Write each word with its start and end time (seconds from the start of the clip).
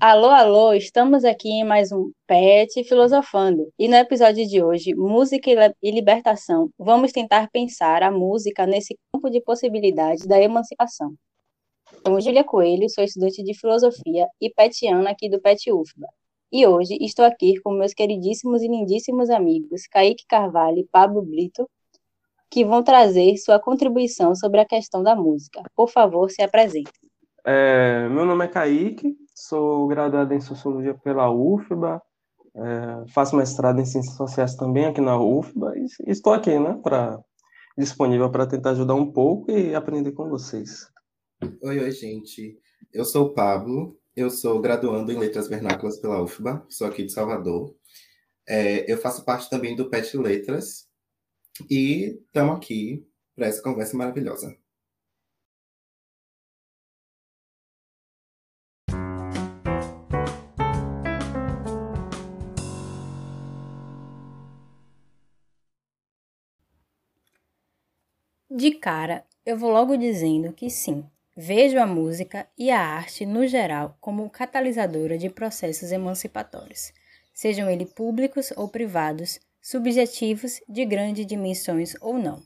Alô, 0.00 0.28
alô, 0.28 0.72
estamos 0.74 1.24
aqui 1.24 1.48
em 1.48 1.64
mais 1.64 1.90
um 1.90 2.12
PET 2.24 2.84
Filosofando. 2.84 3.72
E 3.76 3.88
no 3.88 3.96
episódio 3.96 4.46
de 4.46 4.62
hoje, 4.62 4.94
Música 4.94 5.50
e 5.82 5.90
Libertação, 5.90 6.70
vamos 6.78 7.10
tentar 7.10 7.50
pensar 7.50 8.04
a 8.04 8.10
música 8.10 8.64
nesse 8.64 8.96
campo 9.12 9.28
de 9.28 9.40
possibilidades 9.40 10.24
da 10.24 10.40
emancipação. 10.40 11.14
Sou 12.06 12.20
Júlia 12.20 12.44
Coelho, 12.44 12.88
sou 12.88 13.02
estudante 13.02 13.42
de 13.42 13.58
Filosofia 13.58 14.28
e 14.40 14.48
petiana 14.54 15.10
aqui 15.10 15.28
do 15.28 15.40
PET 15.40 15.72
UFBA. 15.72 16.06
E 16.52 16.64
hoje 16.64 16.96
estou 17.00 17.24
aqui 17.24 17.60
com 17.60 17.72
meus 17.72 17.92
queridíssimos 17.92 18.62
e 18.62 18.68
lindíssimos 18.68 19.28
amigos 19.30 19.88
Kaique 19.88 20.24
Carvalho 20.28 20.78
e 20.78 20.86
Pablo 20.92 21.22
Brito, 21.22 21.68
que 22.48 22.64
vão 22.64 22.84
trazer 22.84 23.36
sua 23.36 23.58
contribuição 23.58 24.32
sobre 24.36 24.60
a 24.60 24.64
questão 24.64 25.02
da 25.02 25.16
música. 25.16 25.60
Por 25.74 25.90
favor, 25.90 26.30
se 26.30 26.40
apresentem. 26.40 26.92
É, 27.44 28.08
meu 28.10 28.24
nome 28.24 28.44
é 28.44 28.48
Kaique, 28.48 29.16
sou 29.38 29.86
graduado 29.86 30.34
em 30.34 30.40
Sociologia 30.40 30.94
pela 30.94 31.30
UFBA, 31.30 32.02
é, 32.56 33.12
faço 33.12 33.36
mestrado 33.36 33.80
em 33.80 33.84
Ciências 33.84 34.16
Sociais 34.16 34.56
também 34.56 34.86
aqui 34.86 35.00
na 35.00 35.20
UFBA 35.20 35.74
e 35.78 36.10
estou 36.10 36.32
aqui, 36.32 36.58
né, 36.58 36.78
pra, 36.82 37.20
disponível 37.76 38.30
para 38.30 38.46
tentar 38.46 38.70
ajudar 38.70 38.94
um 38.94 39.12
pouco 39.12 39.50
e 39.52 39.74
aprender 39.74 40.10
com 40.12 40.28
vocês. 40.28 40.88
Oi, 41.62 41.78
oi, 41.78 41.90
gente. 41.92 42.58
Eu 42.92 43.04
sou 43.04 43.26
o 43.26 43.34
Pablo, 43.34 43.96
eu 44.16 44.28
sou 44.28 44.60
graduando 44.60 45.12
em 45.12 45.18
Letras 45.18 45.46
Vernáculas 45.46 46.00
pela 46.00 46.20
UFBA, 46.20 46.66
sou 46.68 46.88
aqui 46.88 47.04
de 47.04 47.12
Salvador. 47.12 47.72
É, 48.48 48.90
eu 48.90 48.98
faço 48.98 49.24
parte 49.24 49.48
também 49.48 49.76
do 49.76 49.88
PET 49.88 50.16
Letras 50.16 50.88
e 51.70 52.18
estamos 52.26 52.56
aqui 52.56 53.06
para 53.36 53.46
essa 53.46 53.62
conversa 53.62 53.96
maravilhosa. 53.96 54.56
De 68.58 68.72
cara, 68.72 69.24
eu 69.46 69.56
vou 69.56 69.70
logo 69.70 69.96
dizendo 69.96 70.52
que 70.52 70.68
sim, 70.68 71.04
vejo 71.36 71.78
a 71.78 71.86
música 71.86 72.44
e 72.58 72.72
a 72.72 72.80
arte 72.80 73.24
no 73.24 73.46
geral 73.46 73.96
como 74.00 74.28
catalisadora 74.28 75.16
de 75.16 75.30
processos 75.30 75.92
emancipatórios, 75.92 76.92
sejam 77.32 77.70
eles 77.70 77.92
públicos 77.92 78.52
ou 78.56 78.66
privados, 78.68 79.38
subjetivos, 79.62 80.60
de 80.68 80.84
grandes 80.84 81.24
dimensões 81.24 81.94
ou 82.00 82.18
não. 82.18 82.42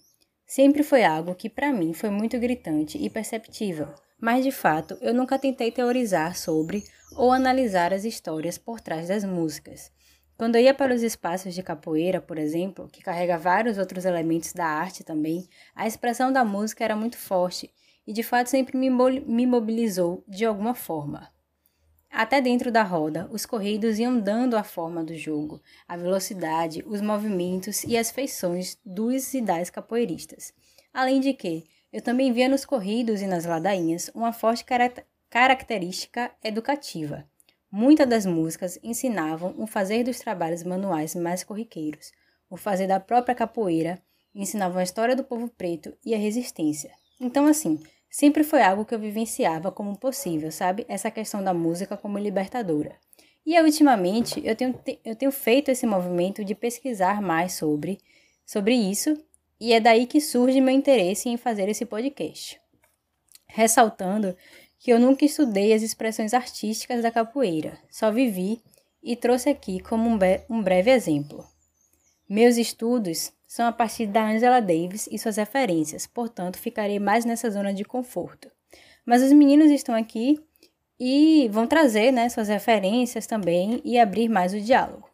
Sempre 0.46 0.82
foi 0.82 1.02
algo 1.02 1.34
que 1.34 1.48
para 1.48 1.72
mim 1.72 1.94
foi 1.94 2.10
muito 2.10 2.38
gritante 2.38 2.98
e 2.98 3.08
perceptível, 3.08 3.88
mas 4.20 4.44
de 4.44 4.52
fato 4.52 4.98
eu 5.00 5.14
nunca 5.14 5.38
tentei 5.38 5.72
teorizar 5.72 6.36
sobre 6.36 6.84
ou 7.16 7.32
analisar 7.32 7.90
as 7.90 8.04
histórias 8.04 8.58
por 8.58 8.82
trás 8.82 9.08
das 9.08 9.24
músicas. 9.24 9.90
Quando 10.36 10.56
eu 10.56 10.62
ia 10.62 10.74
para 10.74 10.94
os 10.94 11.02
espaços 11.02 11.54
de 11.54 11.62
capoeira, 11.62 12.20
por 12.20 12.38
exemplo, 12.38 12.88
que 12.88 13.02
carrega 13.02 13.38
vários 13.38 13.78
outros 13.78 14.04
elementos 14.04 14.52
da 14.52 14.66
arte 14.66 15.04
também, 15.04 15.48
a 15.74 15.86
expressão 15.86 16.32
da 16.32 16.44
música 16.44 16.82
era 16.84 16.96
muito 16.96 17.16
forte 17.16 17.72
e 18.06 18.12
de 18.12 18.22
fato 18.22 18.48
sempre 18.48 18.76
me 18.76 19.46
mobilizou 19.46 20.24
de 20.26 20.44
alguma 20.44 20.74
forma. 20.74 21.30
Até 22.10 22.42
dentro 22.42 22.70
da 22.70 22.82
roda, 22.82 23.26
os 23.32 23.46
corridos 23.46 23.98
iam 23.98 24.20
dando 24.20 24.54
a 24.54 24.62
forma 24.62 25.02
do 25.02 25.16
jogo, 25.16 25.62
a 25.88 25.96
velocidade, 25.96 26.84
os 26.86 27.00
movimentos 27.00 27.84
e 27.84 27.96
as 27.96 28.10
feições 28.10 28.78
dos 28.84 29.32
e 29.32 29.40
das 29.40 29.70
capoeiristas. 29.70 30.52
Além 30.92 31.20
de 31.20 31.32
que, 31.32 31.64
eu 31.90 32.02
também 32.02 32.32
via 32.32 32.48
nos 32.48 32.66
corridos 32.66 33.22
e 33.22 33.26
nas 33.26 33.46
ladainhas 33.46 34.10
uma 34.14 34.32
forte 34.32 34.64
característica 35.30 36.30
educativa. 36.44 37.26
Muitas 37.74 38.06
das 38.06 38.26
músicas 38.26 38.78
ensinavam 38.82 39.54
o 39.56 39.66
fazer 39.66 40.04
dos 40.04 40.18
trabalhos 40.18 40.62
manuais 40.62 41.14
mais 41.14 41.42
corriqueiros, 41.42 42.12
o 42.50 42.56
fazer 42.58 42.86
da 42.86 43.00
própria 43.00 43.34
capoeira, 43.34 43.98
ensinavam 44.34 44.78
a 44.78 44.82
história 44.82 45.16
do 45.16 45.24
povo 45.24 45.48
preto 45.48 45.96
e 46.04 46.14
a 46.14 46.18
resistência. 46.18 46.90
Então, 47.18 47.46
assim, 47.46 47.82
sempre 48.10 48.44
foi 48.44 48.60
algo 48.60 48.84
que 48.84 48.94
eu 48.94 48.98
vivenciava 48.98 49.72
como 49.72 49.98
possível, 49.98 50.52
sabe? 50.52 50.84
Essa 50.86 51.10
questão 51.10 51.42
da 51.42 51.54
música 51.54 51.96
como 51.96 52.18
libertadora. 52.18 52.94
E 53.44 53.58
ultimamente 53.58 54.42
eu 54.44 54.54
tenho, 54.54 54.78
eu 55.02 55.16
tenho 55.16 55.32
feito 55.32 55.70
esse 55.70 55.86
movimento 55.86 56.44
de 56.44 56.54
pesquisar 56.54 57.22
mais 57.22 57.54
sobre, 57.54 57.98
sobre 58.44 58.74
isso, 58.74 59.16
e 59.58 59.72
é 59.72 59.80
daí 59.80 60.06
que 60.06 60.20
surge 60.20 60.60
meu 60.60 60.74
interesse 60.74 61.30
em 61.30 61.38
fazer 61.38 61.70
esse 61.70 61.86
podcast. 61.86 62.60
Ressaltando 63.46 64.36
que 64.82 64.90
eu 64.90 64.98
nunca 64.98 65.24
estudei 65.24 65.72
as 65.72 65.80
expressões 65.80 66.34
artísticas 66.34 67.04
da 67.04 67.10
capoeira, 67.12 67.78
só 67.88 68.10
vivi 68.10 68.60
e 69.00 69.14
trouxe 69.14 69.48
aqui 69.48 69.78
como 69.78 70.10
um, 70.10 70.18
um 70.50 70.60
breve 70.60 70.90
exemplo. 70.90 71.46
Meus 72.28 72.56
estudos 72.56 73.32
são 73.46 73.64
a 73.64 73.70
partir 73.70 74.06
da 74.06 74.26
Angela 74.26 74.60
Davis 74.60 75.08
e 75.08 75.20
suas 75.20 75.36
referências, 75.36 76.04
portanto 76.04 76.58
ficarei 76.58 76.98
mais 76.98 77.24
nessa 77.24 77.48
zona 77.48 77.72
de 77.72 77.84
conforto. 77.84 78.50
Mas 79.06 79.22
os 79.22 79.30
meninos 79.32 79.70
estão 79.70 79.94
aqui 79.94 80.42
e 80.98 81.48
vão 81.52 81.64
trazer 81.64 82.10
né, 82.10 82.28
suas 82.28 82.48
referências 82.48 83.24
também 83.24 83.80
e 83.84 84.00
abrir 84.00 84.28
mais 84.28 84.52
o 84.52 84.60
diálogo. 84.60 85.08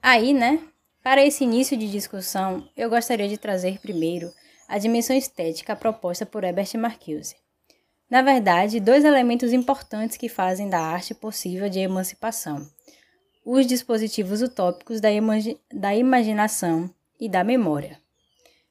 Aí, 0.00 0.32
né, 0.32 0.60
para 1.02 1.22
esse 1.22 1.44
início 1.44 1.76
de 1.76 1.90
discussão, 1.90 2.66
eu 2.74 2.88
gostaria 2.88 3.28
de 3.28 3.36
trazer 3.36 3.78
primeiro 3.80 4.32
a 4.66 4.78
dimensão 4.78 5.14
estética 5.14 5.76
proposta 5.76 6.24
por 6.24 6.42
Herbert 6.42 6.70
Marcuse. 6.78 7.41
Na 8.12 8.20
verdade, 8.20 8.78
dois 8.78 9.06
elementos 9.06 9.54
importantes 9.54 10.18
que 10.18 10.28
fazem 10.28 10.68
da 10.68 10.78
arte 10.78 11.14
possível 11.14 11.70
de 11.70 11.78
emancipação: 11.78 12.68
os 13.42 13.66
dispositivos 13.66 14.42
utópicos 14.42 15.00
da, 15.00 15.10
imagi 15.10 15.58
da 15.72 15.96
imaginação 15.96 16.90
e 17.18 17.26
da 17.26 17.42
memória. 17.42 17.98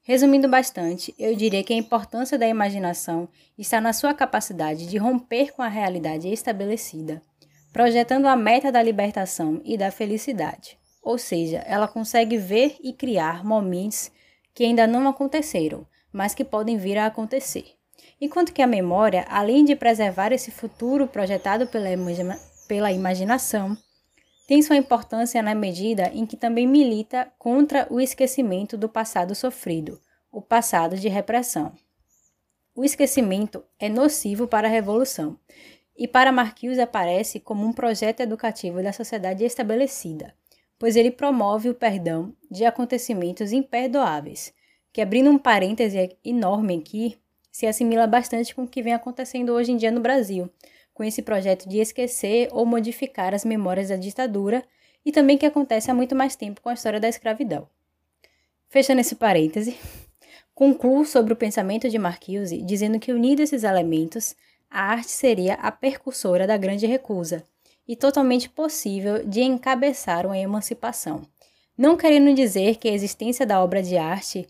Resumindo 0.03 0.47
bastante, 0.47 1.11
eu 1.17 1.35
diria 1.35 1.63
que 1.63 1.73
a 1.73 1.75
importância 1.75 2.37
da 2.37 2.47
imaginação 2.47 3.27
está 3.57 3.81
na 3.81 3.93
sua 3.93 4.13
capacidade 4.13 4.85
de 4.85 4.97
romper 4.99 5.51
com 5.53 5.63
a 5.63 5.67
realidade 5.67 6.31
estabelecida, 6.31 7.19
projetando 7.73 8.27
a 8.27 8.35
meta 8.35 8.71
da 8.71 8.83
libertação 8.83 9.59
e 9.65 9.75
da 9.75 9.89
felicidade. 9.89 10.77
Ou 11.01 11.17
seja, 11.17 11.63
ela 11.65 11.87
consegue 11.87 12.37
ver 12.37 12.75
e 12.79 12.93
criar 12.93 13.43
momentos 13.43 14.11
que 14.53 14.63
ainda 14.63 14.85
não 14.85 15.07
aconteceram, 15.07 15.83
mas 16.13 16.35
que 16.35 16.45
podem 16.45 16.77
vir 16.77 16.99
a 16.99 17.07
acontecer. 17.07 17.80
Enquanto 18.21 18.53
que 18.53 18.61
a 18.61 18.67
memória, 18.67 19.25
além 19.27 19.65
de 19.65 19.75
preservar 19.75 20.31
esse 20.31 20.51
futuro 20.51 21.07
projetado 21.07 21.65
pela, 21.65 21.89
imagina 21.89 22.39
pela 22.67 22.91
imaginação, 22.91 23.75
tem 24.47 24.61
sua 24.61 24.77
importância 24.77 25.41
na 25.41 25.55
medida 25.55 26.11
em 26.13 26.27
que 26.27 26.37
também 26.37 26.67
milita 26.67 27.33
contra 27.39 27.87
o 27.89 27.99
esquecimento 27.99 28.77
do 28.77 28.87
passado 28.87 29.33
sofrido, 29.33 29.99
o 30.31 30.39
passado 30.39 30.95
de 30.95 31.07
repressão. 31.07 31.73
O 32.75 32.85
esquecimento 32.85 33.63
é 33.79 33.89
nocivo 33.89 34.47
para 34.47 34.67
a 34.67 34.71
revolução 34.71 35.39
e 35.97 36.07
para 36.07 36.31
Marquise 36.31 36.79
aparece 36.79 37.39
como 37.39 37.65
um 37.65 37.73
projeto 37.73 38.19
educativo 38.19 38.83
da 38.83 38.93
sociedade 38.93 39.43
estabelecida, 39.43 40.35
pois 40.77 40.95
ele 40.95 41.11
promove 41.11 41.69
o 41.69 41.75
perdão 41.75 42.35
de 42.49 42.65
acontecimentos 42.65 43.51
imperdoáveis, 43.51 44.53
que 44.93 45.01
abrindo 45.01 45.29
um 45.29 45.37
parêntese 45.37 46.17
enorme 46.23 46.77
aqui, 46.77 47.20
se 47.51 47.67
assimila 47.67 48.07
bastante 48.07 48.55
com 48.55 48.63
o 48.63 48.67
que 48.67 48.81
vem 48.81 48.93
acontecendo 48.93 49.51
hoje 49.51 49.71
em 49.71 49.77
dia 49.77 49.91
no 49.91 49.99
Brasil, 49.99 50.49
com 50.93 51.03
esse 51.03 51.21
projeto 51.21 51.67
de 51.67 51.79
esquecer 51.79 52.47
ou 52.51 52.65
modificar 52.65 53.33
as 53.33 53.43
memórias 53.43 53.89
da 53.89 53.95
ditadura 53.95 54.63
e 55.05 55.11
também 55.11 55.37
que 55.37 55.45
acontece 55.45 55.91
há 55.91 55.93
muito 55.93 56.15
mais 56.15 56.35
tempo 56.35 56.61
com 56.61 56.69
a 56.69 56.73
história 56.73 56.99
da 56.99 57.09
escravidão. 57.09 57.67
Fechando 58.69 59.01
esse 59.01 59.15
parêntese, 59.15 59.77
concluo 60.55 61.05
sobre 61.05 61.33
o 61.33 61.35
pensamento 61.35 61.89
de 61.89 61.97
Marcuse 61.97 62.61
dizendo 62.61 62.99
que, 62.99 63.11
unindo 63.11 63.41
esses 63.41 63.63
elementos, 63.63 64.35
a 64.69 64.83
arte 64.83 65.11
seria 65.11 65.55
a 65.55 65.71
percursora 65.71 66.47
da 66.47 66.55
grande 66.55 66.85
recusa 66.85 67.43
e 67.87 67.95
totalmente 67.95 68.49
possível 68.49 69.25
de 69.27 69.41
encabeçar 69.41 70.25
uma 70.25 70.37
emancipação. 70.37 71.23
Não 71.77 71.97
querendo 71.97 72.33
dizer 72.33 72.77
que 72.77 72.87
a 72.87 72.93
existência 72.93 73.45
da 73.45 73.61
obra 73.61 73.81
de 73.83 73.97
arte 73.97 74.47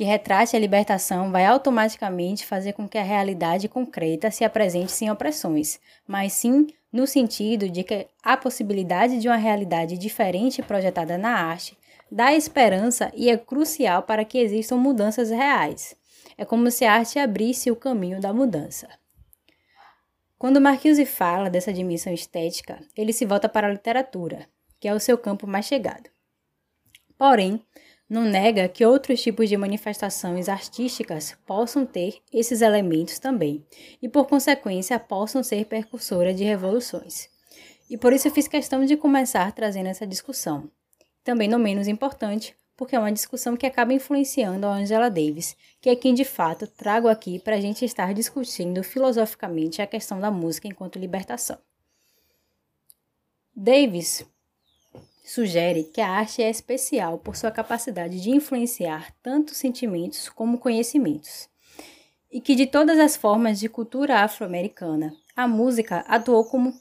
que 0.00 0.04
retrate 0.04 0.56
a 0.56 0.58
libertação 0.58 1.30
vai 1.30 1.44
automaticamente 1.44 2.46
fazer 2.46 2.72
com 2.72 2.88
que 2.88 2.96
a 2.96 3.02
realidade 3.02 3.68
concreta 3.68 4.30
se 4.30 4.42
apresente 4.42 4.90
sem 4.90 5.10
opressões, 5.10 5.78
mas 6.08 6.32
sim 6.32 6.68
no 6.90 7.06
sentido 7.06 7.68
de 7.68 7.84
que 7.84 8.06
a 8.22 8.34
possibilidade 8.34 9.20
de 9.20 9.28
uma 9.28 9.36
realidade 9.36 9.98
diferente 9.98 10.62
projetada 10.62 11.18
na 11.18 11.34
arte 11.34 11.76
dá 12.10 12.32
esperança 12.32 13.12
e 13.14 13.28
é 13.28 13.36
crucial 13.36 14.04
para 14.04 14.24
que 14.24 14.38
existam 14.38 14.76
mudanças 14.76 15.28
reais. 15.28 15.94
É 16.38 16.46
como 16.46 16.70
se 16.70 16.86
a 16.86 16.94
arte 16.94 17.18
abrisse 17.18 17.70
o 17.70 17.76
caminho 17.76 18.22
da 18.22 18.32
mudança. 18.32 18.88
Quando 20.38 20.62
Marcuse 20.62 21.04
fala 21.04 21.50
dessa 21.50 21.74
dimensão 21.74 22.10
estética, 22.10 22.80
ele 22.96 23.12
se 23.12 23.26
volta 23.26 23.50
para 23.50 23.66
a 23.66 23.70
literatura, 23.70 24.48
que 24.80 24.88
é 24.88 24.94
o 24.94 24.98
seu 24.98 25.18
campo 25.18 25.46
mais 25.46 25.66
chegado. 25.66 26.08
Porém, 27.18 27.62
não 28.10 28.24
nega 28.24 28.68
que 28.68 28.84
outros 28.84 29.22
tipos 29.22 29.48
de 29.48 29.56
manifestações 29.56 30.48
artísticas 30.48 31.38
possam 31.46 31.86
ter 31.86 32.20
esses 32.32 32.60
elementos 32.60 33.20
também, 33.20 33.64
e 34.02 34.08
por 34.08 34.26
consequência 34.26 34.98
possam 34.98 35.44
ser 35.44 35.66
percursora 35.66 36.34
de 36.34 36.42
revoluções. 36.42 37.28
E 37.88 37.96
por 37.96 38.12
isso 38.12 38.26
eu 38.26 38.32
fiz 38.32 38.48
questão 38.48 38.84
de 38.84 38.96
começar 38.96 39.52
trazendo 39.52 39.86
essa 39.88 40.04
discussão. 40.04 40.68
Também 41.22 41.46
não 41.46 41.58
menos 41.58 41.86
importante, 41.86 42.56
porque 42.76 42.96
é 42.96 42.98
uma 42.98 43.12
discussão 43.12 43.56
que 43.56 43.66
acaba 43.66 43.94
influenciando 43.94 44.66
a 44.66 44.74
Angela 44.74 45.08
Davis, 45.08 45.56
que 45.80 45.88
é 45.88 45.94
quem 45.94 46.12
de 46.12 46.24
fato 46.24 46.66
trago 46.66 47.06
aqui 47.06 47.38
para 47.38 47.56
a 47.56 47.60
gente 47.60 47.84
estar 47.84 48.12
discutindo 48.12 48.82
filosoficamente 48.82 49.80
a 49.80 49.86
questão 49.86 50.18
da 50.18 50.32
música 50.32 50.66
enquanto 50.66 50.98
libertação. 50.98 51.58
Davis 53.54 54.26
sugere 55.24 55.84
que 55.84 56.00
a 56.00 56.08
arte 56.08 56.42
é 56.42 56.50
especial 56.50 57.18
por 57.18 57.36
sua 57.36 57.50
capacidade 57.50 58.20
de 58.20 58.30
influenciar 58.30 59.14
tanto 59.22 59.54
sentimentos 59.54 60.28
como 60.28 60.58
conhecimentos, 60.58 61.48
e 62.30 62.40
que 62.40 62.54
de 62.54 62.66
todas 62.66 62.98
as 62.98 63.16
formas 63.16 63.58
de 63.58 63.68
cultura 63.68 64.20
afro-americana, 64.20 65.14
a 65.34 65.48
música 65.48 66.04
atuou 66.06 66.44
como 66.44 66.78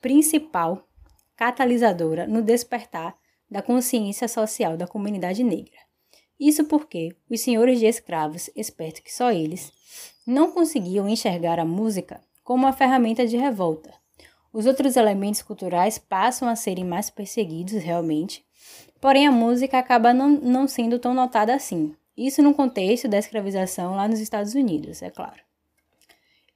principal 0.00 0.86
catalisadora 1.36 2.26
no 2.26 2.42
despertar 2.42 3.16
da 3.50 3.62
consciência 3.62 4.26
social 4.26 4.76
da 4.76 4.86
comunidade 4.86 5.44
negra. 5.44 5.78
Isso 6.38 6.64
porque 6.64 7.16
os 7.30 7.40
senhores 7.40 7.78
de 7.78 7.86
escravos, 7.86 8.50
esperto 8.54 9.02
que 9.02 9.12
só 9.12 9.30
eles, 9.30 9.72
não 10.26 10.50
conseguiam 10.50 11.08
enxergar 11.08 11.58
a 11.58 11.64
música 11.64 12.20
como 12.42 12.64
uma 12.64 12.72
ferramenta 12.72 13.26
de 13.26 13.36
revolta, 13.36 13.94
os 14.56 14.64
outros 14.64 14.96
elementos 14.96 15.42
culturais 15.42 15.98
passam 15.98 16.48
a 16.48 16.56
serem 16.56 16.82
mais 16.82 17.10
perseguidos 17.10 17.74
realmente, 17.74 18.42
porém 18.98 19.26
a 19.26 19.30
música 19.30 19.78
acaba 19.78 20.14
não, 20.14 20.30
não 20.30 20.66
sendo 20.66 20.98
tão 20.98 21.12
notada 21.12 21.54
assim. 21.54 21.94
Isso 22.16 22.40
no 22.40 22.54
contexto 22.54 23.06
da 23.06 23.18
escravização 23.18 23.94
lá 23.94 24.08
nos 24.08 24.18
Estados 24.18 24.54
Unidos, 24.54 25.02
é 25.02 25.10
claro. 25.10 25.42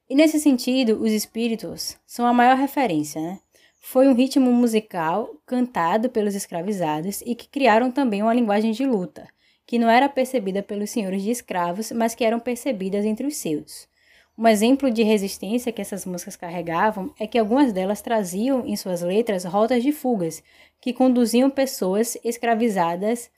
E 0.08 0.14
nesse 0.14 0.40
sentido, 0.40 0.98
os 1.02 1.12
espíritos 1.12 1.98
são 2.06 2.26
a 2.26 2.32
maior 2.32 2.56
referência, 2.56 3.20
né? 3.20 3.38
Foi 3.78 4.08
um 4.08 4.14
ritmo 4.14 4.50
musical 4.50 5.34
cantado 5.44 6.08
pelos 6.08 6.34
escravizados 6.34 7.20
e 7.26 7.34
que 7.34 7.50
criaram 7.50 7.92
também 7.92 8.22
uma 8.22 8.32
linguagem 8.32 8.72
de 8.72 8.86
luta, 8.86 9.28
que 9.66 9.78
não 9.78 9.90
era 9.90 10.08
percebida 10.08 10.62
pelos 10.62 10.88
senhores 10.88 11.22
de 11.22 11.30
escravos, 11.30 11.92
mas 11.92 12.14
que 12.14 12.24
eram 12.24 12.40
percebidas 12.40 13.04
entre 13.04 13.26
os 13.26 13.36
seus. 13.36 13.90
Um 14.40 14.48
exemplo 14.48 14.90
de 14.90 15.02
resistência 15.02 15.70
que 15.70 15.82
essas 15.82 16.06
músicas 16.06 16.34
carregavam 16.34 17.12
é 17.20 17.26
que 17.26 17.38
algumas 17.38 17.74
delas 17.74 18.00
traziam 18.00 18.66
em 18.66 18.74
suas 18.74 19.02
letras 19.02 19.44
rotas 19.44 19.82
de 19.82 19.92
fugas 19.92 20.42
que 20.80 20.94
conduziam 20.94 21.50
pessoas 21.50 22.16
escravizadas 22.24 23.30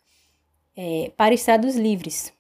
é, 0.77 1.11
para 1.17 1.35
estados 1.35 1.75
livres. 1.75 2.33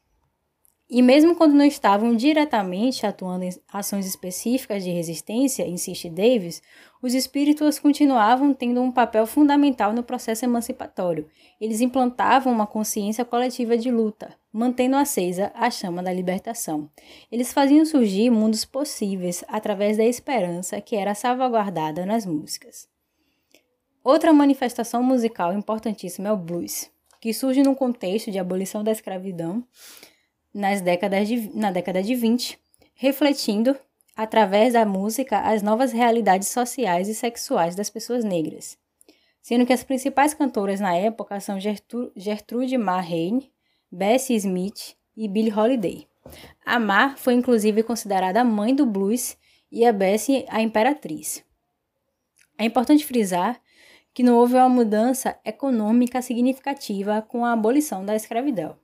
E 0.94 1.00
mesmo 1.00 1.35
quando 1.35 1.55
não 1.55 1.65
estavam 1.65 2.15
diretamente 2.15 3.06
atuando 3.06 3.47
em 3.47 3.50
ações 3.73 4.05
específicas 4.05 4.85
de 4.85 4.91
resistência, 4.91 5.67
insiste 5.67 6.11
Davis, 6.11 6.61
os 7.00 7.15
espíritos 7.15 7.79
continuavam 7.79 8.53
tendo 8.53 8.83
um 8.83 8.93
papel 8.93 9.27
fundamental 9.27 9.94
no 9.94 10.03
processo 10.03 10.44
emancipatório. 10.44 11.27
Eles 11.59 11.81
implantavam 11.81 12.53
uma 12.53 12.67
consciência 12.67 13.25
coletiva 13.25 13.75
de 13.75 13.91
luta, 13.91 14.35
mantendo 14.53 14.97
acesa 14.97 15.50
a 15.55 15.71
chama 15.71 16.03
da 16.03 16.12
libertação. 16.12 16.91
Eles 17.31 17.55
faziam 17.55 17.87
surgir 17.87 18.29
mundos 18.29 18.67
possíveis 18.67 19.43
através 19.49 19.97
da 19.97 20.05
esperança 20.05 20.79
que 20.79 20.94
era 20.94 21.15
salvaguardada 21.15 22.05
nas 22.05 22.27
músicas. 22.27 22.87
Outra 24.05 24.31
manifestação 24.31 25.03
musical 25.03 25.55
importantíssima 25.55 26.29
é 26.29 26.33
o 26.33 26.37
blues, 26.37 26.91
que 27.19 27.33
surge 27.33 27.62
no 27.62 27.75
contexto 27.75 28.31
de 28.31 28.39
abolição 28.39 28.85
da 28.85 28.93
escravidão 28.93 29.65
nas 30.53 30.81
décadas 30.81 31.29
de, 31.29 31.51
na 31.57 31.71
década 31.71 32.03
de 32.03 32.15
20, 32.15 32.59
refletindo, 32.95 33.77
através 34.17 34.75
da 34.75 34.85
música, 34.85 35.39
as 35.39 35.63
novas 35.63 35.93
realidades 35.93 36.49
sociais 36.49 37.09
e 37.09 37.15
sexuais 37.15 37.75
das 37.75 37.89
pessoas 37.89 38.25
negras. 38.25 38.79
Sendo 39.41 39.67
que 39.67 39.73
as 39.73 39.83
principais 39.83 40.35
cantoras 40.35 40.79
na 40.79 40.95
época 40.95 41.41
são 41.41 41.59
Gertrude 41.59 42.79
Ma 42.79 43.03
Bessie 43.91 44.37
Smith 44.37 44.97
e 45.17 45.27
Billie 45.27 45.53
Holiday. 45.53 46.07
A 46.65 46.79
Ma 46.79 47.17
foi 47.17 47.35
inclusive 47.35 47.83
considerada 47.83 48.41
a 48.41 48.45
mãe 48.45 48.75
do 48.75 48.87
blues 48.87 49.37
e 49.71 49.85
a 49.85 49.93
Bessie 49.93 50.47
a 50.49 50.63
imperatriz. 50.63 51.45
É 52.59 52.65
importante 52.65 53.05
frisar 53.05 53.61
que 54.15 54.23
não 54.23 54.37
houve 54.37 54.55
uma 54.55 54.69
mudança 54.69 55.37
econômica 55.45 56.21
significativa 56.21 57.23
com 57.23 57.45
a 57.45 57.53
abolição 57.53 58.05
da 58.05 58.15
escravidão. 58.15 58.77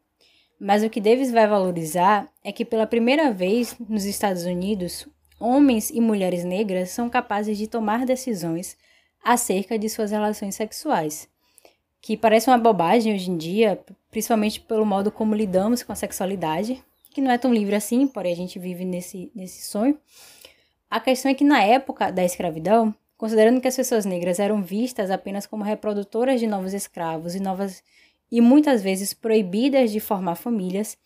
Mas 0.61 0.83
o 0.83 0.91
que 0.91 1.01
Davis 1.01 1.31
vai 1.31 1.47
valorizar 1.47 2.29
é 2.43 2.51
que 2.51 2.65
pela 2.65 2.87
primeira 2.87 3.33
vez 3.33 3.77
nos 3.89 4.05
Estados 4.05 4.45
Unidos, 4.45 5.07
homens 5.39 5.91
e 5.91 6.01
mulheres 6.01 6.45
negras 6.45 6.91
são 6.91 7.09
capazes 7.09 7.57
de 7.57 7.69
tomar 7.69 8.05
decisões 8.05 8.77
acerca 9.23 9.79
de 9.79 9.89
suas 9.89 10.11
relações 10.11 10.57
sexuais, 10.57 11.29
que 12.01 12.17
parece 12.17 12.49
uma 12.49 12.59
bobagem 12.59 13.15
hoje 13.15 13.31
em 13.31 13.37
dia, 13.37 13.81
principalmente 14.11 14.61
pelo 14.61 14.85
modo 14.85 15.13
como 15.13 15.35
lidamos 15.35 15.83
com 15.83 15.93
a 15.93 15.97
sexualidade, 15.97 16.83
que 17.11 17.21
não 17.21 17.31
é 17.31 17.39
tão 17.39 17.53
livre 17.53 17.77
assim, 17.77 18.07
porém 18.07 18.33
a 18.33 18.37
gente 18.37 18.59
vive 18.59 18.85
nesse, 18.85 19.31
nesse 19.35 19.67
sonho. 19.67 19.99
A 20.91 20.99
questão 20.99 21.31
é 21.31 21.35
que 21.35 21.45
na 21.45 21.63
época 21.63 22.11
da 22.11 22.25
escravidão, 22.25 22.95
considerando 23.17 23.61
que 23.61 23.69
as 23.69 23.77
pessoas 23.77 24.05
negras 24.05 24.39
eram 24.39 24.63
vistas 24.63 25.11
apenas 25.11 25.47
como 25.47 25.63
reprodutoras 25.63 26.41
de 26.41 26.47
novos 26.47 26.73
escravos 26.73 27.35
e 27.35 27.41
novas 27.41 27.83
e 28.31 28.41
muitas 28.41 28.83
vezes 28.83 29.15
proibidas 29.15 29.91
de 29.91 30.01
formar 30.01 30.37
famílias, 30.37 30.97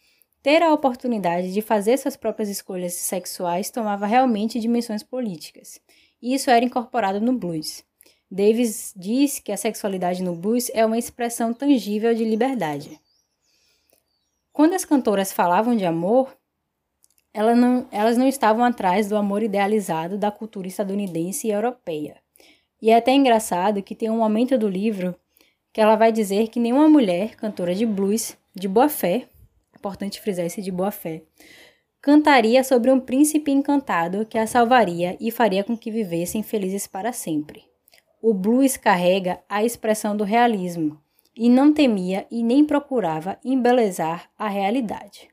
ter 0.42 0.62
a 0.62 0.72
oportunidade 0.72 1.52
de 1.52 1.62
fazer 1.62 1.96
suas 1.96 2.16
próprias 2.16 2.48
escolhas 2.48 2.94
sexuais 2.94 3.70
tomava 3.70 4.06
realmente 4.06 4.58
dimensões 4.58 5.02
políticas. 5.02 5.80
E 6.20 6.34
isso 6.34 6.50
era 6.50 6.64
incorporado 6.64 7.20
no 7.20 7.32
blues. 7.32 7.84
Davis 8.30 8.92
diz 8.96 9.38
que 9.38 9.52
a 9.52 9.56
sexualidade 9.56 10.22
no 10.22 10.34
blues 10.34 10.70
é 10.74 10.84
uma 10.84 10.98
expressão 10.98 11.52
tangível 11.52 12.14
de 12.14 12.24
liberdade. 12.24 12.98
Quando 14.52 14.74
as 14.74 14.84
cantoras 14.84 15.32
falavam 15.32 15.76
de 15.76 15.84
amor, 15.84 16.36
elas 17.32 17.56
não, 17.56 17.86
elas 17.90 18.16
não 18.16 18.26
estavam 18.26 18.64
atrás 18.64 19.08
do 19.08 19.16
amor 19.16 19.42
idealizado 19.42 20.18
da 20.18 20.30
cultura 20.30 20.68
estadunidense 20.68 21.46
e 21.46 21.50
europeia. 21.50 22.16
E 22.80 22.90
é 22.90 22.96
até 22.96 23.12
engraçado 23.12 23.82
que 23.82 23.94
tem 23.94 24.10
um 24.10 24.18
momento 24.18 24.58
do 24.58 24.68
livro 24.68 25.14
que 25.72 25.80
ela 25.80 25.96
vai 25.96 26.12
dizer 26.12 26.48
que 26.48 26.60
nenhuma 26.60 26.88
mulher 26.88 27.34
cantora 27.36 27.74
de 27.74 27.86
blues 27.86 28.36
de 28.54 28.68
boa 28.68 28.88
fé, 28.88 29.26
importante 29.76 30.20
frisar 30.20 30.44
esse 30.44 30.60
de 30.60 30.70
boa 30.70 30.90
fé, 30.90 31.22
cantaria 32.00 32.62
sobre 32.62 32.90
um 32.90 33.00
príncipe 33.00 33.50
encantado 33.50 34.26
que 34.26 34.36
a 34.36 34.46
salvaria 34.46 35.16
e 35.20 35.30
faria 35.30 35.64
com 35.64 35.76
que 35.76 35.90
vivessem 35.90 36.42
felizes 36.42 36.86
para 36.86 37.12
sempre. 37.12 37.64
O 38.20 38.34
blues 38.34 38.76
carrega 38.76 39.40
a 39.48 39.64
expressão 39.64 40.16
do 40.16 40.24
realismo 40.24 41.00
e 41.34 41.48
não 41.48 41.72
temia 41.72 42.26
e 42.30 42.42
nem 42.42 42.64
procurava 42.64 43.38
embelezar 43.44 44.30
a 44.38 44.48
realidade. 44.48 45.28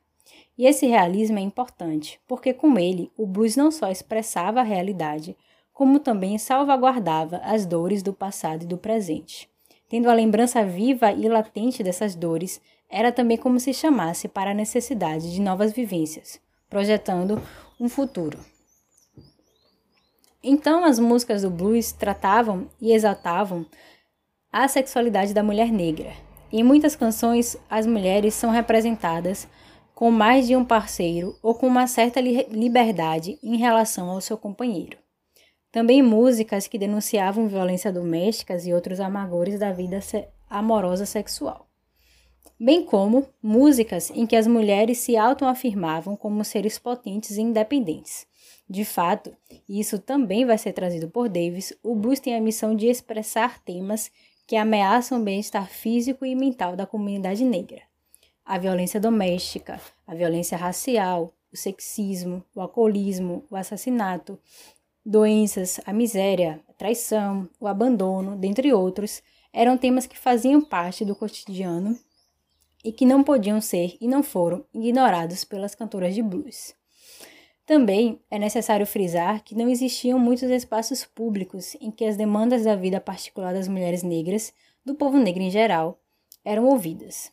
E 0.58 0.66
esse 0.66 0.88
realismo 0.88 1.38
é 1.40 1.42
importante, 1.42 2.20
porque 2.28 2.54
com 2.54 2.78
ele 2.78 3.12
o 3.18 3.26
blues 3.26 3.56
não 3.56 3.72
só 3.72 3.90
expressava 3.90 4.60
a 4.60 4.64
realidade, 4.64 5.36
como 5.74 6.00
também 6.00 6.38
salvaguardava 6.38 7.38
as 7.38 7.66
dores 7.66 8.04
do 8.04 8.14
passado 8.14 8.64
e 8.64 8.68
do 8.68 8.78
presente. 8.78 9.50
Tendo 9.90 10.08
a 10.08 10.14
lembrança 10.14 10.64
viva 10.64 11.12
e 11.12 11.28
latente 11.28 11.82
dessas 11.82 12.16
dores, 12.16 12.62
era 12.88 13.12
também 13.12 13.38
como 13.38 13.60
se 13.60 13.74
chamasse 13.74 14.28
para 14.28 14.52
a 14.52 14.54
necessidade 14.54 15.34
de 15.34 15.42
novas 15.42 15.74
vivências, 15.74 16.40
projetando 16.70 17.42
um 17.80 17.90
futuro. 17.90 18.38
Então, 20.44 20.86
as 20.86 21.00
músicas 21.00 21.42
do 21.42 21.50
blues 21.50 21.92
tratavam 21.92 22.70
e 22.80 22.94
exaltavam 22.94 23.66
a 24.52 24.68
sexualidade 24.68 25.34
da 25.34 25.44
mulher 25.44 25.72
negra. 25.72 26.14
Em 26.52 26.64
muitas 26.64 26.96
canções, 26.96 27.58
as 27.70 27.86
mulheres 27.86 28.34
são 28.36 28.52
representadas 28.52 29.48
com 29.94 30.10
mais 30.10 30.48
de 30.48 30.56
um 30.56 30.64
parceiro 30.64 31.36
ou 31.44 31.54
com 31.54 31.68
uma 31.68 31.86
certa 31.88 32.22
liberdade 32.22 33.38
em 33.44 33.58
relação 33.58 34.10
ao 34.10 34.22
seu 34.22 34.38
companheiro. 34.38 34.98
Também 35.72 36.02
músicas 36.02 36.68
que 36.68 36.80
denunciavam 36.80 37.48
violência 37.48 37.94
doméstica 37.94 38.58
e 38.58 38.74
outros 38.74 39.00
amargores 39.00 39.60
da 39.60 39.72
vida 39.72 40.00
amorosa 40.50 41.06
sexual. 41.06 41.68
Bem 42.60 42.84
como 42.84 43.28
músicas 43.42 44.10
em 44.10 44.26
que 44.26 44.36
as 44.36 44.48
mulheres 44.48 44.98
se 44.98 45.16
autoafirmavam 45.16 46.16
como 46.18 46.44
seres 46.44 46.78
potentes 46.78 47.38
e 47.38 47.42
independentes. 47.42 48.28
De 48.70 48.84
fato, 48.84 49.34
e 49.68 49.80
isso 49.80 50.00
também 50.00 50.46
vai 50.46 50.58
ser 50.58 50.74
trazido 50.74 51.10
por 51.10 51.30
Davis, 51.30 51.72
o 51.82 51.96
blues 51.96 52.20
tem 52.20 52.36
a 52.36 52.42
missão 52.42 52.76
de 52.76 52.88
expressar 52.88 53.64
temas 53.64 54.12
que 54.46 54.56
ameaçam 54.56 55.22
o 55.22 55.24
bem-estar 55.24 55.70
físico 55.70 56.26
e 56.26 56.36
mental 56.36 56.76
da 56.76 56.86
comunidade 56.86 57.46
negra. 57.46 57.82
A 58.44 58.58
violência 58.58 59.00
doméstica, 59.00 59.80
a 60.06 60.16
violência 60.16 60.58
racial, 60.58 61.34
o 61.54 61.56
sexismo, 61.56 62.44
o 62.54 62.60
alcoolismo, 62.60 63.46
o 63.50 63.56
assassinato, 63.56 64.40
doenças, 65.10 65.80
a 65.88 65.92
miséria, 65.92 66.62
a 66.70 66.74
traição, 66.74 67.50
o 67.60 67.66
abandono, 67.66 68.36
dentre 68.36 68.72
outros, 68.72 69.24
eram 69.52 69.76
temas 69.76 70.06
que 70.06 70.16
faziam 70.16 70.62
parte 70.62 71.04
do 71.04 71.16
cotidiano 71.16 71.98
e 72.86 72.92
que 72.92 73.08
não 73.08 73.24
podiam 73.24 73.60
ser 73.60 73.98
e 74.00 74.08
não 74.08 74.22
foram 74.22 74.64
ignorados 74.72 75.44
pelas 75.44 75.74
cantoras 75.74 76.14
de 76.14 76.22
blues. 76.22 76.76
Também 77.66 78.22
é 78.30 78.38
necessário 78.38 78.86
frisar 78.86 79.44
que 79.44 79.56
não 79.56 79.68
existiam 79.68 80.20
muitos 80.20 80.52
espaços 80.52 81.04
públicos 81.04 81.76
em 81.82 81.90
que 81.90 82.06
as 82.06 82.16
demandas 82.16 82.66
da 82.66 82.76
vida 82.76 83.02
particular 83.02 83.52
das 83.52 83.68
mulheres 83.68 84.04
negras, 84.04 84.54
do 84.86 84.94
povo 84.94 85.18
negro 85.18 85.42
em 85.42 85.50
geral, 85.50 86.00
eram 86.46 86.66
ouvidas. 86.66 87.32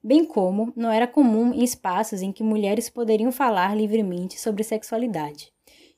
Bem 0.00 0.24
como 0.24 0.72
não 0.76 0.92
era 0.92 1.08
comum 1.08 1.52
em 1.52 1.64
espaços 1.64 2.22
em 2.22 2.30
que 2.30 2.44
mulheres 2.44 2.88
poderiam 2.88 3.32
falar 3.32 3.76
livremente 3.76 4.40
sobre 4.40 4.62
sexualidade. 4.62 5.52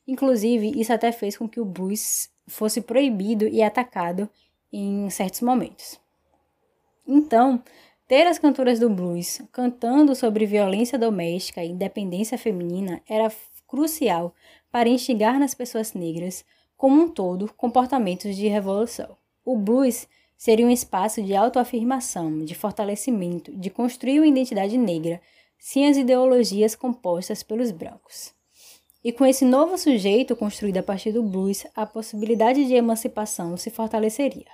Inclusive, 0.07 0.79
isso 0.79 0.91
até 0.91 1.11
fez 1.11 1.37
com 1.37 1.47
que 1.47 1.59
o 1.59 1.65
blues 1.65 2.29
fosse 2.47 2.81
proibido 2.81 3.47
e 3.47 3.61
atacado 3.61 4.29
em 4.71 5.09
certos 5.09 5.41
momentos. 5.41 5.99
Então, 7.07 7.61
ter 8.07 8.27
as 8.27 8.37
cantoras 8.37 8.79
do 8.79 8.89
blues 8.89 9.41
cantando 9.51 10.15
sobre 10.15 10.45
violência 10.45 10.97
doméstica 10.97 11.63
e 11.63 11.69
independência 11.69 12.37
feminina 12.37 13.01
era 13.07 13.31
crucial 13.67 14.33
para 14.71 14.89
instigar 14.89 15.39
nas 15.39 15.53
pessoas 15.53 15.93
negras, 15.93 16.43
como 16.75 17.01
um 17.01 17.07
todo, 17.07 17.53
comportamentos 17.53 18.35
de 18.35 18.47
revolução. 18.47 19.15
O 19.45 19.57
blues 19.57 20.07
seria 20.37 20.65
um 20.65 20.71
espaço 20.71 21.21
de 21.21 21.35
autoafirmação, 21.35 22.39
de 22.39 22.55
fortalecimento, 22.55 23.55
de 23.55 23.69
construir 23.69 24.19
uma 24.19 24.27
identidade 24.27 24.77
negra, 24.77 25.21
sem 25.57 25.87
as 25.87 25.95
ideologias 25.95 26.75
compostas 26.75 27.43
pelos 27.43 27.71
brancos. 27.71 28.33
E 29.03 29.11
com 29.11 29.25
esse 29.25 29.43
novo 29.43 29.77
sujeito 29.77 30.35
construído 30.35 30.77
a 30.77 30.83
partir 30.83 31.11
do 31.11 31.23
blues, 31.23 31.65
a 31.75 31.85
possibilidade 31.85 32.65
de 32.65 32.75
emancipação 32.75 33.57
se 33.57 33.71
fortaleceria. 33.71 34.45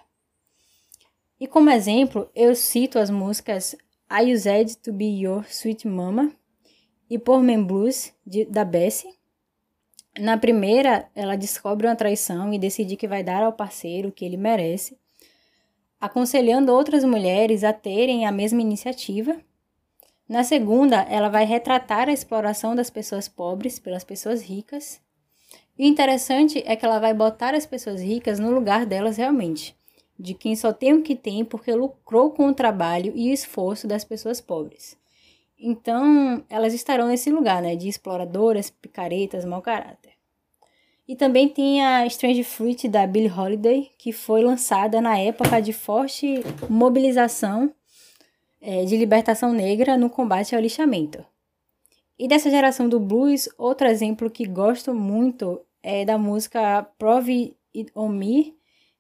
E 1.40 1.46
como 1.46 1.70
exemplo, 1.70 2.30
eu 2.34 2.56
cito 2.56 2.98
as 2.98 3.10
músicas 3.10 3.76
I 4.10 4.34
Used 4.34 4.78
to 4.78 4.94
Be 4.94 5.22
Your 5.22 5.46
Sweet 5.50 5.88
Mama 5.88 6.32
e 7.10 7.20
Poor 7.20 7.44
Man 7.44 7.64
Blues, 7.64 8.14
de, 8.26 8.46
da 8.46 8.64
Bessie. 8.64 9.14
Na 10.18 10.38
primeira, 10.38 11.10
ela 11.14 11.36
descobre 11.36 11.86
uma 11.86 11.96
traição 11.96 12.54
e 12.54 12.58
decide 12.58 12.96
que 12.96 13.08
vai 13.08 13.24
dar 13.24 13.44
ao 13.44 13.54
parceiro 13.54 14.10
o 14.10 14.12
que 14.12 14.26
ele 14.26 14.38
merece, 14.38 14.98
aconselhando 16.00 16.72
outras 16.72 17.04
mulheres 17.04 17.64
a 17.64 17.74
terem 17.74 18.26
a 18.26 18.32
mesma 18.32 18.62
iniciativa. 18.62 19.40
Na 20.28 20.44
segunda, 20.44 20.98
ela 21.10 21.30
vai 21.30 21.46
retratar 21.46 22.10
a 22.10 22.14
exploração 22.14 22.76
das 22.76 22.90
pessoas 22.90 23.30
pobres 23.30 23.80
pelas 23.80 24.04
pessoas 24.04 24.42
ricas. 24.42 25.00
E 25.78 25.86
o 25.86 25.88
interessante 25.88 26.62
é 26.66 26.76
que 26.76 26.86
ela 26.86 27.00
vai 27.00 27.14
botar 27.14 27.56
as 27.56 27.66
pessoas 27.66 28.02
ricas 28.02 28.38
no 28.38 28.52
lugar 28.52 28.86
delas 28.86 29.16
realmente, 29.16 29.74
de 30.20 30.34
quem 30.34 30.56
só 30.56 30.74
tem 30.74 30.94
o 30.94 31.02
que 31.02 31.16
tem 31.16 31.46
porque 31.46 31.74
lucrou 31.74 32.32
com 32.32 32.48
o 32.48 32.54
trabalho 32.54 33.14
e 33.16 33.30
o 33.30 33.34
esforço 33.34 33.88
das 33.88 34.04
pessoas 34.04 34.42
pobres. 34.42 34.98
Então, 35.58 36.44
elas 36.50 36.74
estarão 36.74 37.08
nesse 37.08 37.32
lugar, 37.32 37.62
né, 37.62 37.76
de 37.76 37.88
exploradoras, 37.88 38.70
picaretas, 38.70 39.46
mau 39.46 39.62
caráter. 39.62 40.12
E 41.08 41.16
também 41.16 41.48
tem 41.48 41.84
a 41.84 42.06
Strange 42.06 42.44
Fruit 42.44 42.88
da 42.90 43.08
Billie 43.08 43.32
Holiday, 43.32 43.92
que 43.98 44.12
foi 44.12 44.44
lançada 44.44 45.00
na 45.00 45.18
época 45.18 45.62
de 45.62 45.72
forte 45.72 46.44
mobilização 46.70 47.74
é, 48.68 48.84
de 48.84 48.98
libertação 48.98 49.54
negra 49.54 49.96
no 49.96 50.10
combate 50.10 50.54
ao 50.54 50.62
lixamento. 50.62 51.26
E 52.20 52.28
dessa 52.28 52.50
geração 52.50 52.90
do 52.90 53.00
blues, 53.00 53.48
outro 53.58 53.88
exemplo 53.88 54.30
que 54.30 54.46
gosto 54.46 54.94
muito 54.94 55.62
é 55.82 56.04
da 56.04 56.18
música 56.18 56.84
Prove 56.98 57.56
It 57.74 57.90
On 57.96 58.10
Me, 58.10 58.58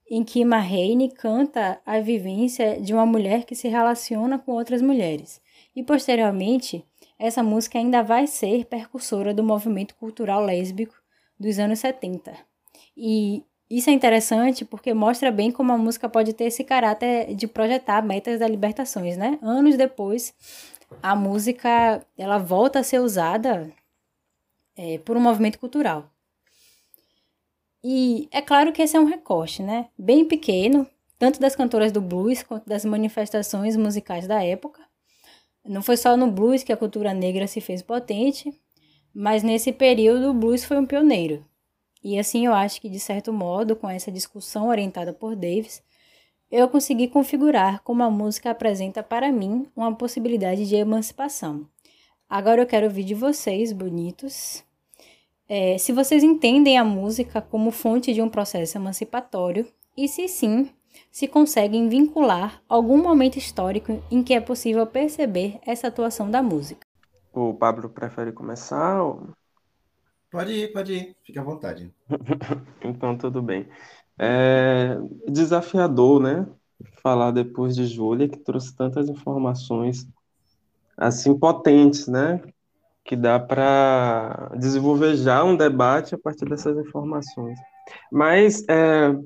em 0.09 0.23
que 0.23 0.45
Mahane 0.45 1.11
canta 1.11 1.81
a 1.85 1.99
vivência 1.99 2.79
de 2.79 2.93
uma 2.93 3.05
mulher 3.05 3.43
que 3.43 3.55
se 3.55 3.67
relaciona 3.67 4.39
com 4.39 4.53
outras 4.53 4.81
mulheres. 4.81 5.41
E 5.75 5.83
posteriormente, 5.83 6.85
essa 7.19 7.43
música 7.43 7.77
ainda 7.77 8.01
vai 8.01 8.25
ser 8.25 8.63
percursora 8.67 9.33
do 9.33 9.43
movimento 9.43 9.95
cultural 9.95 10.45
lésbico 10.45 10.95
dos 11.37 11.59
anos 11.59 11.79
70. 11.79 12.37
E 12.95 13.43
isso 13.69 13.89
é 13.89 13.93
interessante 13.93 14.63
porque 14.63 14.93
mostra 14.93 15.31
bem 15.31 15.51
como 15.51 15.73
a 15.73 15.77
música 15.77 16.07
pode 16.07 16.33
ter 16.33 16.45
esse 16.45 16.63
caráter 16.63 17.35
de 17.35 17.47
projetar 17.47 18.01
metas 18.01 18.39
das 18.39 18.49
libertações, 18.49 19.17
né? 19.17 19.37
Anos 19.41 19.75
depois, 19.75 20.33
a 21.03 21.15
música 21.15 22.01
ela 22.17 22.37
volta 22.37 22.79
a 22.79 22.83
ser 22.83 22.99
usada 22.99 23.69
é, 24.75 24.97
por 24.99 25.17
um 25.17 25.21
movimento 25.21 25.59
cultural. 25.59 26.09
E 27.83 28.27
é 28.31 28.41
claro 28.41 28.71
que 28.71 28.81
esse 28.81 28.95
é 28.95 28.99
um 28.99 29.05
recorte, 29.05 29.61
né? 29.61 29.87
Bem 29.97 30.25
pequeno, 30.25 30.87
tanto 31.19 31.39
das 31.39 31.55
cantoras 31.55 31.91
do 31.91 32.01
blues 32.01 32.43
quanto 32.43 32.67
das 32.67 32.85
manifestações 32.85 33.75
musicais 33.75 34.27
da 34.27 34.43
época. 34.43 34.81
Não 35.65 35.81
foi 35.81 35.97
só 35.97 36.15
no 36.15 36.31
blues 36.31 36.63
que 36.63 36.71
a 36.71 36.77
cultura 36.77 37.13
negra 37.13 37.47
se 37.47 37.59
fez 37.59 37.81
potente, 37.81 38.53
mas 39.13 39.43
nesse 39.43 39.73
período 39.73 40.29
o 40.29 40.33
blues 40.33 40.63
foi 40.63 40.77
um 40.77 40.85
pioneiro. 40.85 41.45
E 42.07 42.17
assim 42.17 42.45
eu 42.45 42.53
acho 42.53 42.79
que, 42.79 42.87
de 42.87 43.01
certo 43.01 43.33
modo, 43.33 43.75
com 43.75 43.89
essa 43.89 44.09
discussão 44.09 44.69
orientada 44.69 45.11
por 45.11 45.35
Davis, 45.35 45.83
eu 46.49 46.69
consegui 46.69 47.09
configurar 47.09 47.83
como 47.83 48.01
a 48.01 48.09
música 48.09 48.49
apresenta 48.49 49.03
para 49.03 49.29
mim 49.29 49.67
uma 49.75 49.93
possibilidade 49.93 50.65
de 50.65 50.77
emancipação. 50.77 51.67
Agora 52.29 52.61
eu 52.61 52.65
quero 52.65 52.85
ouvir 52.85 53.03
de 53.03 53.13
vocês, 53.13 53.73
bonitos, 53.73 54.63
é, 55.49 55.77
se 55.77 55.91
vocês 55.91 56.23
entendem 56.23 56.77
a 56.77 56.83
música 56.85 57.41
como 57.41 57.71
fonte 57.71 58.13
de 58.13 58.21
um 58.21 58.29
processo 58.29 58.77
emancipatório 58.77 59.67
e, 59.97 60.07
se 60.07 60.29
sim, 60.29 60.69
se 61.11 61.27
conseguem 61.27 61.89
vincular 61.89 62.63
algum 62.69 63.03
momento 63.03 63.37
histórico 63.37 64.01
em 64.09 64.23
que 64.23 64.33
é 64.33 64.39
possível 64.39 64.87
perceber 64.87 65.59
essa 65.65 65.89
atuação 65.89 66.31
da 66.31 66.41
música. 66.41 66.87
O 67.33 67.53
Pablo 67.53 67.89
prefere 67.89 68.31
começar? 68.31 69.03
Ou... 69.03 69.27
Pode 70.37 70.53
ir, 70.53 70.71
pode 70.71 70.93
ir, 70.93 71.15
fique 71.23 71.39
à 71.39 71.41
vontade. 71.41 71.91
então, 72.85 73.17
tudo 73.17 73.41
bem. 73.41 73.67
É 74.19 74.95
desafiador, 75.27 76.21
né? 76.21 76.45
Falar 77.01 77.31
depois 77.31 77.75
de 77.75 77.87
Júlia, 77.87 78.29
que 78.29 78.37
trouxe 78.37 78.75
tantas 78.75 79.09
informações 79.09 80.07
assim 80.95 81.35
potentes, 81.35 82.07
né? 82.07 82.39
Que 83.03 83.15
dá 83.15 83.39
para 83.39 84.51
desenvolver 84.59 85.15
já 85.15 85.43
um 85.43 85.57
debate 85.57 86.13
a 86.13 86.19
partir 86.19 86.45
dessas 86.45 86.77
informações. 86.77 87.57
Mas 88.11 88.63
é, 88.69 89.17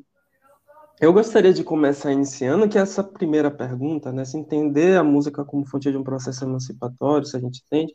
eu 1.01 1.11
gostaria 1.11 1.51
de 1.51 1.61
começar 1.61 2.13
iniciando 2.13 2.69
que 2.69 2.77
essa 2.77 3.03
primeira 3.03 3.51
pergunta, 3.51 4.13
né, 4.13 4.23
se 4.23 4.37
entender 4.37 4.97
a 4.97 5.03
música 5.03 5.43
como 5.43 5.67
fonte 5.67 5.91
de 5.91 5.97
um 5.97 6.05
processo 6.05 6.45
emancipatório, 6.45 7.25
se 7.25 7.35
a 7.35 7.39
gente 7.41 7.61
entende, 7.65 7.91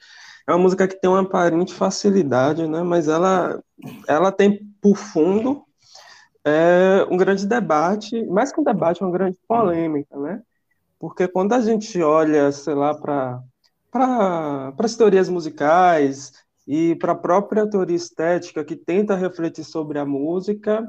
é 0.46 0.52
uma 0.52 0.58
música 0.58 0.86
que 0.86 1.00
tem 1.00 1.10
uma 1.10 1.22
aparente 1.22 1.74
facilidade, 1.74 2.66
né, 2.66 2.82
mas 2.82 3.08
ela, 3.08 3.62
ela 4.06 4.30
tem 4.32 4.64
por 4.80 4.96
fundo 4.96 5.64
é, 6.44 7.06
um 7.10 7.16
grande 7.16 7.46
debate, 7.46 8.24
mais 8.26 8.52
que 8.52 8.60
um 8.60 8.64
debate, 8.64 9.02
uma 9.02 9.10
grande 9.10 9.38
polêmica, 9.48 10.16
né, 10.18 10.42
porque 10.98 11.26
quando 11.28 11.52
a 11.52 11.60
gente 11.60 12.00
olha, 12.02 12.52
sei 12.52 12.74
lá, 12.74 12.94
para 12.94 13.42
para 13.90 14.74
as 14.78 14.96
teorias 14.96 15.28
musicais 15.28 16.32
e 16.66 16.94
para 16.96 17.12
a 17.12 17.16
própria 17.16 17.68
teoria 17.68 17.96
estética 17.96 18.64
que 18.64 18.76
tenta 18.76 19.14
refletir 19.16 19.64
sobre 19.64 19.98
a 19.98 20.04
música, 20.04 20.86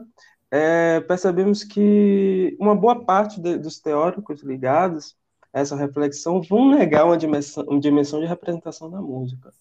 é, 0.52 1.00
percebemos 1.02 1.64
que 1.64 2.56
uma 2.60 2.76
boa 2.76 3.06
parte 3.06 3.40
de, 3.40 3.58
dos 3.58 3.80
teóricos 3.80 4.44
ligados 4.44 5.16
essa 5.60 5.76
reflexão 5.76 6.42
vão 6.42 6.70
negar 6.70 7.06
uma 7.06 7.18
dimensão, 7.18 7.64
uma 7.68 7.80
dimensão 7.80 8.20
de 8.20 8.26
representação 8.26 8.90
da 8.90 9.02
música, 9.02 9.52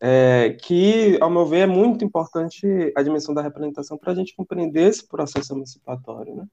é, 0.00 0.56
que, 0.62 1.18
ao 1.20 1.30
meu 1.30 1.46
ver, 1.46 1.60
é 1.60 1.66
muito 1.66 2.04
importante 2.04 2.66
a 2.96 3.02
dimensão 3.02 3.34
da 3.34 3.42
representação 3.42 3.98
para 3.98 4.12
a 4.12 4.14
gente 4.14 4.34
compreender 4.34 4.88
esse 4.88 5.06
processo 5.06 5.52
emancipatório. 5.52 6.36
Né? 6.36 6.46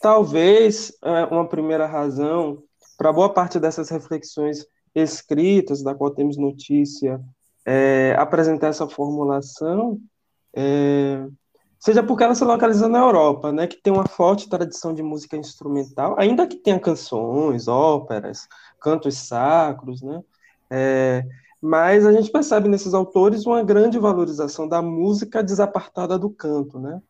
Talvez 0.00 0.92
é, 1.02 1.24
uma 1.26 1.46
primeira 1.46 1.86
razão 1.86 2.62
para 2.96 3.12
boa 3.12 3.32
parte 3.32 3.58
dessas 3.58 3.88
reflexões 3.88 4.66
escritas, 4.94 5.82
da 5.82 5.94
qual 5.94 6.10
temos 6.10 6.36
notícia, 6.36 7.20
é, 7.64 8.14
apresentar 8.18 8.68
essa 8.68 8.88
formulação 8.88 9.98
é, 10.54 11.26
seja 11.80 12.02
porque 12.02 12.22
ela 12.22 12.34
se 12.34 12.44
localiza 12.44 12.88
na 12.88 12.98
Europa, 12.98 13.50
né, 13.50 13.66
que 13.66 13.82
tem 13.82 13.92
uma 13.92 14.06
forte 14.06 14.48
tradição 14.48 14.94
de 14.94 15.02
música 15.02 15.36
instrumental, 15.36 16.14
ainda 16.18 16.46
que 16.46 16.56
tenha 16.56 16.78
canções, 16.78 17.66
óperas, 17.66 18.46
cantos 18.80 19.16
sacros, 19.16 20.02
né, 20.02 20.22
é, 20.70 21.24
mas 21.60 22.06
a 22.06 22.12
gente 22.12 22.30
percebe 22.30 22.68
nesses 22.68 22.92
autores 22.94 23.46
uma 23.46 23.62
grande 23.64 23.98
valorização 23.98 24.68
da 24.68 24.82
música 24.82 25.42
desapartada 25.42 26.18
do 26.18 26.30
canto, 26.30 26.78
né, 26.78 27.00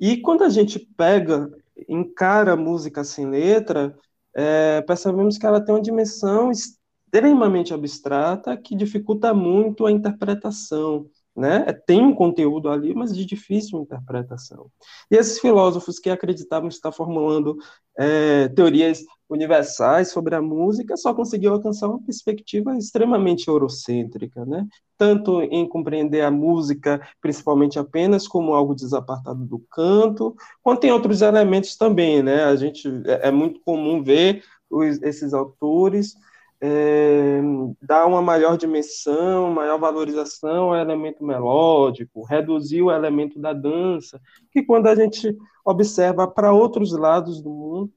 e 0.00 0.18
quando 0.18 0.44
a 0.44 0.48
gente 0.48 0.78
pega, 0.96 1.50
encara 1.88 2.52
a 2.52 2.56
música 2.56 3.02
sem 3.02 3.26
letra, 3.28 3.96
é, 4.34 4.80
percebemos 4.82 5.36
que 5.36 5.46
ela 5.46 5.60
tem 5.60 5.74
uma 5.74 5.82
dimensão 5.82 6.50
extremamente 6.50 7.74
abstrata 7.74 8.56
que 8.56 8.74
dificulta 8.74 9.34
muito 9.34 9.84
a 9.84 9.92
interpretação, 9.92 11.06
né? 11.34 11.72
Tem 11.86 12.02
um 12.02 12.14
conteúdo 12.14 12.68
ali, 12.68 12.94
mas 12.94 13.16
de 13.16 13.24
difícil 13.24 13.80
interpretação. 13.80 14.70
E 15.10 15.16
esses 15.16 15.38
filósofos 15.38 15.98
que 15.98 16.10
acreditavam 16.10 16.68
estar 16.68 16.92
formulando 16.92 17.56
é, 17.98 18.48
teorias 18.48 19.02
universais 19.28 20.10
sobre 20.10 20.34
a 20.34 20.42
música 20.42 20.96
só 20.96 21.14
conseguiu 21.14 21.54
alcançar 21.54 21.88
uma 21.88 22.02
perspectiva 22.02 22.76
extremamente 22.76 23.48
eurocêntrica, 23.48 24.44
né? 24.44 24.66
Tanto 24.98 25.40
em 25.42 25.66
compreender 25.66 26.20
a 26.20 26.30
música, 26.30 27.00
principalmente 27.20 27.78
apenas 27.78 28.28
como 28.28 28.54
algo 28.54 28.74
desapartado 28.74 29.44
do 29.44 29.58
canto, 29.70 30.36
quanto 30.62 30.84
em 30.84 30.92
outros 30.92 31.22
elementos 31.22 31.76
também, 31.76 32.22
né? 32.22 32.44
A 32.44 32.56
gente 32.56 32.88
é, 33.06 33.28
é 33.28 33.30
muito 33.30 33.60
comum 33.60 34.02
ver 34.02 34.44
os, 34.70 35.00
esses 35.02 35.32
autores 35.32 36.14
é, 36.64 37.40
dar 37.82 38.06
uma 38.06 38.22
maior 38.22 38.56
dimensão, 38.56 39.50
maior 39.50 39.80
valorização 39.80 40.72
ao 40.72 40.76
elemento 40.76 41.24
melódico, 41.24 42.22
reduzir 42.22 42.80
o 42.82 42.92
elemento 42.92 43.40
da 43.40 43.52
dança, 43.52 44.20
que 44.52 44.62
quando 44.62 44.86
a 44.86 44.94
gente 44.94 45.36
observa 45.64 46.28
para 46.28 46.52
outros 46.52 46.92
lados 46.92 47.42
do 47.42 47.50
mundo, 47.50 47.92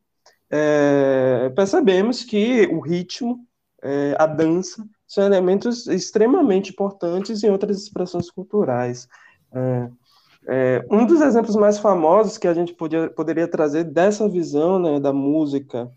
é, 0.49 1.51
percebemos 1.55 2.23
que 2.23 2.65
o 2.73 2.79
ritmo, 2.79 3.45
é, 3.83 4.15
a 4.17 4.25
dança, 4.25 4.83
são 5.07 5.23
elementos 5.23 5.85
extremamente 5.85 6.71
importantes 6.71 7.43
em 7.43 7.51
outras 7.51 7.79
expressões 7.79 8.31
culturais. 8.31 9.07
É, 10.47 10.83
um 10.89 11.05
dos 11.05 11.21
exemplos 11.21 11.55
mais 11.55 11.77
famosos 11.77 12.39
que 12.39 12.47
a 12.47 12.53
gente 12.53 12.73
podia, 12.73 13.11
poderia 13.11 13.47
trazer 13.47 13.83
dessa 13.83 14.27
visão 14.27 14.79
né, 14.79 14.99
da 14.99 15.13
música 15.13 15.91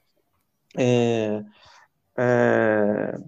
é, 2.18 3.18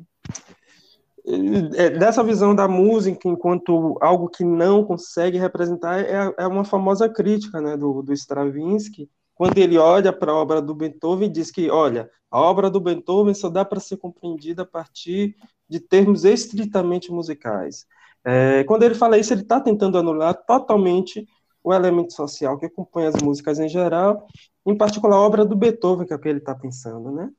é, 1.76 1.90
dessa 1.90 2.24
visão 2.24 2.54
da 2.54 2.66
música 2.66 3.28
enquanto 3.28 3.96
algo 4.00 4.28
que 4.28 4.42
não 4.42 4.84
consegue 4.84 5.38
representar 5.38 6.00
é, 6.00 6.34
é 6.36 6.46
uma 6.46 6.64
famosa 6.64 7.08
crítica 7.08 7.60
né, 7.60 7.76
do, 7.76 8.02
do 8.02 8.12
Stravinsky, 8.12 9.08
quando 9.34 9.56
ele 9.58 9.78
olha 9.78 10.12
para 10.12 10.32
a 10.32 10.34
obra 10.34 10.60
do 10.60 10.74
Beethoven 10.74 11.28
e 11.28 11.32
diz 11.32 11.50
que, 11.50 11.70
olha, 11.70 12.10
a 12.30 12.40
obra 12.40 12.68
do 12.68 12.80
Beethoven 12.80 13.32
só 13.32 13.48
dá 13.48 13.64
para 13.64 13.80
ser 13.80 13.96
compreendida 13.96 14.62
a 14.62 14.66
partir 14.66 15.36
de 15.68 15.78
termos 15.80 16.24
estritamente 16.24 17.12
musicais. 17.12 17.86
É, 18.24 18.64
quando 18.64 18.82
ele 18.82 18.94
fala 18.94 19.16
isso, 19.16 19.32
ele 19.32 19.42
está 19.42 19.60
tentando 19.60 19.96
anular 19.96 20.34
totalmente 20.34 21.26
o 21.62 21.72
elemento 21.72 22.12
social 22.12 22.58
que 22.58 22.66
acompanha 22.66 23.08
as 23.08 23.22
músicas 23.22 23.58
em 23.58 23.68
geral, 23.68 24.26
em 24.66 24.76
particular 24.76 25.16
a 25.16 25.20
obra 25.20 25.44
do 25.44 25.56
Beethoven, 25.56 26.06
que 26.06 26.12
é 26.12 26.16
o 26.16 26.18
que 26.18 26.28
ele 26.28 26.38
está 26.38 26.54
pensando, 26.54 27.10
né? 27.10 27.30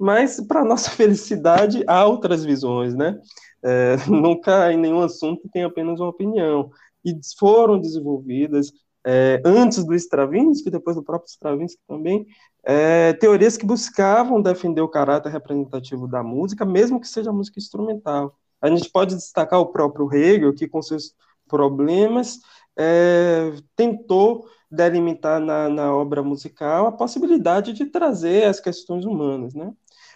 Mas, 0.00 0.40
para 0.46 0.64
nossa 0.64 0.90
felicidade, 0.96 1.84
há 1.86 2.06
outras 2.06 2.42
visões, 2.44 2.94
né? 2.94 3.20
É, 3.62 3.96
nunca 4.08 4.72
em 4.72 4.78
nenhum 4.78 5.02
assunto 5.02 5.48
tem 5.52 5.62
apenas 5.62 6.00
uma 6.00 6.08
opinião. 6.08 6.70
E 7.04 7.14
foram 7.38 7.78
desenvolvidas, 7.78 8.72
é, 9.06 9.42
antes 9.44 9.84
do 9.84 9.94
Stravinsky, 9.94 10.70
depois 10.70 10.96
do 10.96 11.02
próprio 11.02 11.28
Stravinsky 11.28 11.80
também, 11.86 12.26
é, 12.64 13.12
teorias 13.14 13.56
que 13.56 13.66
buscavam 13.66 14.40
defender 14.40 14.80
o 14.80 14.88
caráter 14.88 15.30
representativo 15.30 16.06
da 16.08 16.22
música, 16.22 16.64
mesmo 16.64 17.00
que 17.00 17.08
seja 17.08 17.32
música 17.32 17.58
instrumental. 17.58 18.34
A 18.60 18.68
gente 18.68 18.90
pode 18.90 19.14
destacar 19.14 19.60
o 19.60 19.66
próprio 19.66 20.12
Hegel, 20.12 20.54
que 20.54 20.68
com 20.68 20.82
seus 20.82 21.14
problemas 21.48 22.38
é, 22.78 23.52
tentou 23.76 24.46
delimitar 24.70 25.40
na, 25.40 25.68
na 25.68 25.94
obra 25.94 26.22
musical 26.22 26.86
a 26.86 26.92
possibilidade 26.92 27.72
de 27.72 27.86
trazer 27.86 28.44
as 28.44 28.60
questões 28.60 29.04
humanas, 29.04 29.54
né? 29.54 29.72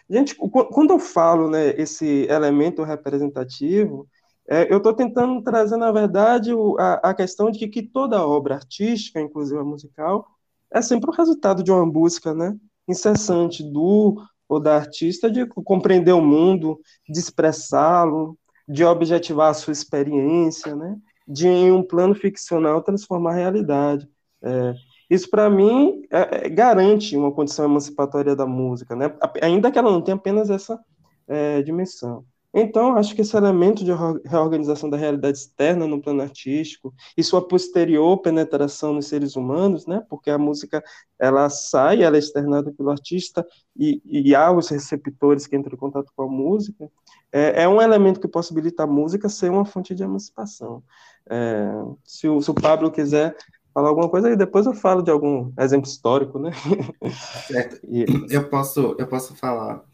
Gente, 0.09 0.35
quando 0.35 0.93
eu 0.93 0.99
falo 0.99 1.49
né, 1.49 1.71
esse 1.81 2.27
elemento 2.29 2.83
representativo, 2.83 4.07
é, 4.47 4.71
eu 4.71 4.77
estou 4.77 4.93
tentando 4.93 5.43
trazer, 5.43 5.77
na 5.77 5.91
verdade, 5.91 6.53
o, 6.53 6.77
a, 6.79 6.95
a, 6.95 7.15
questão 7.15 7.51
de 7.51 7.67
que, 7.67 7.83
toda 7.83 8.27
obra 8.27 8.57
artística, 8.57 9.21
inclusive 9.21 9.59
a 9.59 9.65
musical, 9.65 10.27
é 10.71 10.83
sempre 10.83 11.09
o 11.09 11.13
resultado 11.13 11.63
de 11.63 11.73
uma 11.73 11.91
busca 11.91 12.35
né, 12.35 12.55
incessante 12.87 13.63
do 13.63 14.23
ou 14.47 14.61
da 14.61 14.77
artista 14.77 15.31
de 15.31 15.47
compreender 15.47 16.13
o 16.13 16.21
mundo, 16.21 16.79
de 17.09 17.19
expressá-lo, 17.19 18.39
de 18.69 18.85
objetivar 18.85 19.51
a 19.51 19.55
sua 19.55 19.73
experiência, 19.73 20.77
né, 20.77 20.97
de, 21.27 21.49
em 21.49 21.73
um 21.73 21.83
plano 21.83 22.15
ficcional, 22.15 22.83
transformar 22.83 23.33
a 23.33 23.37
realidade. 23.37 24.07
É, 24.43 24.75
isso, 25.11 25.29
para 25.29 25.51
mim, 25.51 26.03
é, 26.11 26.47
é, 26.47 26.49
garante 26.49 27.17
uma 27.17 27.33
condição 27.33 27.65
emancipatória 27.65 28.35
da 28.35 28.47
música, 28.47 28.97
né? 28.97 29.15
ainda 29.43 29.71
que 29.71 29.79
ela 29.79 29.91
não 29.91 30.03
tenha 30.03 30.17
apenas 30.17 30.51
essa 30.51 30.79
é, 31.29 31.63
dimensão. 31.63 32.25
Então, 32.57 32.97
acho 32.97 33.17
que 33.17 33.23
esse 33.23 33.37
elemento 33.37 33.85
de 33.85 33.91
reorganização 34.25 34.89
da 34.89 34.97
realidade 34.97 35.39
externa 35.39 35.89
no 35.89 36.01
plano 36.01 36.23
artístico 36.23 36.95
e 37.17 37.23
sua 37.25 37.47
posterior 37.47 38.17
penetração 38.19 38.93
nos 38.93 39.09
seres 39.09 39.35
humanos, 39.35 39.89
né, 39.89 40.05
porque 40.09 40.31
a 40.31 40.39
música 40.39 40.81
ela 41.19 41.51
sai, 41.51 42.05
ela 42.05 42.15
é 42.15 42.21
externada 42.21 42.71
pelo 42.71 42.91
artista 42.91 43.45
e, 43.77 44.01
e 44.05 44.37
há 44.37 44.53
os 44.53 44.69
receptores 44.69 45.49
que 45.49 45.57
entram 45.57 45.75
em 45.75 45.79
contato 45.79 46.13
com 46.15 46.23
a 46.23 46.29
música, 46.29 46.89
é, 47.33 47.65
é 47.65 47.69
um 47.69 47.83
elemento 47.83 48.21
que 48.21 48.29
possibilita 48.29 48.85
a 48.85 48.87
música 48.87 49.29
ser 49.29 49.51
uma 49.51 49.65
fonte 49.65 49.93
de 49.93 50.05
emancipação. 50.05 50.81
É, 51.29 51.67
se, 52.05 52.29
o, 52.29 52.41
se 52.41 52.49
o 52.53 52.55
Pablo 52.55 52.89
quiser 52.89 53.37
falar 53.75 53.89
alguma 53.89 54.09
coisa 54.09 54.31
e 54.31 54.37
depois 54.37 54.65
eu 54.65 54.73
falo 54.73 55.03
de 55.03 55.11
algum 55.11 55.53
exemplo 55.59 55.91
histórico, 55.91 56.39
né? 56.39 56.53
Certo. 57.49 57.81
Eu 58.31 58.49
posso, 58.49 58.95
eu 58.99 59.07
posso 59.07 59.35
falar, 59.35 59.85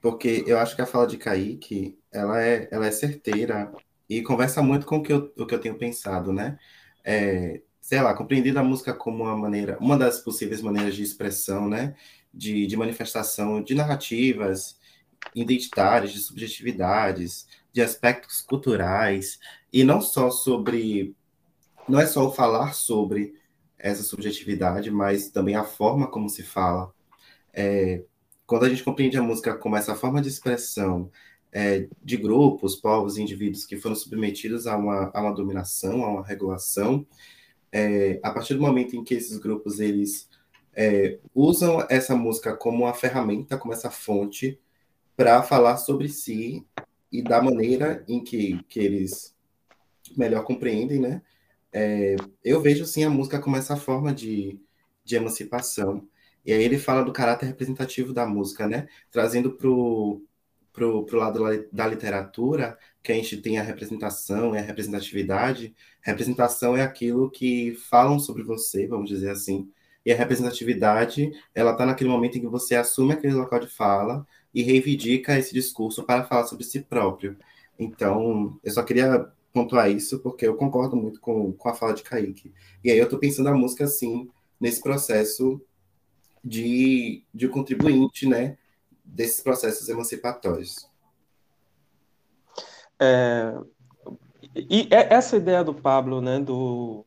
porque 0.00 0.44
eu 0.46 0.58
acho 0.58 0.74
que 0.76 0.82
a 0.82 0.86
fala 0.86 1.06
de 1.06 1.16
Kaique, 1.16 1.98
ela 2.12 2.40
é, 2.42 2.68
ela 2.70 2.86
é 2.86 2.90
certeira 2.90 3.72
e 4.08 4.22
conversa 4.22 4.62
muito 4.62 4.86
com 4.86 4.98
o 4.98 5.02
que 5.02 5.12
eu, 5.12 5.32
o 5.36 5.46
que 5.46 5.54
eu 5.54 5.60
tenho 5.60 5.76
pensado, 5.76 6.32
né? 6.32 6.58
É, 7.04 7.60
sei 7.80 8.00
lá, 8.00 8.14
compreendida 8.14 8.60
a 8.60 8.64
música 8.64 8.94
como 8.94 9.24
uma 9.24 9.36
maneira, 9.36 9.76
uma 9.80 9.96
das 9.98 10.20
possíveis 10.20 10.62
maneiras 10.62 10.94
de 10.94 11.02
expressão, 11.02 11.68
né? 11.68 11.94
De, 12.32 12.66
de 12.66 12.76
manifestação 12.76 13.62
de 13.62 13.74
narrativas 13.74 14.78
identitárias, 15.34 16.12
de 16.12 16.20
subjetividades, 16.20 17.46
de 17.72 17.82
aspectos 17.82 18.40
culturais, 18.40 19.38
e 19.72 19.84
não 19.84 20.00
só 20.00 20.30
sobre 20.30 21.14
não 21.88 22.00
é 22.00 22.06
só 22.06 22.26
o 22.26 22.32
falar 22.32 22.74
sobre 22.74 23.34
essa 23.78 24.02
subjetividade, 24.02 24.90
mas 24.90 25.30
também 25.30 25.54
a 25.56 25.64
forma 25.64 26.10
como 26.10 26.28
se 26.28 26.42
fala. 26.42 26.92
É, 27.52 28.02
quando 28.46 28.64
a 28.64 28.68
gente 28.68 28.82
compreende 28.82 29.16
a 29.16 29.22
música 29.22 29.54
como 29.56 29.76
essa 29.76 29.94
forma 29.94 30.20
de 30.20 30.28
expressão 30.28 31.10
é, 31.52 31.88
de 32.02 32.16
grupos, 32.16 32.74
povos, 32.74 33.16
indivíduos 33.16 33.64
que 33.64 33.76
foram 33.76 33.94
submetidos 33.94 34.66
a 34.66 34.76
uma, 34.76 35.10
a 35.14 35.20
uma 35.20 35.34
dominação, 35.34 36.04
a 36.04 36.10
uma 36.10 36.26
regulação, 36.26 37.06
é, 37.70 38.18
a 38.22 38.30
partir 38.30 38.54
do 38.54 38.60
momento 38.60 38.96
em 38.96 39.04
que 39.04 39.14
esses 39.14 39.38
grupos 39.38 39.80
eles 39.80 40.28
é, 40.74 41.18
usam 41.34 41.86
essa 41.88 42.16
música 42.16 42.56
como 42.56 42.84
uma 42.84 42.94
ferramenta, 42.94 43.56
como 43.56 43.72
essa 43.72 43.90
fonte 43.90 44.58
para 45.16 45.42
falar 45.42 45.76
sobre 45.76 46.08
si 46.08 46.66
e 47.10 47.22
da 47.22 47.40
maneira 47.40 48.04
em 48.08 48.22
que, 48.22 48.62
que 48.68 48.80
eles 48.80 49.34
melhor 50.16 50.44
compreendem, 50.44 51.00
né? 51.00 51.22
É, 51.74 52.16
eu 52.44 52.60
vejo 52.62 52.86
sim 52.86 53.04
a 53.04 53.10
música 53.10 53.40
como 53.40 53.56
essa 53.56 53.76
forma 53.76 54.14
de, 54.14 54.60
de 55.04 55.16
emancipação. 55.16 56.08
E 56.44 56.52
aí 56.52 56.62
ele 56.62 56.78
fala 56.78 57.02
do 57.04 57.12
caráter 57.12 57.46
representativo 57.46 58.12
da 58.12 58.26
música, 58.26 58.68
né? 58.68 58.88
Trazendo 59.10 59.52
para 59.52 59.68
o 59.68 60.22
pro, 60.72 61.04
pro 61.06 61.18
lado 61.18 61.40
da 61.72 61.86
literatura, 61.86 62.78
que 63.02 63.12
a 63.12 63.14
gente 63.14 63.38
tem 63.38 63.58
a 63.58 63.62
representação 63.62 64.54
e 64.54 64.58
a 64.58 64.62
representatividade. 64.62 65.74
Representação 66.02 66.76
é 66.76 66.82
aquilo 66.82 67.30
que 67.30 67.74
falam 67.90 68.18
sobre 68.18 68.42
você, 68.42 68.86
vamos 68.86 69.08
dizer 69.08 69.30
assim. 69.30 69.70
E 70.04 70.12
a 70.12 70.16
representatividade, 70.16 71.32
ela 71.54 71.72
está 71.72 71.86
naquele 71.86 72.10
momento 72.10 72.38
em 72.38 72.40
que 72.42 72.46
você 72.48 72.74
assume 72.76 73.14
aquele 73.14 73.34
local 73.34 73.60
de 73.60 73.68
fala 73.68 74.26
e 74.52 74.62
reivindica 74.62 75.38
esse 75.38 75.54
discurso 75.54 76.04
para 76.04 76.24
falar 76.24 76.44
sobre 76.46 76.64
si 76.64 76.80
próprio. 76.80 77.36
Então, 77.78 78.58
eu 78.62 78.70
só 78.72 78.82
queria 78.82 79.32
pontuar 79.54 79.88
isso, 79.88 80.18
porque 80.18 80.46
eu 80.46 80.56
concordo 80.56 80.96
muito 80.96 81.20
com, 81.20 81.52
com 81.52 81.68
a 81.68 81.74
fala 81.74 81.94
de 81.94 82.02
Kaique. 82.02 82.52
E 82.82 82.90
aí 82.90 82.98
eu 82.98 83.04
estou 83.04 83.20
pensando 83.20 83.48
a 83.48 83.54
música, 83.54 83.84
assim, 83.84 84.28
nesse 84.60 84.82
processo 84.82 85.62
de, 86.44 87.24
de 87.32 87.48
contribuinte, 87.48 88.28
né, 88.28 88.58
desses 89.04 89.40
processos 89.40 89.88
emancipatórios. 89.88 90.90
É, 93.00 93.54
e 94.56 94.88
essa 94.90 95.36
ideia 95.36 95.62
do 95.62 95.72
Pablo, 95.72 96.20
né, 96.20 96.40
do, 96.40 97.06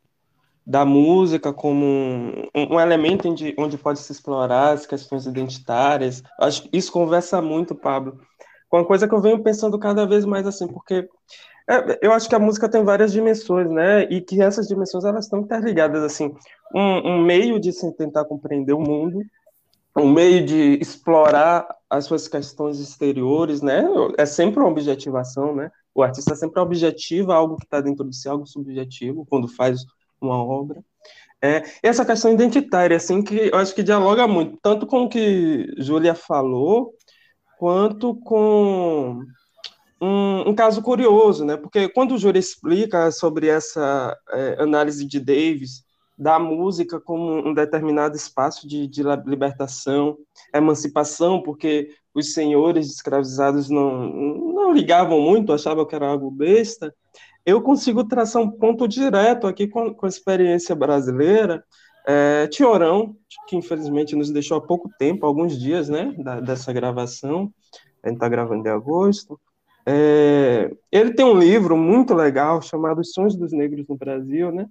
da 0.65 0.85
música 0.85 1.51
como 1.51 1.85
um, 1.85 2.49
um 2.55 2.79
elemento 2.79 3.27
onde, 3.29 3.53
onde 3.57 3.77
pode 3.77 3.99
se 3.99 4.11
explorar 4.11 4.71
as 4.71 4.85
questões 4.85 5.25
identitárias, 5.25 6.23
acho 6.39 6.67
isso 6.71 6.91
conversa 6.91 7.41
muito, 7.41 7.75
Pablo, 7.75 8.21
com 8.69 8.77
uma 8.77 8.85
coisa 8.85 9.07
que 9.07 9.13
eu 9.13 9.21
venho 9.21 9.43
pensando 9.43 9.77
cada 9.77 10.05
vez 10.05 10.23
mais 10.23 10.47
assim, 10.47 10.67
porque 10.67 11.09
é, 11.69 11.99
eu 12.01 12.13
acho 12.13 12.29
que 12.29 12.35
a 12.35 12.39
música 12.39 12.69
tem 12.69 12.83
várias 12.83 13.11
dimensões, 13.11 13.69
né? 13.69 14.03
E 14.03 14.21
que 14.21 14.41
essas 14.41 14.67
dimensões 14.67 15.03
elas 15.03 15.25
estão 15.25 15.39
interligadas 15.39 16.03
assim. 16.03 16.33
Um, 16.73 17.13
um 17.13 17.21
meio 17.23 17.59
de 17.59 17.71
se 17.71 17.91
tentar 17.95 18.25
compreender 18.25 18.73
o 18.73 18.79
mundo, 18.79 19.21
um 19.95 20.11
meio 20.11 20.45
de 20.45 20.79
explorar 20.81 21.67
as 21.89 22.05
suas 22.05 22.27
questões 22.27 22.79
exteriores, 22.79 23.61
né? 23.61 23.83
É 24.17 24.25
sempre 24.25 24.59
uma 24.59 24.69
objetivação, 24.69 25.55
né? 25.55 25.71
o 25.97 26.03
artista 26.03 26.35
sempre 26.35 26.61
objetiva 26.61 27.33
algo 27.33 27.57
que 27.57 27.63
está 27.63 27.81
dentro 27.81 28.07
de 28.07 28.15
si, 28.15 28.29
algo 28.29 28.45
subjetivo, 28.45 29.25
quando 29.27 29.47
faz 29.47 29.83
uma 30.21 30.37
obra. 30.37 30.83
É, 31.41 31.63
essa 31.81 32.05
questão 32.05 32.31
identitária, 32.31 32.95
assim, 32.95 33.23
que 33.23 33.49
eu 33.51 33.57
acho 33.57 33.73
que 33.73 33.81
dialoga 33.81 34.27
muito, 34.27 34.59
tanto 34.61 34.85
com 34.85 35.03
o 35.03 35.09
que 35.09 35.73
Júlia 35.79 36.13
falou, 36.13 36.93
quanto 37.57 38.15
com 38.15 39.23
um, 40.01 40.49
um, 40.49 40.55
caso 40.55 40.81
curioso, 40.81 41.43
né? 41.45 41.57
Porque 41.57 41.89
quando 41.89 42.13
o 42.13 42.17
Júlia 42.17 42.39
explica 42.39 43.11
sobre 43.11 43.47
essa 43.47 44.15
é, 44.31 44.57
análise 44.61 45.05
de 45.05 45.19
Davis 45.19 45.83
da 46.17 46.39
música 46.39 46.99
como 46.99 47.47
um 47.47 47.53
determinado 47.53 48.15
espaço 48.15 48.67
de, 48.67 48.87
de 48.87 49.03
libertação, 49.25 50.17
emancipação, 50.53 51.41
porque 51.43 51.89
os 52.13 52.33
senhores 52.33 52.87
escravizados 52.87 53.69
não, 53.69 54.07
não 54.09 54.73
ligavam 54.73 55.21
muito, 55.21 55.53
achavam 55.53 55.85
que 55.85 55.95
era 55.95 56.07
algo 56.07 56.31
besta, 56.31 56.93
eu 57.45 57.61
consigo 57.61 58.03
traçar 58.03 58.41
um 58.41 58.51
ponto 58.51 58.87
direto 58.87 59.47
aqui 59.47 59.67
com, 59.67 59.93
com 59.93 60.05
a 60.05 60.09
experiência 60.09 60.75
brasileira. 60.75 61.63
É, 62.05 62.47
Tiorão, 62.47 63.15
que 63.47 63.55
infelizmente 63.55 64.15
nos 64.15 64.31
deixou 64.31 64.57
há 64.57 64.61
pouco 64.61 64.89
tempo, 64.97 65.25
alguns 65.25 65.57
dias, 65.57 65.87
né, 65.87 66.13
da, 66.17 66.39
dessa 66.39 66.73
gravação, 66.73 67.53
a 68.03 68.07
gente 68.07 68.15
está 68.15 68.27
gravando 68.27 68.67
em 68.67 68.71
agosto, 68.71 69.39
é, 69.89 70.69
ele 70.91 71.13
tem 71.13 71.25
um 71.25 71.39
livro 71.39 71.77
muito 71.77 72.13
legal 72.13 72.61
chamado 72.61 72.99
Os 72.99 73.13
Sons 73.13 73.37
dos 73.37 73.53
Negros 73.53 73.87
no 73.87 73.95
Brasil, 73.95 74.51
né, 74.51 74.67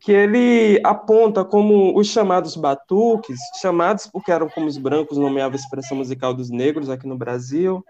que 0.00 0.10
ele 0.10 0.80
aponta 0.82 1.44
como 1.44 1.94
os 1.98 2.06
chamados 2.06 2.56
batuques, 2.56 3.38
chamados 3.60 4.06
porque 4.06 4.32
eram 4.32 4.48
como 4.48 4.66
os 4.66 4.78
brancos 4.78 5.18
nomeavam 5.18 5.52
a 5.52 5.60
expressão 5.60 5.98
musical 5.98 6.32
dos 6.32 6.48
negros 6.48 6.88
aqui 6.88 7.06
no 7.06 7.16
Brasil, 7.16 7.84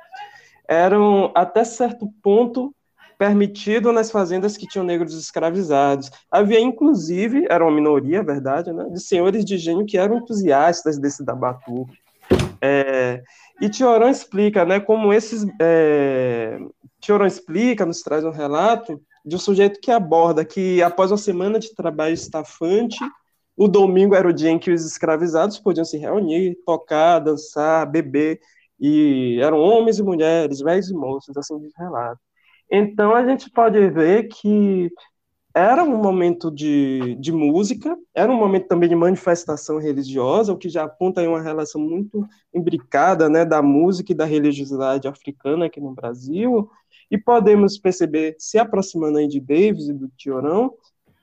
eram 0.66 1.30
até 1.32 1.62
certo 1.62 2.12
ponto 2.20 2.74
permitido 3.16 3.92
nas 3.92 4.10
fazendas 4.10 4.56
que 4.56 4.66
tinham 4.66 4.84
negros 4.84 5.14
escravizados. 5.14 6.10
Havia, 6.28 6.58
inclusive, 6.58 7.46
era 7.48 7.64
uma 7.64 7.72
minoria, 7.72 8.18
é 8.18 8.24
verdade, 8.24 8.72
né, 8.72 8.88
de 8.90 9.00
senhores 9.00 9.44
de 9.44 9.54
engenho 9.54 9.86
que 9.86 9.96
eram 9.96 10.16
entusiastas 10.16 10.98
desse 10.98 11.24
da 11.24 11.36
batuque. 11.36 12.03
É, 12.66 13.22
e 13.60 13.68
Tiorão 13.68 14.08
explica 14.08 14.64
né, 14.64 14.80
como 14.80 15.12
esses. 15.12 15.44
É, 15.60 16.58
Tiorão 16.98 17.26
explica, 17.26 17.84
nos 17.84 18.00
traz 18.00 18.24
um 18.24 18.30
relato 18.30 18.98
de 19.24 19.36
um 19.36 19.38
sujeito 19.38 19.80
que 19.80 19.90
aborda 19.90 20.44
que, 20.46 20.82
após 20.82 21.10
uma 21.10 21.18
semana 21.18 21.58
de 21.58 21.74
trabalho 21.74 22.14
estafante, 22.14 22.98
o 23.54 23.68
domingo 23.68 24.14
era 24.14 24.26
o 24.26 24.32
dia 24.32 24.50
em 24.50 24.58
que 24.58 24.70
os 24.70 24.86
escravizados 24.86 25.58
podiam 25.58 25.84
se 25.84 25.98
reunir, 25.98 26.56
tocar, 26.64 27.18
dançar, 27.18 27.86
beber, 27.90 28.40
e 28.80 29.38
eram 29.42 29.58
homens 29.58 29.98
e 29.98 30.02
mulheres, 30.02 30.60
velhos 30.60 30.88
e 30.90 30.94
moços, 30.94 31.36
assim 31.36 31.58
diz 31.58 31.72
relato. 31.76 32.20
Então 32.70 33.14
a 33.14 33.26
gente 33.26 33.50
pode 33.50 33.78
ver 33.90 34.28
que 34.28 34.90
era 35.54 35.84
um 35.84 35.96
momento 35.96 36.50
de, 36.50 37.14
de 37.14 37.30
música, 37.30 37.96
era 38.12 38.30
um 38.30 38.36
momento 38.36 38.66
também 38.66 38.88
de 38.88 38.96
manifestação 38.96 39.78
religiosa, 39.78 40.52
o 40.52 40.58
que 40.58 40.68
já 40.68 40.82
aponta 40.82 41.22
uma 41.28 41.40
relação 41.40 41.80
muito 41.80 42.26
imbricada 42.52 43.28
né, 43.28 43.44
da 43.44 43.62
música 43.62 44.10
e 44.10 44.16
da 44.16 44.24
religiosidade 44.24 45.06
africana 45.06 45.66
aqui 45.66 45.80
no 45.80 45.94
Brasil, 45.94 46.68
e 47.08 47.16
podemos 47.16 47.78
perceber, 47.78 48.34
se 48.36 48.58
aproximando 48.58 49.18
aí 49.18 49.28
de 49.28 49.38
Davis 49.38 49.88
e 49.88 49.92
do 49.92 50.08
Tiorão, 50.16 50.74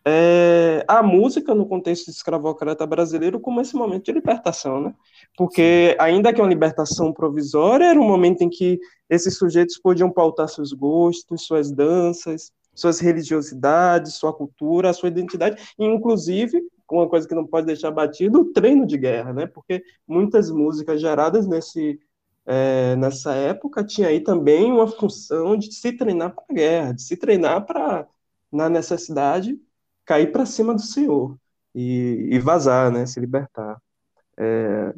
é, 0.06 0.84
a 0.88 1.04
música 1.04 1.54
no 1.54 1.68
contexto 1.68 2.10
escravocrata 2.10 2.88
brasileiro 2.88 3.40
como 3.40 3.62
esse 3.62 3.76
momento 3.76 4.06
de 4.06 4.12
libertação, 4.14 4.82
né? 4.82 4.96
Porque 5.38 5.96
ainda 6.00 6.34
que 6.34 6.42
uma 6.42 6.50
libertação 6.50 7.14
provisória, 7.14 7.86
era 7.86 8.00
um 8.00 8.08
momento 8.08 8.42
em 8.42 8.50
que 8.50 8.80
esses 9.10 9.38
sujeitos 9.38 9.78
podiam 9.78 10.10
pautar 10.10 10.48
seus 10.48 10.74
gostos, 10.74 11.46
suas 11.46 11.72
danças, 11.72 12.52
suas 12.82 13.00
religiosidades, 13.00 14.16
sua 14.16 14.34
cultura, 14.34 14.94
sua 14.94 15.10
identidade, 15.10 15.62
e 15.78 15.86
inclusive 15.86 16.62
uma 16.90 17.08
coisa 17.08 17.28
que 17.28 17.36
não 17.36 17.48
pode 17.48 17.68
deixar 17.68 17.92
batido, 17.92 18.42
o 18.42 18.52
treino 18.52 18.86
de 18.86 18.98
guerra, 18.98 19.32
né? 19.32 19.48
Porque 19.48 19.84
muitas 20.08 20.52
músicas 20.52 21.00
geradas 21.00 21.48
nesse 21.48 22.00
é, 22.46 22.96
nessa 22.96 23.34
época 23.34 23.84
tinha 23.84 24.08
aí 24.08 24.20
também 24.20 24.72
uma 24.72 24.88
função 24.88 25.56
de 25.56 25.72
se 25.74 25.94
treinar 25.94 26.34
para 26.34 26.46
a 26.50 26.54
guerra, 26.54 26.94
de 26.94 27.04
se 27.04 27.16
treinar 27.16 27.66
para, 27.66 28.08
na 28.52 28.68
necessidade, 28.68 29.60
cair 30.04 30.32
para 30.32 30.46
cima 30.46 30.74
do 30.74 30.82
Senhor 30.82 31.38
e, 31.74 32.30
e, 32.32 32.40
vazar, 32.40 32.92
né, 32.92 33.06
se 33.06 33.20
libertar. 33.20 33.80
É... 34.38 34.94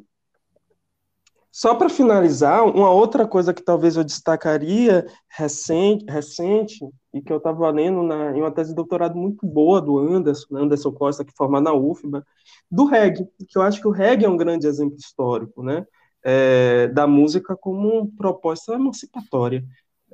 Só 1.52 1.76
para 1.76 1.89
finalizar, 1.89 2.65
uma 2.65 2.89
outra 2.89 3.28
coisa 3.28 3.54
que 3.54 3.62
talvez 3.62 3.96
eu 3.96 4.04
destacaria 4.04 5.06
recente, 5.28 6.06
recente 6.10 6.89
e 7.13 7.21
que 7.21 7.32
eu 7.32 7.38
estava 7.38 7.69
lendo 7.69 8.04
na, 8.04 8.36
em 8.36 8.41
uma 8.41 8.52
tese 8.52 8.69
de 8.69 8.76
doutorado 8.76 9.15
muito 9.15 9.45
boa 9.45 9.82
do 9.82 9.99
Anderson, 9.99 10.47
né, 10.52 10.62
Anderson 10.62 10.91
Costa, 10.91 11.23
que 11.23 11.34
forma 11.36 11.62
na 11.62 11.73
UFBA, 11.73 12.26
do 12.69 12.86
reggae, 12.86 13.28
que 13.47 13.58
eu 13.58 13.62
acho 13.62 13.80
que 13.82 13.88
o 13.88 13.91
reggae 13.91 14.26
é 14.26 14.30
um 14.30 14.38
grande 14.38 14.67
exemplo 14.67 14.97
histórico, 14.97 15.62
né? 15.63 15.86
é, 16.23 16.88
da 16.88 17.06
música 17.06 17.56
como 17.56 18.12
proposta 18.15 18.73
emancipatória. 18.73 19.63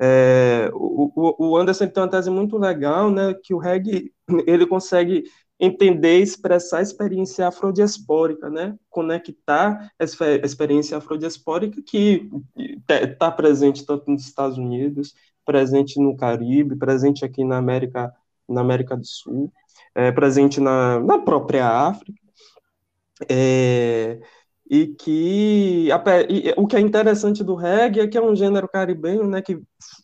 É, 0.02 0.70
o, 0.74 1.50
o, 1.50 1.58
Anderson 1.58 1.88
tem 1.88 2.02
uma 2.02 2.10
tese 2.10 2.30
muito 2.30 2.58
legal, 2.58 3.12
né, 3.12 3.34
que 3.34 3.54
o 3.54 3.58
reggae 3.58 4.12
ele 4.48 4.66
consegue 4.66 5.24
entender 5.60 6.20
expressar 6.20 6.80
a 6.80 6.82
experiência 6.82 7.46
afrodiaspórica, 7.46 8.50
né, 8.50 8.78
conectar 8.90 9.92
essa 10.00 10.36
experiência 10.36 10.98
afrodiaspórica 10.98 11.82
que 11.82 12.30
está 12.88 13.30
presente 13.30 13.86
tanto 13.86 14.10
nos 14.10 14.24
Estados 14.24 14.58
Unidos, 14.58 15.14
presente 15.46 16.00
no 16.00 16.16
Caribe, 16.16 16.76
presente 16.76 17.26
aqui 17.26 17.44
na 17.44 17.58
América, 17.58 18.14
na 18.48 18.62
América 18.62 18.96
do 18.96 19.06
Sul, 19.06 19.52
é, 19.96 20.12
presente 20.12 20.60
na, 20.60 21.00
na 21.00 21.20
própria 21.20 21.68
África. 21.68 22.20
É, 23.30 24.20
e 24.70 24.88
que 24.88 25.92
a, 25.92 26.02
e, 26.30 26.54
o 26.56 26.68
que 26.68 26.76
é 26.76 26.80
interessante 26.80 27.44
do 27.44 27.56
reggae 27.56 28.02
é 28.02 28.08
que 28.08 28.18
é 28.18 28.22
um 28.22 28.36
gênero 28.36 28.70
caribenho, 28.70 29.28
né, 29.28 29.42
que 29.42 29.60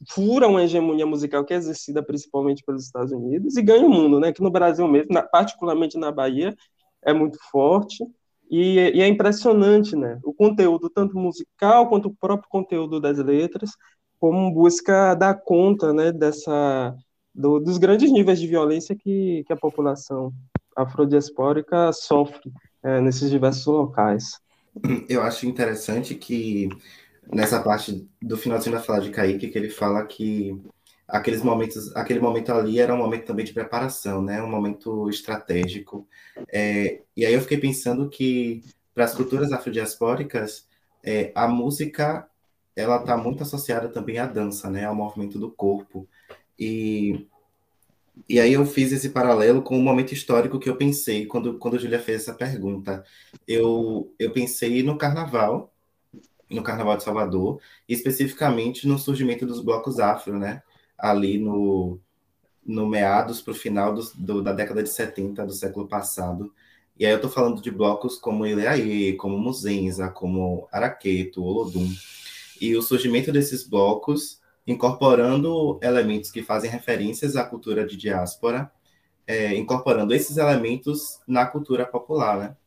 fura 0.09 0.47
uma 0.47 0.63
hegemonia 0.63 1.05
musical 1.05 1.45
que 1.45 1.53
é 1.53 1.57
exercida 1.57 2.01
principalmente 2.01 2.63
pelos 2.65 2.85
Estados 2.85 3.11
Unidos 3.11 3.55
e 3.55 3.61
ganha 3.61 3.85
o 3.85 3.89
mundo, 3.89 4.19
né, 4.19 4.33
que 4.33 4.41
no 4.41 4.49
Brasil 4.49 4.87
mesmo, 4.87 5.13
na, 5.13 5.21
particularmente 5.21 5.99
na 5.99 6.11
Bahia, 6.11 6.55
é 7.03 7.13
muito 7.13 7.37
forte 7.51 8.03
e, 8.49 8.79
e, 8.95 9.01
é 9.01 9.07
impressionante, 9.07 9.95
né, 9.95 10.19
o 10.23 10.33
conteúdo 10.33 10.89
tanto 10.89 11.15
musical 11.15 11.87
quanto 11.87 12.07
o 12.07 12.15
próprio 12.15 12.49
conteúdo 12.49 12.99
das 12.99 13.19
letras, 13.19 13.71
como 14.19 14.51
busca 14.51 15.13
dar 15.15 15.35
conta, 15.35 15.93
né, 15.93 16.11
dessa 16.11 16.95
do, 17.33 17.59
dos 17.59 17.77
grandes 17.77 18.11
níveis 18.11 18.39
de 18.39 18.47
violência 18.47 18.95
que, 18.95 19.43
que 19.45 19.53
a 19.53 19.57
população 19.57 20.31
afrodiaspórica 20.75 21.91
sofre 21.91 22.51
é, 22.81 23.01
nesses 23.01 23.29
diversos 23.29 23.65
locais. 23.65 24.39
Eu 25.07 25.21
acho 25.21 25.45
interessante 25.45 26.15
que 26.15 26.69
nessa 27.31 27.61
parte 27.61 28.07
do 28.21 28.37
finalzinho 28.37 28.75
da 28.75 28.81
fala 28.81 29.01
de 29.01 29.09
Kaique, 29.09 29.49
que 29.49 29.57
ele 29.57 29.69
fala 29.69 30.05
que 30.05 30.61
aqueles 31.07 31.41
momentos, 31.41 31.95
aquele 31.95 32.19
momento 32.19 32.51
ali 32.51 32.79
era 32.79 32.93
um 32.93 32.97
momento 32.97 33.25
também 33.25 33.45
de 33.45 33.53
preparação, 33.53 34.21
né? 34.21 34.41
Um 34.41 34.49
momento 34.49 35.09
estratégico. 35.09 36.07
É, 36.51 37.01
e 37.15 37.25
aí 37.25 37.33
eu 37.33 37.41
fiquei 37.41 37.57
pensando 37.57 38.09
que 38.09 38.63
para 38.93 39.05
as 39.05 39.13
culturas 39.13 39.51
afrodiaspóricas, 39.51 40.67
é, 41.03 41.31
a 41.35 41.47
música 41.47 42.27
ela 42.75 42.97
está 42.97 43.17
muito 43.17 43.43
associada 43.43 43.89
também 43.89 44.17
à 44.17 44.25
dança, 44.25 44.69
né? 44.69 44.85
Ao 44.85 44.95
movimento 44.95 45.39
do 45.39 45.51
corpo. 45.51 46.07
E 46.59 47.27
e 48.29 48.39
aí 48.39 48.53
eu 48.53 48.65
fiz 48.65 48.91
esse 48.91 49.09
paralelo 49.09 49.61
com 49.61 49.77
o 49.77 49.81
momento 49.81 50.13
histórico 50.13 50.59
que 50.59 50.69
eu 50.69 50.77
pensei 50.77 51.25
quando, 51.25 51.57
quando 51.57 51.75
a 51.75 51.79
Julia 51.79 51.99
fez 51.99 52.21
essa 52.21 52.33
pergunta. 52.33 53.03
Eu, 53.47 54.13
eu 54.17 54.31
pensei 54.31 54.81
no 54.83 54.97
carnaval, 54.97 55.73
no 56.49 56.63
Carnaval 56.63 56.97
de 56.97 57.03
Salvador, 57.03 57.59
especificamente 57.87 58.87
no 58.87 58.97
surgimento 58.97 59.45
dos 59.45 59.61
blocos 59.61 59.99
afro, 59.99 60.39
né? 60.39 60.63
Ali 60.97 61.37
no, 61.37 61.99
no 62.65 62.87
meados 62.87 63.41
para 63.41 63.51
o 63.51 63.55
final 63.55 63.93
do, 63.93 64.03
do, 64.15 64.41
da 64.41 64.53
década 64.53 64.81
de 64.81 64.89
70 64.89 65.45
do 65.45 65.53
século 65.53 65.87
passado. 65.87 66.53
E 66.97 67.05
aí 67.05 67.11
eu 67.11 67.17
estou 67.17 67.29
falando 67.29 67.61
de 67.61 67.69
blocos 67.69 68.17
como 68.17 68.45
Ileaê, 68.45 69.13
como 69.13 69.37
Muzenza, 69.37 70.09
como 70.09 70.67
Araqueto, 70.71 71.43
Olodum. 71.43 71.89
E 72.61 72.75
o 72.75 72.81
surgimento 72.81 73.31
desses 73.31 73.67
blocos 73.67 74.41
incorporando 74.67 75.79
elementos 75.81 76.31
que 76.31 76.41
fazem 76.41 76.69
referências 76.69 77.35
à 77.35 77.43
cultura 77.43 77.85
de 77.85 77.95
diáspora, 77.95 78.71
é, 79.27 79.55
incorporando 79.55 80.13
esses 80.13 80.37
elementos 80.37 81.19
na 81.27 81.45
cultura 81.45 81.85
popular. 81.85 82.37
Né? 82.37 82.57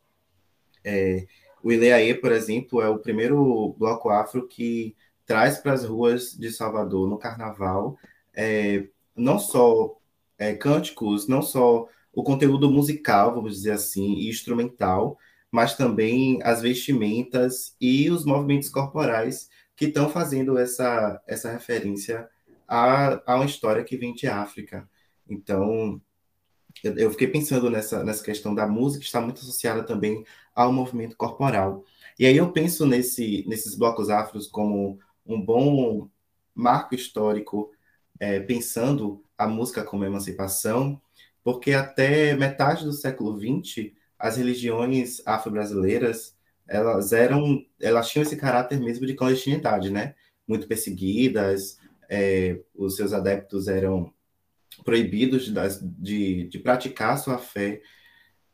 É, 0.84 1.26
o 1.62 1.72
Ileaê, 1.72 2.14
por 2.14 2.30
exemplo, 2.30 2.80
é 2.80 2.88
o 2.88 2.98
primeiro 2.98 3.74
bloco 3.78 4.10
afro 4.10 4.46
que 4.46 4.94
traz 5.26 5.58
para 5.58 5.72
as 5.72 5.84
ruas 5.84 6.32
de 6.32 6.50
Salvador 6.50 7.08
no 7.08 7.18
Carnaval 7.18 7.98
é, 8.34 8.86
não 9.16 9.38
só 9.38 9.96
é, 10.38 10.54
cânticos, 10.54 11.26
não 11.26 11.42
só 11.42 11.88
o 12.12 12.22
conteúdo 12.22 12.70
musical, 12.70 13.34
vamos 13.34 13.54
dizer 13.56 13.72
assim, 13.72 14.14
e 14.14 14.28
instrumental, 14.28 15.18
mas 15.50 15.76
também 15.76 16.40
as 16.44 16.62
vestimentas 16.62 17.76
e 17.80 18.08
os 18.10 18.24
movimentos 18.24 18.68
corporais 18.68 19.48
que 19.78 19.84
estão 19.84 20.10
fazendo 20.10 20.58
essa, 20.58 21.22
essa 21.24 21.52
referência 21.52 22.28
a, 22.66 23.22
a 23.24 23.36
uma 23.36 23.46
história 23.46 23.84
que 23.84 23.96
vem 23.96 24.12
de 24.12 24.26
África. 24.26 24.90
Então, 25.30 26.02
eu, 26.82 26.98
eu 26.98 27.10
fiquei 27.12 27.28
pensando 27.28 27.70
nessa, 27.70 28.02
nessa 28.02 28.24
questão 28.24 28.52
da 28.52 28.66
música, 28.66 28.98
que 28.98 29.06
está 29.06 29.20
muito 29.20 29.40
associada 29.40 29.84
também 29.84 30.24
ao 30.52 30.72
movimento 30.72 31.16
corporal. 31.16 31.84
E 32.18 32.26
aí 32.26 32.36
eu 32.36 32.50
penso 32.50 32.84
nesse, 32.84 33.44
nesses 33.46 33.76
blocos 33.76 34.10
afros 34.10 34.48
como 34.48 34.98
um 35.24 35.40
bom 35.40 36.08
marco 36.52 36.96
histórico, 36.96 37.70
é, 38.18 38.40
pensando 38.40 39.22
a 39.38 39.46
música 39.46 39.84
como 39.84 40.04
emancipação, 40.04 41.00
porque 41.44 41.72
até 41.72 42.34
metade 42.34 42.84
do 42.84 42.92
século 42.92 43.38
XX, 43.38 43.92
as 44.18 44.38
religiões 44.38 45.24
afro-brasileiras, 45.24 46.36
elas 46.68 47.12
eram, 47.12 47.64
elas 47.80 48.08
tinham 48.10 48.22
esse 48.22 48.36
caráter 48.36 48.80
mesmo 48.80 49.06
de 49.06 49.14
clandestinidade, 49.14 49.90
né? 49.90 50.14
Muito 50.46 50.66
perseguidas, 50.68 51.78
é, 52.08 52.60
os 52.74 52.96
seus 52.96 53.12
adeptos 53.12 53.68
eram 53.68 54.12
proibidos 54.84 55.46
de, 55.46 55.52
de, 55.98 56.48
de 56.48 56.58
praticar 56.58 57.18
sua 57.18 57.38
fé. 57.38 57.80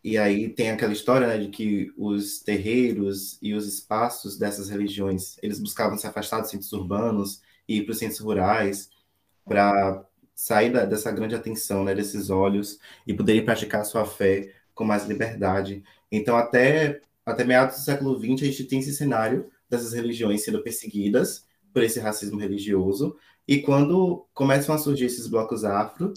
E 0.02 0.18
aí 0.18 0.48
tem 0.50 0.70
aquela 0.70 0.92
história 0.92 1.26
né, 1.26 1.38
de 1.38 1.48
que 1.48 1.92
os 1.96 2.40
terreiros 2.40 3.38
e 3.40 3.54
os 3.54 3.66
espaços 3.66 4.38
dessas 4.38 4.68
religiões, 4.68 5.36
eles 5.42 5.58
buscavam 5.58 5.96
se 5.96 6.06
afastar 6.06 6.40
dos 6.40 6.50
centros 6.50 6.72
urbanos 6.72 7.40
e 7.68 7.78
ir 7.78 7.84
para 7.84 7.92
os 7.92 7.98
centros 7.98 8.20
rurais 8.20 8.90
para 9.44 10.04
sair 10.34 10.70
da, 10.70 10.84
dessa 10.84 11.10
grande 11.12 11.34
atenção, 11.34 11.84
né, 11.84 11.94
desses 11.94 12.28
olhos 12.30 12.78
e 13.06 13.14
poderem 13.14 13.44
praticar 13.44 13.84
sua 13.84 14.04
fé 14.04 14.52
com 14.74 14.84
mais 14.84 15.06
liberdade. 15.06 15.82
Então, 16.10 16.36
até, 16.36 17.00
até 17.24 17.44
meados 17.44 17.76
do 17.76 17.82
século 17.82 18.18
XX, 18.18 18.42
a 18.42 18.46
gente 18.46 18.64
tem 18.64 18.78
esse 18.80 18.94
cenário 18.94 19.50
dessas 19.68 19.92
religiões 19.92 20.44
sendo 20.44 20.62
perseguidas 20.62 21.46
por 21.72 21.82
esse 21.82 21.98
racismo 21.98 22.38
religioso, 22.38 23.16
e 23.46 23.60
quando 23.60 24.26
começam 24.32 24.74
a 24.74 24.78
surgir 24.78 25.06
esses 25.06 25.26
blocos 25.26 25.64
afro, 25.64 26.14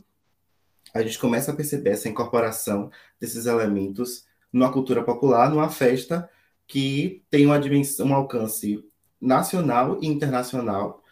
a 0.94 1.02
gente 1.02 1.20
começa 1.20 1.52
a 1.52 1.56
perceber 1.56 1.92
essa 1.92 2.08
incorporação 2.08 2.90
desses 3.20 3.46
elementos 3.46 4.26
numa 4.52 4.72
cultura 4.72 5.04
popular, 5.04 5.50
numa 5.50 5.70
festa 5.70 6.30
que 6.66 7.24
tem 7.30 7.46
uma 7.46 7.60
dimensão, 7.60 8.08
um 8.08 8.16
alcance 8.16 8.84
nacional 9.20 10.00
e 10.02 10.08
internacional. 10.08 11.04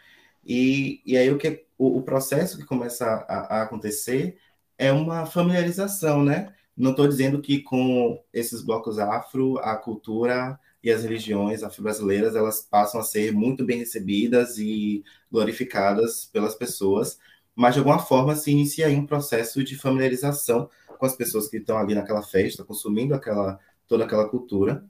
E, 0.46 1.02
e 1.06 1.18
aí 1.18 1.30
o, 1.32 1.38
que, 1.38 1.66
o, 1.78 1.98
o 1.98 2.02
processo 2.02 2.58
que 2.58 2.66
começa 2.66 3.06
a, 3.06 3.58
a, 3.58 3.62
acontecer 3.64 4.38
é 4.78 4.92
uma 4.92 5.26
familiarização, 5.26 6.24
né? 6.24 6.54
Não 6.76 6.92
estou 6.92 7.08
dizendo 7.08 7.42
que 7.42 7.62
com 7.62 8.22
esses 8.34 8.62
blocos 8.62 9.00
afro, 9.00 9.58
a 9.60 9.76
cultura 9.76 10.60
e 10.84 10.92
as 10.92 11.04
religiões 11.04 11.64
afro-brasileiras 11.64 12.36
elas 12.36 12.62
passam 12.62 13.00
a 13.00 13.04
ser 13.04 13.32
muito 13.32 13.66
bem 13.66 13.80
recebidas 13.80 14.58
e 14.58 15.04
glorificadas 15.32 16.26
pelas 16.26 16.54
pessoas, 16.54 17.18
mas 17.56 17.74
de 17.74 17.80
alguma 17.80 18.00
forma 18.00 18.36
se 18.36 18.52
inicia 18.52 18.88
aí 18.88 18.96
um 18.96 19.06
processo 19.06 19.64
de 19.64 19.76
familiarização 19.78 20.70
com 21.00 21.06
as 21.06 21.16
pessoas 21.16 21.48
que 21.48 21.58
estão 21.58 21.78
ali 21.78 21.96
naquela 21.96 22.22
festa, 22.22 22.64
consumindo 22.64 23.16
aquela 23.16 23.60
toda 23.88 24.04
aquela 24.04 24.28
cultura. 24.28 24.84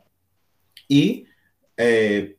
E 0.89 1.27
é, 1.77 2.35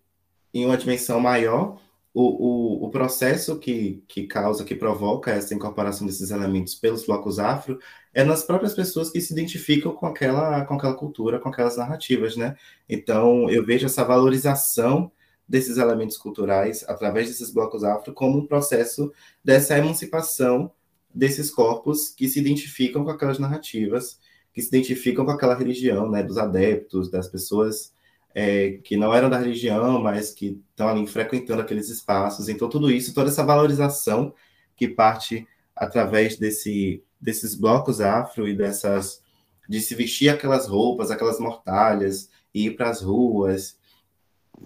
em 0.52 0.64
uma 0.64 0.76
dimensão 0.76 1.20
maior, 1.20 1.80
o, 2.18 2.22
o, 2.22 2.86
o, 2.86 2.90
processo 2.90 3.58
que, 3.58 4.02
que 4.08 4.26
causa, 4.26 4.64
que 4.64 4.74
provoca 4.74 5.30
essa 5.30 5.52
incorporação 5.52 6.06
desses 6.06 6.30
elementos 6.30 6.74
pelos 6.74 7.04
blocos 7.04 7.38
afro 7.38 7.78
é 8.14 8.24
nas 8.24 8.42
próprias 8.42 8.72
pessoas 8.72 9.10
que 9.10 9.20
se 9.20 9.34
identificam 9.34 9.92
com 9.92 10.06
aquela, 10.06 10.64
com 10.64 10.72
aquela 10.76 10.94
cultura, 10.94 11.38
com 11.38 11.50
aquelas 11.50 11.76
narrativas, 11.76 12.34
né? 12.34 12.56
Então, 12.88 13.50
eu 13.50 13.62
vejo 13.66 13.84
essa 13.84 14.02
valorização 14.02 15.12
desses 15.46 15.76
elementos 15.76 16.16
culturais 16.16 16.82
através 16.88 17.28
desses 17.28 17.50
blocos 17.50 17.84
afro 17.84 18.14
como 18.14 18.38
um 18.38 18.46
processo 18.46 19.12
dessa 19.44 19.76
emancipação 19.76 20.72
desses 21.14 21.50
corpos 21.50 22.08
que 22.08 22.30
se 22.30 22.40
identificam 22.40 23.04
com 23.04 23.10
aquelas 23.10 23.38
narrativas, 23.38 24.18
que 24.54 24.62
se 24.62 24.68
identificam 24.68 25.26
com 25.26 25.32
aquela 25.32 25.54
religião, 25.54 26.10
né? 26.10 26.22
Dos 26.22 26.38
adeptos, 26.38 27.10
das 27.10 27.28
pessoas 27.28 27.92
é, 28.38 28.72
que 28.84 28.98
não 28.98 29.14
eram 29.14 29.30
da 29.30 29.38
religião, 29.38 29.98
mas 29.98 30.30
que 30.30 30.62
estão 30.68 30.88
ali 30.88 31.06
frequentando 31.06 31.62
aqueles 31.62 31.88
espaços. 31.88 32.50
Então, 32.50 32.68
tudo 32.68 32.90
isso, 32.90 33.14
toda 33.14 33.30
essa 33.30 33.42
valorização 33.42 34.34
que 34.76 34.86
parte 34.86 35.48
através 35.74 36.36
desse, 36.36 37.02
desses 37.18 37.54
blocos 37.54 37.98
afro 37.98 38.46
e 38.46 38.54
dessas 38.54 39.22
de 39.66 39.80
se 39.80 39.94
vestir 39.94 40.28
aquelas 40.28 40.68
roupas, 40.68 41.10
aquelas 41.10 41.40
mortalhas, 41.40 42.28
ir 42.52 42.76
para 42.76 42.90
as 42.90 43.00
ruas. 43.00 43.78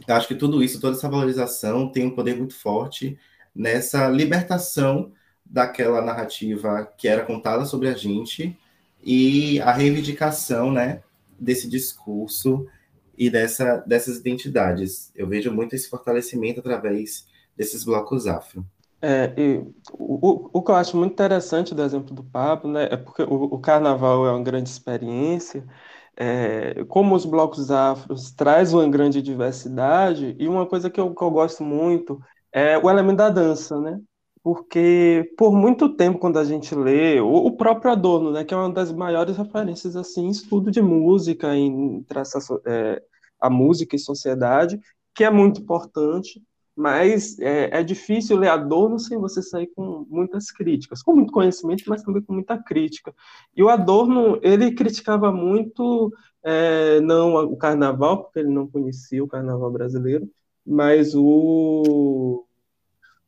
Eu 0.07 0.17
acho 0.17 0.27
que 0.27 0.35
tudo 0.35 0.65
isso, 0.65 0.81
toda 0.81 0.97
essa 0.97 1.09
valorização 1.09 1.93
tem 1.93 2.05
um 2.05 2.15
poder 2.15 2.37
muito 2.37 2.55
forte 2.55 3.17
nessa 3.55 4.09
libertação 4.09 5.13
daquela 5.47 6.03
narrativa 6.03 6.93
que 6.99 7.07
era 7.07 7.25
contada 7.25 7.65
sobre 7.65 7.87
a 7.87 7.95
gente 7.95 8.59
e 9.01 9.61
a 9.61 9.71
reivindicação, 9.71 10.73
né, 10.73 11.03
desse 11.39 11.69
discurso 11.69 12.67
e 13.21 13.29
dessa, 13.29 13.85
dessas 13.87 14.17
identidades. 14.17 15.13
Eu 15.15 15.29
vejo 15.29 15.53
muito 15.53 15.75
esse 15.75 15.91
fortalecimento 15.91 16.61
através 16.61 17.27
desses 17.55 17.85
blocos 17.85 18.27
afro. 18.27 18.65
É, 19.03 19.35
e 19.37 19.59
o, 19.93 20.49
o 20.51 20.63
que 20.63 20.71
eu 20.71 20.75
acho 20.75 20.97
muito 20.97 21.13
interessante 21.13 21.75
do 21.75 21.83
exemplo 21.83 22.15
do 22.15 22.25
Pablo, 22.25 22.73
né, 22.73 22.89
é 22.91 22.97
porque 22.97 23.23
o, 23.23 23.45
o 23.45 23.59
carnaval 23.59 24.27
é 24.27 24.31
uma 24.31 24.43
grande 24.43 24.71
experiência, 24.71 25.67
é, 26.17 26.83
como 26.89 27.15
os 27.15 27.27
blocos 27.27 27.71
afros 27.71 28.31
traz 28.33 28.73
uma 28.73 28.89
grande 28.89 29.21
diversidade, 29.21 30.35
e 30.39 30.49
uma 30.49 30.65
coisa 30.67 30.89
que 30.89 30.99
eu, 30.99 31.15
que 31.15 31.23
eu 31.23 31.31
gosto 31.31 31.63
muito 31.63 32.19
é 32.51 32.79
o 32.79 32.89
elemento 32.89 33.19
da 33.19 33.29
dança, 33.29 33.79
né? 33.79 34.01
Porque 34.43 35.31
por 35.37 35.53
muito 35.53 35.95
tempo, 35.95 36.19
quando 36.19 36.39
a 36.39 36.45
gente 36.45 36.75
lê, 36.75 37.21
o, 37.21 37.29
o 37.29 37.57
próprio 37.57 37.93
Adorno, 37.93 38.33
né, 38.33 38.45
que 38.45 38.55
é 38.55 38.57
uma 38.57 38.73
das 38.73 38.91
maiores 38.91 39.37
referências 39.37 39.95
assim, 39.95 40.27
em 40.27 40.31
estudo 40.31 40.71
de 40.71 40.81
música, 40.81 41.55
em 41.55 42.03
traçar, 42.05 42.41
é, 42.67 43.03
a 43.41 43.49
música 43.49 43.97
e 43.97 43.99
sociedade, 43.99 44.79
que 45.15 45.25
é 45.25 45.31
muito 45.31 45.61
importante, 45.61 46.43
mas 46.77 47.39
é, 47.39 47.81
é, 47.81 47.83
difícil 47.83 48.39
ler 48.39 48.49
Adorno 48.49 48.99
sem 48.99 49.19
você 49.19 49.43
sair 49.43 49.67
com 49.75 50.07
muitas 50.09 50.51
críticas, 50.51 51.03
com 51.03 51.15
muito 51.15 51.33
conhecimento, 51.33 51.85
mas 51.87 52.03
também 52.03 52.23
com 52.23 52.33
muita 52.33 52.57
crítica. 52.57 53.15
E 53.55 53.63
o 53.63 53.69
Adorno, 53.69 54.39
ele 54.43 54.73
criticava 54.73 55.31
muito, 55.31 56.13
é, 56.43 57.01
não 57.01 57.35
o 57.45 57.57
carnaval, 57.57 58.25
porque 58.25 58.39
ele 58.39 58.49
não 58.49 58.67
conhecia 58.67 59.23
o 59.23 59.29
carnaval 59.29 59.71
brasileiro, 59.71 60.31
mas 60.65 61.15
o, 61.15 62.47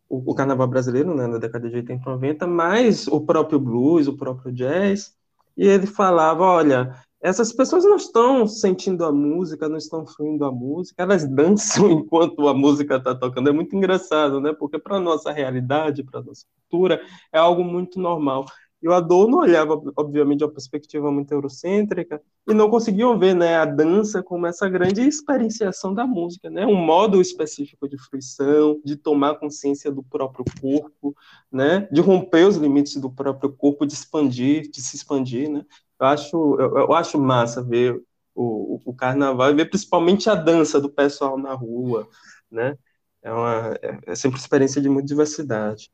o, 0.08 0.34
carnaval 0.34 0.66
brasileiro, 0.68 1.14
né, 1.14 1.26
na 1.26 1.38
década 1.38 1.68
de 1.68 1.76
80 1.76 2.02
e 2.02 2.06
90, 2.06 2.46
mas 2.46 3.06
o 3.08 3.20
próprio 3.20 3.58
blues, 3.58 4.06
o 4.06 4.16
próprio 4.16 4.52
jazz, 4.52 5.14
e 5.56 5.66
ele 5.66 5.86
falava, 5.86 6.44
olha, 6.44 6.94
essas 7.22 7.52
pessoas 7.52 7.84
não 7.84 7.96
estão 7.96 8.46
sentindo 8.46 9.04
a 9.04 9.12
música, 9.12 9.68
não 9.68 9.76
estão 9.76 10.04
fluindo 10.04 10.44
a 10.44 10.50
música, 10.50 11.02
elas 11.02 11.26
dançam 11.26 11.88
enquanto 11.92 12.48
a 12.48 12.54
música 12.54 12.96
está 12.96 13.14
tocando. 13.14 13.48
É 13.48 13.52
muito 13.52 13.76
engraçado, 13.76 14.40
né? 14.40 14.52
Porque 14.52 14.78
para 14.78 14.98
nossa 14.98 15.30
realidade, 15.30 16.02
para 16.02 16.20
nossa 16.20 16.44
cultura, 16.68 17.00
é 17.32 17.38
algo 17.38 17.62
muito 17.62 18.00
normal. 18.00 18.44
E 18.82 18.88
o 18.88 18.92
Adorno 18.92 19.38
olhava, 19.38 19.80
obviamente, 19.96 20.42
uma 20.42 20.50
perspectiva 20.50 21.08
muito 21.12 21.30
eurocêntrica 21.30 22.20
e 22.48 22.52
não 22.52 22.68
conseguiam 22.68 23.16
ver 23.16 23.32
né, 23.32 23.54
a 23.54 23.64
dança 23.64 24.20
como 24.24 24.44
essa 24.44 24.68
grande 24.68 25.02
experienciação 25.02 25.94
da 25.94 26.04
música, 26.04 26.50
né? 26.50 26.66
um 26.66 26.74
modo 26.74 27.20
específico 27.20 27.88
de 27.88 27.96
fruição, 27.96 28.80
de 28.84 28.96
tomar 28.96 29.36
consciência 29.36 29.88
do 29.92 30.02
próprio 30.02 30.44
corpo, 30.60 31.14
né? 31.50 31.88
de 31.92 32.00
romper 32.00 32.44
os 32.48 32.56
limites 32.56 32.96
do 32.96 33.08
próprio 33.08 33.52
corpo, 33.52 33.86
de 33.86 33.94
expandir, 33.94 34.68
de 34.68 34.82
se 34.82 34.96
expandir. 34.96 35.48
Né? 35.48 35.64
Eu 36.02 36.08
acho, 36.08 36.56
eu, 36.58 36.92
acho 36.94 37.16
massa 37.16 37.62
ver 37.62 38.02
o, 38.34 38.80
o, 38.84 38.92
carnaval 38.92 39.50
e 39.50 39.54
ver 39.54 39.66
principalmente 39.66 40.28
a 40.28 40.34
dança 40.34 40.80
do 40.80 40.90
pessoal 40.90 41.38
na 41.38 41.54
rua, 41.54 42.08
né? 42.50 42.76
É, 43.22 43.32
uma, 43.32 43.78
é, 43.80 43.98
é 44.08 44.14
sempre 44.16 44.36
uma 44.36 44.42
experiência 44.42 44.82
de 44.82 44.88
muita 44.88 45.06
diversidade. 45.06 45.92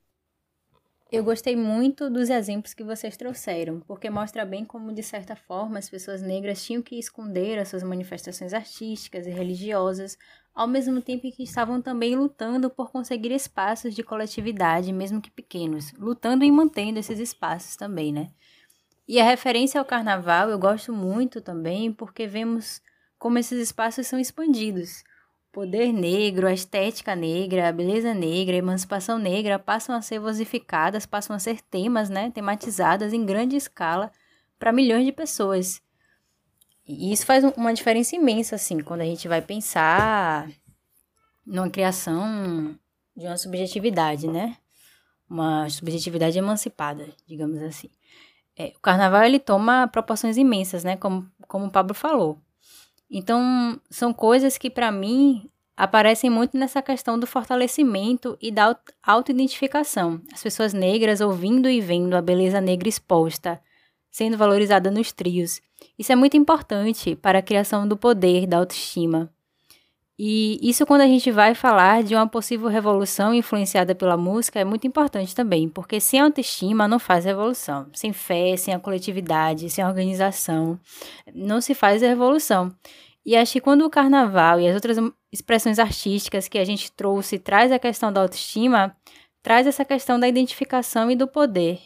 Eu 1.13 1.23
gostei 1.23 1.55
muito 1.55 2.09
dos 2.09 2.31
exemplos 2.31 2.73
que 2.73 2.83
vocês 2.83 3.19
trouxeram, 3.19 3.81
porque 3.81 4.09
mostra 4.09 4.47
bem 4.47 4.65
como, 4.65 4.95
de 4.95 5.03
certa 5.03 5.37
forma, 5.37 5.79
as 5.79 5.91
pessoas 5.91 6.23
negras 6.23 6.65
tinham 6.65 6.81
que 6.81 6.99
esconder 6.99 7.59
as 7.59 7.69
suas 7.69 7.83
manifestações 7.83 8.55
artísticas 8.55 9.27
e 9.27 9.31
religiosas, 9.31 10.17
ao 10.55 10.67
mesmo 10.67 11.03
tempo 11.03 11.31
que 11.31 11.43
estavam 11.43 11.83
também 11.83 12.17
lutando 12.17 12.71
por 12.71 12.91
conseguir 12.91 13.33
espaços 13.33 13.95
de 13.95 14.03
coletividade, 14.03 14.91
mesmo 14.91 15.21
que 15.21 15.31
pequenos, 15.31 15.93
lutando 15.99 16.45
e 16.45 16.51
mantendo 16.51 16.99
esses 16.99 17.19
espaços 17.19 17.77
também, 17.77 18.11
né? 18.11 18.31
E 19.09 19.19
a 19.19 19.25
referência 19.25 19.81
ao 19.81 19.87
carnaval 19.87 20.51
eu 20.51 20.59
gosto 20.59 20.93
muito 20.93 21.41
também, 21.41 21.91
porque 21.91 22.27
vemos 22.27 22.83
como 23.19 23.39
esses 23.39 23.59
espaços 23.59 24.07
são 24.07 24.19
expandidos. 24.19 25.03
O 25.49 25.53
poder 25.53 25.93
negro, 25.95 26.47
a 26.47 26.53
estética 26.53 27.17
negra, 27.17 27.69
a 27.69 27.73
beleza 27.73 28.13
negra, 28.13 28.55
a 28.55 28.59
emancipação 28.59 29.19
negra 29.19 29.59
passam 29.59 29.97
a 29.97 30.03
ser 30.03 30.19
vosificadas, 30.19 31.07
passam 31.07 31.35
a 31.35 31.39
ser 31.39 31.63
temas, 31.63 32.11
né, 32.11 32.31
tematizadas 32.31 33.15
em 33.15 33.25
grande 33.25 33.57
escala 33.57 34.13
para 34.59 34.73
milhões 34.73 35.07
de 35.07 35.13
pessoas. 35.13 35.81
E 36.87 37.11
isso 37.11 37.25
faz 37.25 37.43
uma 37.57 37.73
diferença 37.73 38.15
imensa, 38.15 38.57
assim, 38.57 38.81
quando 38.81 39.01
a 39.01 39.07
gente 39.07 39.27
vai 39.27 39.41
pensar 39.41 40.51
numa 41.47 41.71
criação 41.71 42.79
de 43.17 43.27
uma 43.27 43.39
subjetividade, 43.39 44.27
né? 44.27 44.59
uma 45.29 45.69
subjetividade 45.69 46.39
emancipada, 46.39 47.07
digamos 47.27 47.61
assim. 47.63 47.91
É, 48.59 48.73
o 48.77 48.81
carnaval 48.81 49.23
ele 49.23 49.39
toma 49.39 49.87
proporções 49.87 50.37
imensas, 50.37 50.83
né? 50.83 50.97
Como, 50.97 51.31
como 51.47 51.67
o 51.67 51.71
Pablo 51.71 51.95
falou. 51.95 52.39
Então, 53.09 53.81
são 53.89 54.13
coisas 54.13 54.59
que, 54.59 54.69
para 54.69 54.91
mim, 54.91 55.49
aparecem 55.77 56.29
muito 56.29 56.59
nessa 56.59 56.83
questão 56.83 57.19
do 57.19 57.27
fortalecimento 57.27 58.37
e 58.43 58.51
da 58.51 58.77
autoidentificação. 59.03 60.21
As 60.33 60.43
pessoas 60.43 60.73
negras 60.73 61.21
ouvindo 61.21 61.71
e 61.71 61.81
vendo 61.81 62.15
a 62.15 62.21
beleza 62.21 62.61
negra 62.61 62.89
exposta, 62.89 63.61
sendo 64.11 64.37
valorizada 64.37 64.91
nos 64.91 65.13
trios. 65.13 65.61
Isso 65.97 66.11
é 66.11 66.17
muito 66.17 66.37
importante 66.37 67.15
para 67.15 67.39
a 67.39 67.43
criação 67.43 67.87
do 67.87 67.97
poder, 67.97 68.47
da 68.47 68.59
autoestima. 68.59 69.33
E 70.21 70.59
isso, 70.69 70.85
quando 70.85 71.03
a 71.03 71.07
gente 71.07 71.31
vai 71.31 71.55
falar 71.55 72.03
de 72.03 72.17
uma 72.17 72.27
possível 72.27 72.67
revolução 72.69 73.33
influenciada 73.33 73.95
pela 73.95 74.17
música, 74.17 74.59
é 74.59 74.65
muito 74.65 74.85
importante 74.85 75.33
também, 75.33 75.69
porque 75.69 76.01
sem 76.01 76.19
autoestima 76.19 76.89
não 76.89 76.99
faz 76.99 77.25
revolução. 77.25 77.87
Sem 77.93 78.13
fé, 78.13 78.57
sem 78.57 78.75
a 78.75 78.81
coletividade, 78.81 79.71
sem 79.71 79.85
a 79.85 79.87
organização, 79.87 80.79
não 81.33 81.61
se 81.61 81.73
faz 81.73 82.03
a 82.03 82.09
revolução. 82.09 82.75
E 83.25 83.37
acho 83.37 83.53
que 83.53 83.61
quando 83.61 83.85
o 83.85 83.91
carnaval 83.91 84.59
e 84.59 84.67
as 84.67 84.75
outras 84.75 84.99
expressões 85.31 85.79
artísticas 85.79 86.49
que 86.49 86.59
a 86.59 86.65
gente 86.65 86.91
trouxe 86.91 87.39
traz 87.39 87.71
a 87.71 87.79
questão 87.79 88.13
da 88.13 88.23
autoestima, 88.23 88.97
traz 89.41 89.69
essa 89.69 89.85
questão 89.85 90.19
da 90.19 90.27
identificação 90.27 91.11
e 91.13 91.15
do 91.15 91.29
poder. 91.29 91.79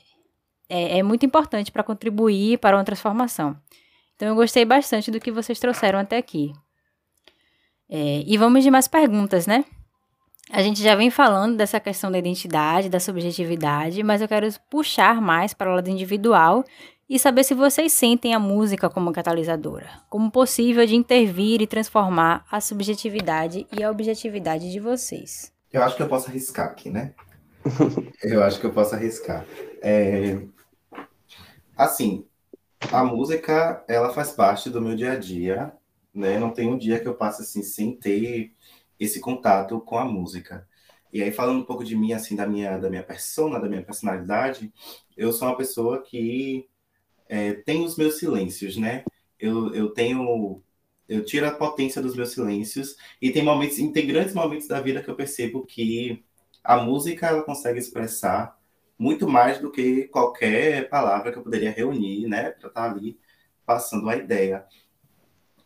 É, 0.70 0.98
é 0.98 1.02
muito 1.02 1.26
importante 1.26 1.70
para 1.70 1.82
contribuir 1.82 2.58
para 2.58 2.76
uma 2.76 2.84
transformação. 2.84 3.58
Então 4.16 4.28
eu 4.28 4.34
gostei 4.34 4.64
bastante 4.64 5.10
do 5.10 5.20
que 5.20 5.30
vocês 5.30 5.58
trouxeram 5.58 5.98
até 5.98 6.16
aqui. 6.16 6.52
É, 7.94 8.24
e 8.26 8.38
vamos 8.38 8.64
de 8.64 8.70
mais 8.70 8.88
perguntas, 8.88 9.46
né? 9.46 9.66
A 10.50 10.62
gente 10.62 10.82
já 10.82 10.94
vem 10.94 11.10
falando 11.10 11.58
dessa 11.58 11.78
questão 11.78 12.10
da 12.10 12.18
identidade, 12.18 12.88
da 12.88 12.98
subjetividade, 12.98 14.02
mas 14.02 14.22
eu 14.22 14.28
quero 14.28 14.48
puxar 14.70 15.20
mais 15.20 15.52
para 15.52 15.70
o 15.70 15.74
lado 15.74 15.90
individual 15.90 16.64
e 17.06 17.18
saber 17.18 17.44
se 17.44 17.52
vocês 17.52 17.92
sentem 17.92 18.32
a 18.32 18.38
música 18.38 18.88
como 18.88 19.12
catalisadora, 19.12 19.90
como 20.08 20.30
possível 20.30 20.86
de 20.86 20.96
intervir 20.96 21.60
e 21.60 21.66
transformar 21.66 22.46
a 22.50 22.62
subjetividade 22.62 23.66
e 23.70 23.82
a 23.82 23.90
objetividade 23.90 24.72
de 24.72 24.80
vocês. 24.80 25.52
Eu 25.70 25.82
acho 25.82 25.94
que 25.94 26.02
eu 26.02 26.08
posso 26.08 26.30
arriscar 26.30 26.68
aqui, 26.68 26.88
né? 26.88 27.12
eu 28.24 28.42
acho 28.42 28.58
que 28.58 28.64
eu 28.64 28.72
posso 28.72 28.94
arriscar. 28.94 29.44
É... 29.82 30.38
Assim, 31.76 32.24
a 32.90 33.04
música, 33.04 33.84
ela 33.86 34.14
faz 34.14 34.30
parte 34.30 34.70
do 34.70 34.80
meu 34.80 34.96
dia 34.96 35.12
a 35.12 35.18
dia, 35.18 35.74
né? 36.14 36.38
Não 36.38 36.50
tem 36.52 36.68
um 36.68 36.78
dia 36.78 37.00
que 37.00 37.08
eu 37.08 37.14
passe 37.14 37.42
assim 37.42 37.62
sem 37.62 37.96
ter 37.96 38.52
esse 38.98 39.20
contato 39.20 39.80
com 39.80 39.98
a 39.98 40.04
música. 40.04 40.68
E 41.12 41.22
aí 41.22 41.32
falando 41.32 41.60
um 41.60 41.64
pouco 41.64 41.84
de 41.84 41.96
mim, 41.96 42.12
assim, 42.12 42.36
da 42.36 42.46
minha 42.46 42.78
da 42.78 42.90
minha 42.90 43.02
persona, 43.02 43.60
da 43.60 43.68
minha 43.68 43.82
personalidade, 43.82 44.72
eu 45.16 45.32
sou 45.32 45.48
uma 45.48 45.56
pessoa 45.56 46.02
que 46.02 46.68
é, 47.28 47.54
tem 47.54 47.84
os 47.84 47.96
meus 47.96 48.18
silêncios, 48.18 48.76
né? 48.76 49.04
Eu, 49.38 49.74
eu 49.74 49.90
tenho 49.90 50.62
eu 51.08 51.24
tiro 51.24 51.46
a 51.46 51.52
potência 51.52 52.00
dos 52.02 52.16
meus 52.16 52.30
silêncios 52.32 52.96
e 53.20 53.30
tem 53.30 53.42
momentos, 53.44 53.76
tem 53.76 54.06
grandes 54.06 54.34
momentos 54.34 54.68
da 54.68 54.80
vida 54.80 55.02
que 55.02 55.10
eu 55.10 55.16
percebo 55.16 55.66
que 55.66 56.24
a 56.64 56.78
música 56.82 57.26
ela 57.26 57.42
consegue 57.42 57.78
expressar 57.78 58.58
muito 58.98 59.28
mais 59.28 59.58
do 59.58 59.70
que 59.70 60.04
qualquer 60.08 60.88
palavra 60.88 61.32
que 61.32 61.38
eu 61.38 61.42
poderia 61.42 61.70
reunir, 61.72 62.28
né, 62.28 62.50
para 62.52 62.68
estar 62.68 62.88
tá 62.88 62.90
ali 62.90 63.18
passando 63.66 64.08
a 64.08 64.16
ideia. 64.16 64.64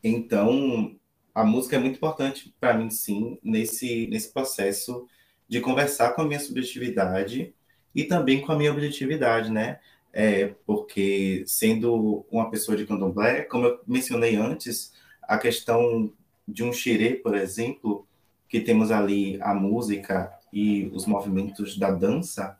Então, 0.08 0.96
a 1.34 1.44
música 1.44 1.74
é 1.74 1.78
muito 1.80 1.96
importante 1.96 2.54
para 2.60 2.74
mim, 2.74 2.90
sim, 2.90 3.38
nesse, 3.42 4.06
nesse 4.06 4.32
processo 4.32 5.06
de 5.48 5.60
conversar 5.60 6.12
com 6.12 6.22
a 6.22 6.24
minha 6.24 6.38
subjetividade 6.38 7.52
e 7.92 8.04
também 8.04 8.40
com 8.40 8.52
a 8.52 8.56
minha 8.56 8.70
objetividade, 8.70 9.50
né? 9.50 9.80
É, 10.12 10.54
porque 10.64 11.42
sendo 11.46 12.24
uma 12.30 12.48
pessoa 12.50 12.76
de 12.76 12.86
candomblé, 12.86 13.42
como 13.42 13.66
eu 13.66 13.80
mencionei 13.86 14.36
antes, 14.36 14.92
a 15.22 15.36
questão 15.38 16.12
de 16.46 16.62
um 16.62 16.72
xirê, 16.72 17.14
por 17.14 17.36
exemplo, 17.36 18.06
que 18.48 18.60
temos 18.60 18.92
ali 18.92 19.38
a 19.42 19.52
música 19.52 20.32
e 20.52 20.88
os 20.94 21.04
movimentos 21.04 21.76
da 21.76 21.90
dança, 21.90 22.56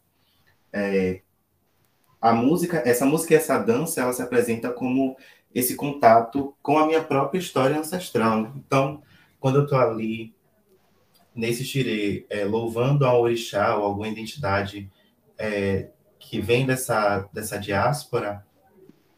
é, 0.72 1.22
a 2.20 2.32
música, 2.32 2.82
essa 2.84 3.06
música 3.06 3.34
e 3.34 3.36
essa 3.36 3.56
dança, 3.58 4.00
ela 4.00 4.12
se 4.12 4.20
apresenta 4.20 4.72
como 4.72 5.16
esse 5.58 5.74
contato 5.74 6.54
com 6.60 6.78
a 6.78 6.86
minha 6.86 7.02
própria 7.02 7.38
história 7.38 7.78
ancestral. 7.78 8.42
Né? 8.42 8.52
Então, 8.56 9.02
quando 9.40 9.56
eu 9.56 9.64
estou 9.64 9.78
ali 9.78 10.34
nesse 11.34 11.64
xirê, 11.64 12.26
é, 12.28 12.44
louvando 12.44 13.06
a 13.06 13.18
orixá 13.18 13.74
ou 13.74 13.84
alguma 13.84 14.06
identidade 14.06 14.90
é, 15.38 15.88
que 16.18 16.42
vem 16.42 16.66
dessa, 16.66 17.26
dessa 17.32 17.58
diáspora, 17.58 18.44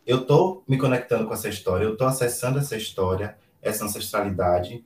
eu 0.06 0.18
estou 0.18 0.62
me 0.68 0.78
conectando 0.78 1.26
com 1.26 1.34
essa 1.34 1.48
história, 1.48 1.84
eu 1.84 1.94
estou 1.94 2.06
acessando 2.06 2.60
essa 2.60 2.76
história, 2.76 3.36
essa 3.60 3.84
ancestralidade, 3.84 4.84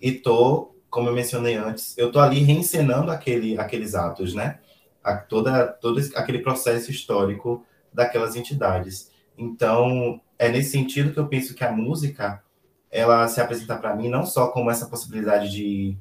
e 0.00 0.08
estou, 0.08 0.74
como 0.88 1.10
eu 1.10 1.14
mencionei 1.14 1.54
antes, 1.54 1.96
eu 1.98 2.06
estou 2.06 2.22
ali 2.22 2.38
reencenando 2.40 3.10
aquele, 3.10 3.58
aqueles 3.58 3.94
atos, 3.94 4.32
né? 4.32 4.58
A, 5.02 5.16
toda, 5.16 5.66
todo 5.66 6.00
aquele 6.16 6.38
processo 6.38 6.90
histórico 6.90 7.62
daquelas 7.92 8.36
entidades. 8.36 9.12
Então, 9.36 10.20
é 10.38 10.48
nesse 10.48 10.70
sentido 10.70 11.12
que 11.12 11.18
eu 11.18 11.28
penso 11.28 11.54
que 11.54 11.64
a 11.64 11.72
música 11.72 12.42
ela 12.90 13.26
se 13.26 13.40
apresenta 13.40 13.76
para 13.76 13.94
mim 13.94 14.08
não 14.08 14.24
só 14.24 14.48
como 14.48 14.70
essa 14.70 14.86
possibilidade 14.86 15.50
de 15.50 15.96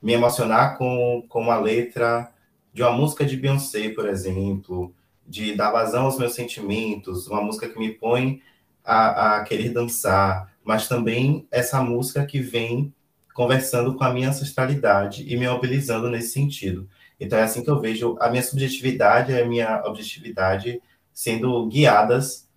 me 0.00 0.14
emocionar 0.14 0.78
com, 0.78 1.24
com 1.28 1.42
uma 1.42 1.58
letra 1.58 2.32
de 2.72 2.82
uma 2.82 2.92
música 2.92 3.24
de 3.24 3.36
Beyoncé, 3.36 3.90
por 3.90 4.08
exemplo, 4.08 4.94
de 5.26 5.54
dar 5.54 5.70
vazão 5.70 6.06
aos 6.06 6.18
meus 6.18 6.34
sentimentos, 6.34 7.28
uma 7.28 7.42
música 7.42 7.68
que 7.68 7.78
me 7.78 7.92
põe 7.92 8.40
a, 8.84 9.36
a 9.36 9.44
querer 9.44 9.70
dançar, 9.70 10.50
mas 10.64 10.88
também 10.88 11.46
essa 11.50 11.82
música 11.82 12.24
que 12.24 12.40
vem 12.40 12.92
conversando 13.34 13.94
com 13.94 14.04
a 14.04 14.12
minha 14.12 14.30
ancestralidade 14.30 15.24
e 15.30 15.36
me 15.36 15.48
mobilizando 15.48 16.08
nesse 16.10 16.30
sentido. 16.32 16.88
Então 17.20 17.38
é 17.38 17.42
assim 17.42 17.62
que 17.62 17.70
eu 17.70 17.80
vejo 17.80 18.16
a 18.20 18.28
minha 18.28 18.42
subjetividade 18.42 19.32
e 19.32 19.40
a 19.40 19.46
minha 19.46 19.82
objetividade 19.84 20.82
sendo 21.12 21.66
guiadas 21.66 22.48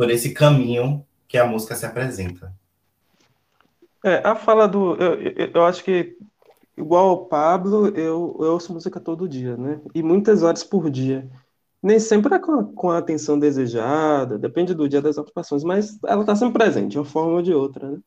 por 0.00 0.08
esse 0.08 0.32
caminho 0.32 1.04
que 1.28 1.36
a 1.36 1.44
música 1.44 1.76
se 1.76 1.84
apresenta. 1.84 2.50
É, 4.02 4.26
a 4.26 4.34
fala 4.34 4.66
do. 4.66 4.94
Eu, 4.94 5.20
eu, 5.20 5.50
eu 5.52 5.64
acho 5.66 5.84
que, 5.84 6.16
igual 6.74 7.10
ao 7.10 7.26
Pablo, 7.26 7.88
eu, 7.88 8.34
eu 8.40 8.52
ouço 8.52 8.72
música 8.72 8.98
todo 8.98 9.28
dia, 9.28 9.58
né? 9.58 9.78
E 9.94 10.02
muitas 10.02 10.42
horas 10.42 10.64
por 10.64 10.88
dia. 10.88 11.28
Nem 11.82 12.00
sempre 12.00 12.34
é 12.34 12.38
com, 12.38 12.64
com 12.72 12.90
a 12.90 12.96
atenção 12.96 13.38
desejada, 13.38 14.38
depende 14.38 14.72
do 14.72 14.88
dia 14.88 15.02
das 15.02 15.18
ocupações, 15.18 15.62
mas 15.62 15.98
ela 16.06 16.22
está 16.22 16.34
sempre 16.34 16.54
presente, 16.54 16.92
de 16.92 16.98
uma 16.98 17.04
forma 17.04 17.32
ou 17.32 17.42
de 17.42 17.52
outra, 17.52 17.90
né? 17.90 17.98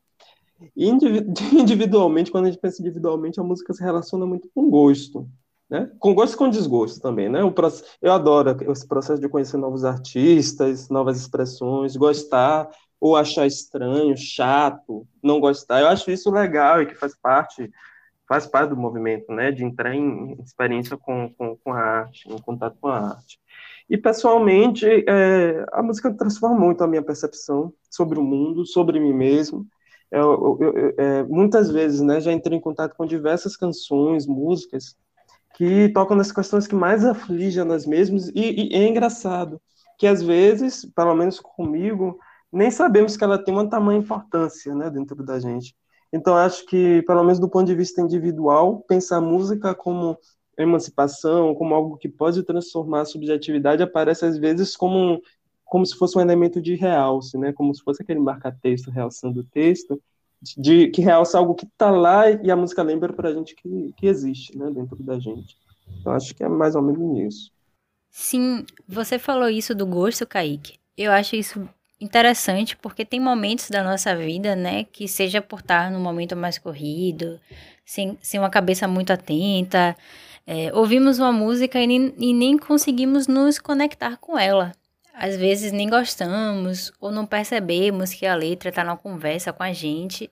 E 0.76 0.90
individualmente, 1.54 2.32
quando 2.32 2.46
a 2.46 2.50
gente 2.50 2.60
pensa 2.60 2.82
individualmente, 2.82 3.40
a 3.40 3.44
música 3.44 3.72
se 3.72 3.84
relaciona 3.84 4.26
muito 4.26 4.50
com 4.56 4.68
gosto. 4.68 5.30
Né? 5.74 5.90
Com 5.98 6.14
gosto 6.14 6.36
e 6.36 6.38
com 6.38 6.52
desgosto 6.52 7.02
também, 7.02 7.28
né? 7.28 7.40
Eu 8.00 8.12
adoro 8.12 8.56
esse 8.72 8.88
processo 8.88 9.20
de 9.20 9.28
conhecer 9.28 9.58
novos 9.58 9.84
artistas, 9.84 10.88
novas 10.88 11.18
expressões, 11.18 11.96
gostar 11.96 12.70
ou 13.02 13.16
achar 13.16 13.48
estranho, 13.48 14.16
chato, 14.16 15.08
não 15.24 15.40
gostar. 15.40 15.82
Eu 15.82 15.88
acho 15.88 16.12
isso 16.12 16.30
legal 16.30 16.80
e 16.80 16.86
que 16.86 16.94
faz 16.94 17.18
parte 17.20 17.72
faz 18.28 18.46
parte 18.46 18.70
do 18.70 18.78
movimento, 18.78 19.32
né? 19.34 19.52
De 19.52 19.66
entrar 19.66 19.96
em 19.96 20.40
experiência 20.44 20.96
com, 20.96 21.34
com, 21.34 21.58
com 21.58 21.74
a 21.74 21.80
arte, 21.80 22.32
em 22.32 22.38
contato 22.38 22.78
com 22.80 22.90
a 22.90 23.16
arte. 23.16 23.40
E 23.90 23.98
pessoalmente, 23.98 24.86
é, 25.10 25.66
a 25.72 25.82
música 25.82 26.14
transforma 26.14 26.56
muito 26.56 26.84
a 26.84 26.88
minha 26.88 27.02
percepção 27.02 27.74
sobre 27.90 28.20
o 28.20 28.24
mundo, 28.24 28.64
sobre 28.64 29.00
mim 29.00 29.12
mesmo. 29.12 29.66
Eu, 30.12 30.60
eu, 30.62 30.74
eu, 30.78 30.94
é, 31.00 31.24
muitas 31.24 31.72
vezes, 31.72 32.00
né, 32.00 32.22
já 32.22 32.32
entrei 32.32 32.60
em 32.60 32.62
contato 32.62 32.96
com 32.96 33.08
diversas 33.08 33.58
canções, 33.58 34.28
músicas 34.28 34.96
que 35.54 35.90
tocam 35.90 36.18
nas 36.18 36.32
questões 36.32 36.68
que 36.68 36.76
mais 36.76 37.06
afligem 37.06 37.64
nós 37.64 37.86
mesmos, 37.86 38.30
e, 38.30 38.70
e, 38.70 38.76
é 38.76 38.88
engraçado 38.88 39.62
que 39.98 40.08
às 40.08 40.22
vezes, 40.22 40.86
pelo 40.96 41.16
menos 41.16 41.40
comigo, 41.40 42.18
nem 42.52 42.72
sabemos 42.72 43.16
que 43.16 43.24
ela 43.24 43.38
tem 43.38 43.54
uma 43.54 43.70
tamanha 43.70 44.00
importância 44.00 44.74
né, 44.76 44.90
dentro 44.90 45.24
da 45.24 45.40
gente. 45.40 45.76
Então, 46.12 46.36
acho 46.36 46.66
que, 46.66 47.02
pelo 47.04 47.24
menos 47.24 47.40
do 47.40 47.50
ponto 47.50 47.66
de 47.66 47.76
vista 47.76 48.02
individual, 48.02 48.84
pensar 48.88 49.18
a 49.18 49.22
música 49.22 49.74
como 49.74 50.18
emancipação, 50.58 51.56
como 51.56 51.74
algo 51.74 51.98
que 51.98 52.08
pode 52.08 52.44
transformar 52.44 53.02
a 53.02 53.06
subjetividade, 53.06 53.82
aparece 53.82 54.26
às 54.26 54.38
vezes 54.38 54.76
como, 54.76 55.22
como 55.66 55.86
se 55.86 55.96
fosse 55.96 56.18
um 56.18 56.22
elemento 56.22 56.62
de 56.62 56.76
realce, 56.76 57.38
né? 57.38 57.52
como 57.52 57.74
se 57.74 57.82
fosse 57.84 58.04
aquele 58.04 58.20
marca-texto 58.20 58.92
realçando 58.92 59.40
o 59.40 59.44
texto, 59.44 60.00
de 60.58 60.90
que 60.90 61.02
realça 61.02 61.38
algo 61.38 61.56
que 61.56 61.66
está 61.66 61.92
lá 61.92 62.30
e 62.32 62.52
a 62.52 62.56
música 62.56 62.84
lembra 62.84 63.14
para 63.14 63.30
a 63.30 63.34
gente 63.34 63.56
que, 63.56 63.94
que 63.98 64.08
existe 64.08 64.58
né, 64.58 64.70
dentro 64.72 64.98
da 65.04 65.20
gente. 65.20 65.58
Então 66.00 66.14
acho 66.14 66.36
que 66.36 66.44
é 66.44 66.50
mais 66.50 66.76
ou 66.76 66.82
menos 66.82 67.20
isso. 67.36 67.52
Sim, 68.12 68.66
você 68.88 69.18
falou 69.20 69.50
isso 69.50 69.74
do 69.74 69.86
gosto, 69.88 70.26
Kaique. 70.28 70.78
Eu 70.96 71.12
acho 71.12 71.36
isso 71.36 71.68
interessante 72.00 72.78
porque 72.78 73.06
tem 73.06 73.20
momentos 73.20 73.70
da 73.70 73.84
nossa 73.84 74.16
vida, 74.16 74.56
né, 74.56 74.84
que 74.86 75.08
seja 75.08 75.42
por 75.42 75.60
estar 75.62 75.90
num 75.92 76.00
momento 76.02 76.36
mais 76.36 76.58
corrido, 76.60 77.40
sem, 77.86 78.18
sem 78.22 78.40
uma 78.40 78.50
cabeça 78.50 78.88
muito 78.88 79.12
atenta, 79.14 79.96
É, 80.48 80.74
ouvimos 80.76 81.20
uma 81.20 81.34
música 81.34 81.80
e 81.82 81.88
nem, 81.88 82.14
e 82.20 82.34
nem 82.34 82.58
conseguimos 82.58 83.28
nos 83.28 83.60
conectar 83.60 84.18
com 84.18 84.38
ela. 84.38 84.74
Às 85.14 85.36
vezes 85.38 85.72
nem 85.72 85.88
gostamos 85.88 86.92
ou 87.00 87.12
não 87.12 87.26
percebemos 87.26 88.14
que 88.14 88.26
a 88.26 88.36
letra 88.36 88.70
está 88.70 88.84
na 88.84 88.98
conversa 88.98 89.54
com 89.54 89.62
a 89.62 89.72
gente. 89.72 90.30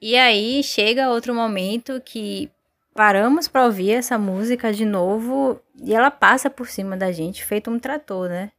E 0.00 0.16
aí 0.16 0.62
chega 0.62 1.10
outro 1.10 1.34
momento 1.34 2.00
que 2.04 2.50
paramos 2.94 3.48
para 3.48 3.64
ouvir 3.64 3.92
essa 3.92 4.18
música 4.18 4.72
de 4.72 4.84
novo 4.84 5.58
e 5.82 5.94
ela 5.94 6.10
passa 6.10 6.50
por 6.50 6.68
cima 6.68 6.96
da 6.96 7.10
gente, 7.10 7.44
feito 7.44 7.70
um 7.70 7.78
trator, 7.78 8.28
né? 8.28 8.52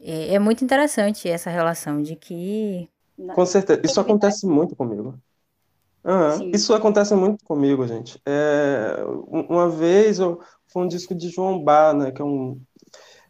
É, 0.00 0.34
é 0.34 0.38
muito 0.38 0.64
interessante 0.64 1.28
essa 1.28 1.50
relação 1.50 2.02
de 2.02 2.16
que. 2.16 2.88
Com 3.34 3.46
certeza, 3.46 3.80
isso 3.84 4.00
acontece 4.00 4.46
muito 4.46 4.74
comigo. 4.74 5.18
Uhum. 6.04 6.50
Isso 6.54 6.72
acontece 6.72 7.14
muito 7.14 7.44
comigo, 7.44 7.86
gente. 7.86 8.20
É, 8.24 8.96
uma 9.26 9.68
vez 9.68 10.18
eu, 10.18 10.40
foi 10.68 10.84
um 10.84 10.88
disco 10.88 11.14
de 11.14 11.28
João 11.28 11.62
Bar, 11.62 11.94
né? 11.94 12.12
Que 12.12 12.22
é 12.22 12.24
um, 12.24 12.60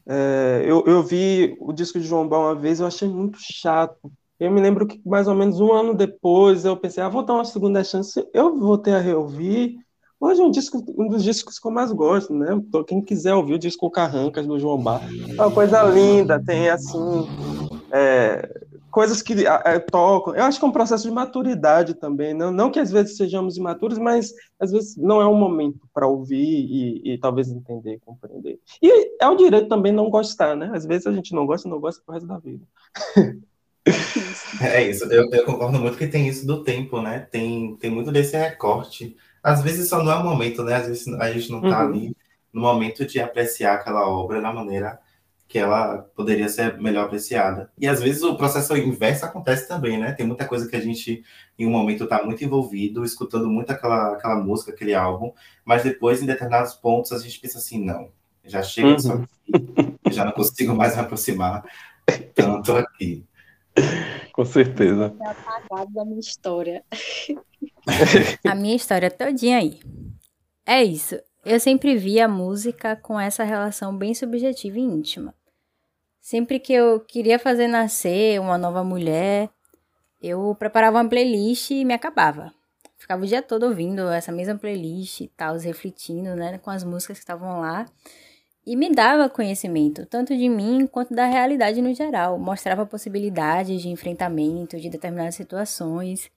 é, 0.09 0.63
eu, 0.65 0.85
eu 0.87 1.03
vi 1.03 1.57
o 1.61 1.73
disco 1.73 1.99
de 1.99 2.07
João 2.07 2.29
Bar 2.29 2.39
uma 2.39 2.55
vez, 2.55 2.81
eu 2.81 2.87
achei 2.87 3.09
muito 3.09 3.39
chato. 3.41 4.11
Eu 4.39 4.51
me 4.51 4.61
lembro 4.61 4.87
que 4.87 5.01
mais 5.05 5.27
ou 5.27 5.35
menos 5.35 5.61
um 5.61 5.73
ano 5.73 5.95
depois 5.95 6.65
eu 6.65 6.77
pensei, 6.77 7.03
ah, 7.03 7.09
vou 7.09 7.25
dar 7.25 7.35
uma 7.35 7.45
segunda 7.45 7.83
chance. 7.83 8.25
Eu 8.33 8.59
voltei 8.59 8.93
a 8.93 9.01
reouvir. 9.01 9.77
Hoje 10.21 10.41
é 10.41 10.45
um, 10.45 10.51
disco, 10.51 10.83
um 10.97 11.09
dos 11.09 11.23
discos 11.23 11.59
que 11.59 11.67
eu 11.67 11.73
mais 11.73 11.93
gosto, 11.93 12.33
né? 12.35 12.49
Quem 12.87 13.03
quiser 13.03 13.35
ouvir 13.35 13.55
o 13.55 13.59
disco 13.59 13.91
Carrancas 13.91 14.47
do 14.47 14.59
João 14.59 14.83
Bar, 14.83 15.03
é 15.37 15.43
uma 15.43 15.51
coisa 15.51 15.83
linda, 15.83 16.43
tem 16.43 16.71
assim. 16.71 17.29
É, 17.93 18.49
coisas 18.97 19.21
que 19.21 19.47
é, 19.47 19.79
tocam. 19.79 20.35
Eu 20.35 20.45
acho 20.45 20.59
que 20.59 20.65
é 20.65 20.69
um 20.69 20.73
processo 20.73 21.07
de 21.07 21.11
maturidade 21.11 21.93
também. 21.93 22.33
Não, 22.33 22.51
não 22.51 22.71
que 22.71 22.81
às 22.81 22.91
vezes 22.91 23.19
sejamos 23.19 23.59
imaturos, 23.59 23.99
mas 23.99 24.33
às 24.59 24.73
vezes 24.73 24.97
não 24.97 25.21
é 25.21 25.27
um 25.27 25.35
momento 25.35 25.87
para 25.93 26.07
ouvir 26.07 26.39
e, 26.39 27.13
e, 27.13 27.19
talvez 27.19 27.51
entender, 27.51 28.01
compreender. 28.07 28.59
E 28.81 29.13
é 29.21 29.29
o 29.29 29.37
direito 29.37 29.69
também 29.69 29.93
não 29.93 30.09
gostar, 30.09 30.57
né? 30.57 30.71
Às 30.73 30.87
vezes 30.87 31.07
a 31.07 31.13
gente 31.13 31.35
não 31.35 31.45
gosta, 31.45 31.69
não 31.69 31.79
gosta 31.79 32.03
pro 32.07 32.15
resto 32.15 32.27
da 32.27 32.39
vida. 32.39 32.65
É 34.63 34.83
isso, 34.89 35.05
eu, 35.13 35.31
eu, 35.31 35.45
concordo 35.45 35.79
muito 35.79 35.99
que 35.99 36.07
tem 36.07 36.27
isso 36.27 36.47
do 36.47 36.65
tempo, 36.65 37.03
né? 37.03 37.29
Tem, 37.31 37.77
tem 37.77 37.91
muito 37.91 38.11
desse 38.11 38.35
recorte. 38.35 39.15
Às 39.43 39.63
vezes 39.63 39.91
só 39.91 40.03
não 40.03 40.11
é 40.11 40.17
o 40.17 40.25
momento, 40.25 40.65
né? 40.65 40.75
Às 40.75 40.87
vezes 40.87 41.07
a 41.07 41.31
gente 41.31 41.53
não 41.53 41.61
tá 41.61 41.85
uhum. 41.85 41.89
ali 41.89 42.17
no 42.51 42.63
momento 42.63 43.05
de 43.05 43.21
apreciar 43.21 43.75
aquela 43.75 44.09
obra 44.09 44.41
da 44.41 44.51
maneira 44.55 44.99
que 45.49 45.59
ela 45.59 45.99
poderia 46.15 46.49
ser 46.49 46.77
melhor 46.79 47.05
apreciada. 47.05 47.71
E 47.79 47.87
às 47.87 48.03
vezes 48.03 48.23
o 48.23 48.37
processo 48.37 48.77
inverso 48.77 49.25
acontece 49.25 49.69
também, 49.69 49.99
né? 49.99 50.13
Tem 50.13 50.27
muita 50.27 50.45
coisa 50.45 50.69
que 50.69 50.75
a 50.75 50.81
gente, 50.81 51.23
em 51.59 51.67
um 51.67 51.71
momento, 51.71 52.05
está 52.05 52.25
muito 52.25 52.45
envolvido, 52.45 53.05
escutando 53.05 53.49
muito 53.49 53.71
aquela, 53.71 54.15
aquela 54.15 54.37
música, 54.37 54.73
aquele 54.73 54.95
álbum, 54.95 55.33
mas 55.65 55.85
depois, 55.85 56.21
em 56.21 56.27
determinados 56.27 56.75
pontos, 56.75 57.13
a 57.13 57.19
gente 57.19 57.39
pensa 57.39 57.59
assim, 57.59 57.85
não, 57.85 58.11
já 58.45 58.63
chega 58.63 58.89
uhum. 58.89 58.97
disso 58.97 59.13
aqui, 59.13 60.13
já 60.13 60.25
não 60.25 60.33
consigo 60.33 60.75
mais 60.75 60.97
me 60.97 61.03
aproximar 61.03 61.65
tanto 62.35 62.73
aqui. 62.73 63.25
Com 64.33 64.45
certeza. 64.45 65.15
apagado 65.21 65.93
da 65.93 66.05
minha 66.05 66.21
história. 66.21 66.85
a 68.45 68.55
minha 68.55 68.77
história 68.77 69.11
todinha 69.11 69.59
aí. 69.59 69.81
É 70.65 70.83
isso. 70.83 71.17
Eu 71.45 71.61
sempre 71.61 71.97
vi 71.97 72.21
a 72.21 72.27
música 72.27 72.97
com 72.97 73.21
essa 73.21 73.45
relação 73.45 73.97
bem 73.97 74.13
subjetiva 74.15 74.79
e 74.79 74.83
íntima. 74.83 75.33
Sempre 76.27 76.59
que 76.59 76.73
eu 76.73 76.99
queria 76.99 77.39
fazer 77.39 77.69
nascer 77.69 78.41
uma 78.41 78.59
nova 78.59 78.83
mulher, 78.83 79.49
eu 80.21 80.57
preparava 80.59 80.99
uma 80.99 81.09
playlist 81.09 81.71
e 81.71 81.85
me 81.85 81.95
acabava. 81.95 82.53
Ficava 82.99 83.23
o 83.23 83.27
dia 83.29 83.41
todo 83.41 83.63
ouvindo 83.67 84.09
essa 84.09 84.33
mesma 84.33 84.59
playlist 84.59 85.21
e 85.21 85.29
tal, 85.29 85.57
refletindo, 85.57 86.35
né, 86.35 86.59
com 86.59 86.69
as 86.69 86.83
músicas 86.83 87.19
que 87.19 87.23
estavam 87.23 87.61
lá. 87.61 87.87
E 88.67 88.75
me 88.75 88.93
dava 88.93 89.29
conhecimento, 89.29 90.05
tanto 90.05 90.37
de 90.37 90.49
mim 90.49 90.89
quanto 90.89 91.15
da 91.15 91.27
realidade 91.27 91.81
no 91.81 91.95
geral. 91.95 92.37
Mostrava 92.41 92.85
possibilidades 92.85 93.81
de 93.81 93.89
enfrentamento 93.89 94.81
de 94.81 94.91
determinadas 94.91 95.37
situações. 95.37 96.29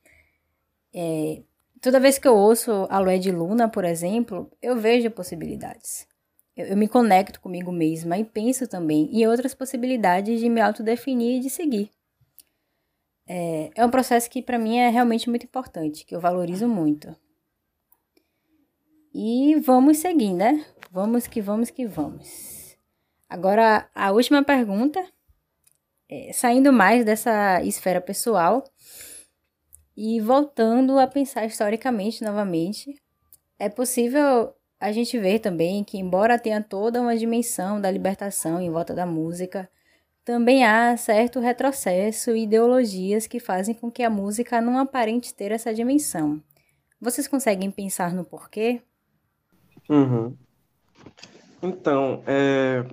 É, 0.93 1.41
toda 1.81 1.99
vez 1.99 2.19
que 2.19 2.27
eu 2.27 2.37
ouço 2.37 2.85
a 2.91 2.99
Lué 2.99 3.17
de 3.17 3.31
Luna, 3.31 3.67
por 3.67 3.83
exemplo, 3.83 4.51
eu 4.61 4.75
vejo 4.75 5.09
possibilidades. 5.09 6.07
Eu, 6.59 6.65
eu, 6.65 6.77
me 6.77 6.89
conecto 6.89 7.39
comigo 7.39 7.71
mesma 7.71 8.17
e 8.17 8.25
penso 8.25 8.67
também 8.67 9.09
em 9.13 9.25
outras 9.25 9.53
possibilidades 9.53 10.41
de 10.41 10.49
me 10.49 10.59
autodefinir 10.59 11.37
e 11.37 11.39
de 11.39 11.49
seguir. 11.49 11.89
É, 13.25 13.71
é 13.75 13.85
um 13.85 13.89
processo 13.89 14.29
que 14.29 14.41
para 14.41 14.59
mim 14.59 14.77
é 14.77 14.89
realmente 14.89 15.29
muito 15.29 15.45
importante, 15.45 16.05
que 16.05 16.13
eu 16.13 16.19
valorizo 16.19 16.67
muito. 16.67 17.15
E 19.13 19.55
vamos 19.61 19.99
seguir, 19.99 20.33
né? 20.33 20.65
Vamos 20.91 21.27
que 21.27 21.41
vamos 21.41 21.69
que 21.69 21.87
vamos. 21.87 22.77
Agora, 23.29 23.89
a 23.95 24.11
última 24.11 24.43
pergunta, 24.43 25.01
é, 26.09 26.33
saindo 26.33 26.73
mais 26.73 27.05
dessa 27.05 27.63
esfera 27.63 28.01
pessoal, 28.01 28.65
e 29.95 30.19
voltando 30.19 30.99
a 30.99 31.07
pensar 31.07 31.45
historicamente 31.45 32.21
novamente, 32.21 33.01
é 33.57 33.69
possível 33.69 34.53
a 34.79 34.91
gente 34.91 35.17
ver 35.19 35.39
também 35.39 35.83
que, 35.83 35.97
embora 35.97 36.39
tenha 36.39 36.61
toda 36.63 37.01
uma 37.01 37.17
dimensão 37.17 37.81
da 37.81 37.91
libertação 37.91 38.61
em 38.61 38.71
volta 38.71 38.93
da 38.93 39.05
música, 39.05 39.69
também 40.23 40.63
há 40.63 40.95
certo 40.95 41.39
retrocesso 41.39 42.35
e 42.35 42.43
ideologias 42.43 43.27
que 43.27 43.39
fazem 43.39 43.73
com 43.73 43.91
que 43.91 44.03
a 44.03 44.09
música 44.09 44.61
não 44.61 44.77
aparente 44.77 45.33
ter 45.33 45.51
essa 45.51 45.73
dimensão. 45.73 46.41
Vocês 47.01 47.27
conseguem 47.27 47.71
pensar 47.71 48.13
no 48.13 48.23
porquê? 48.23 48.81
Uhum. 49.89 50.35
Então, 51.61 52.23
é, 52.27 52.85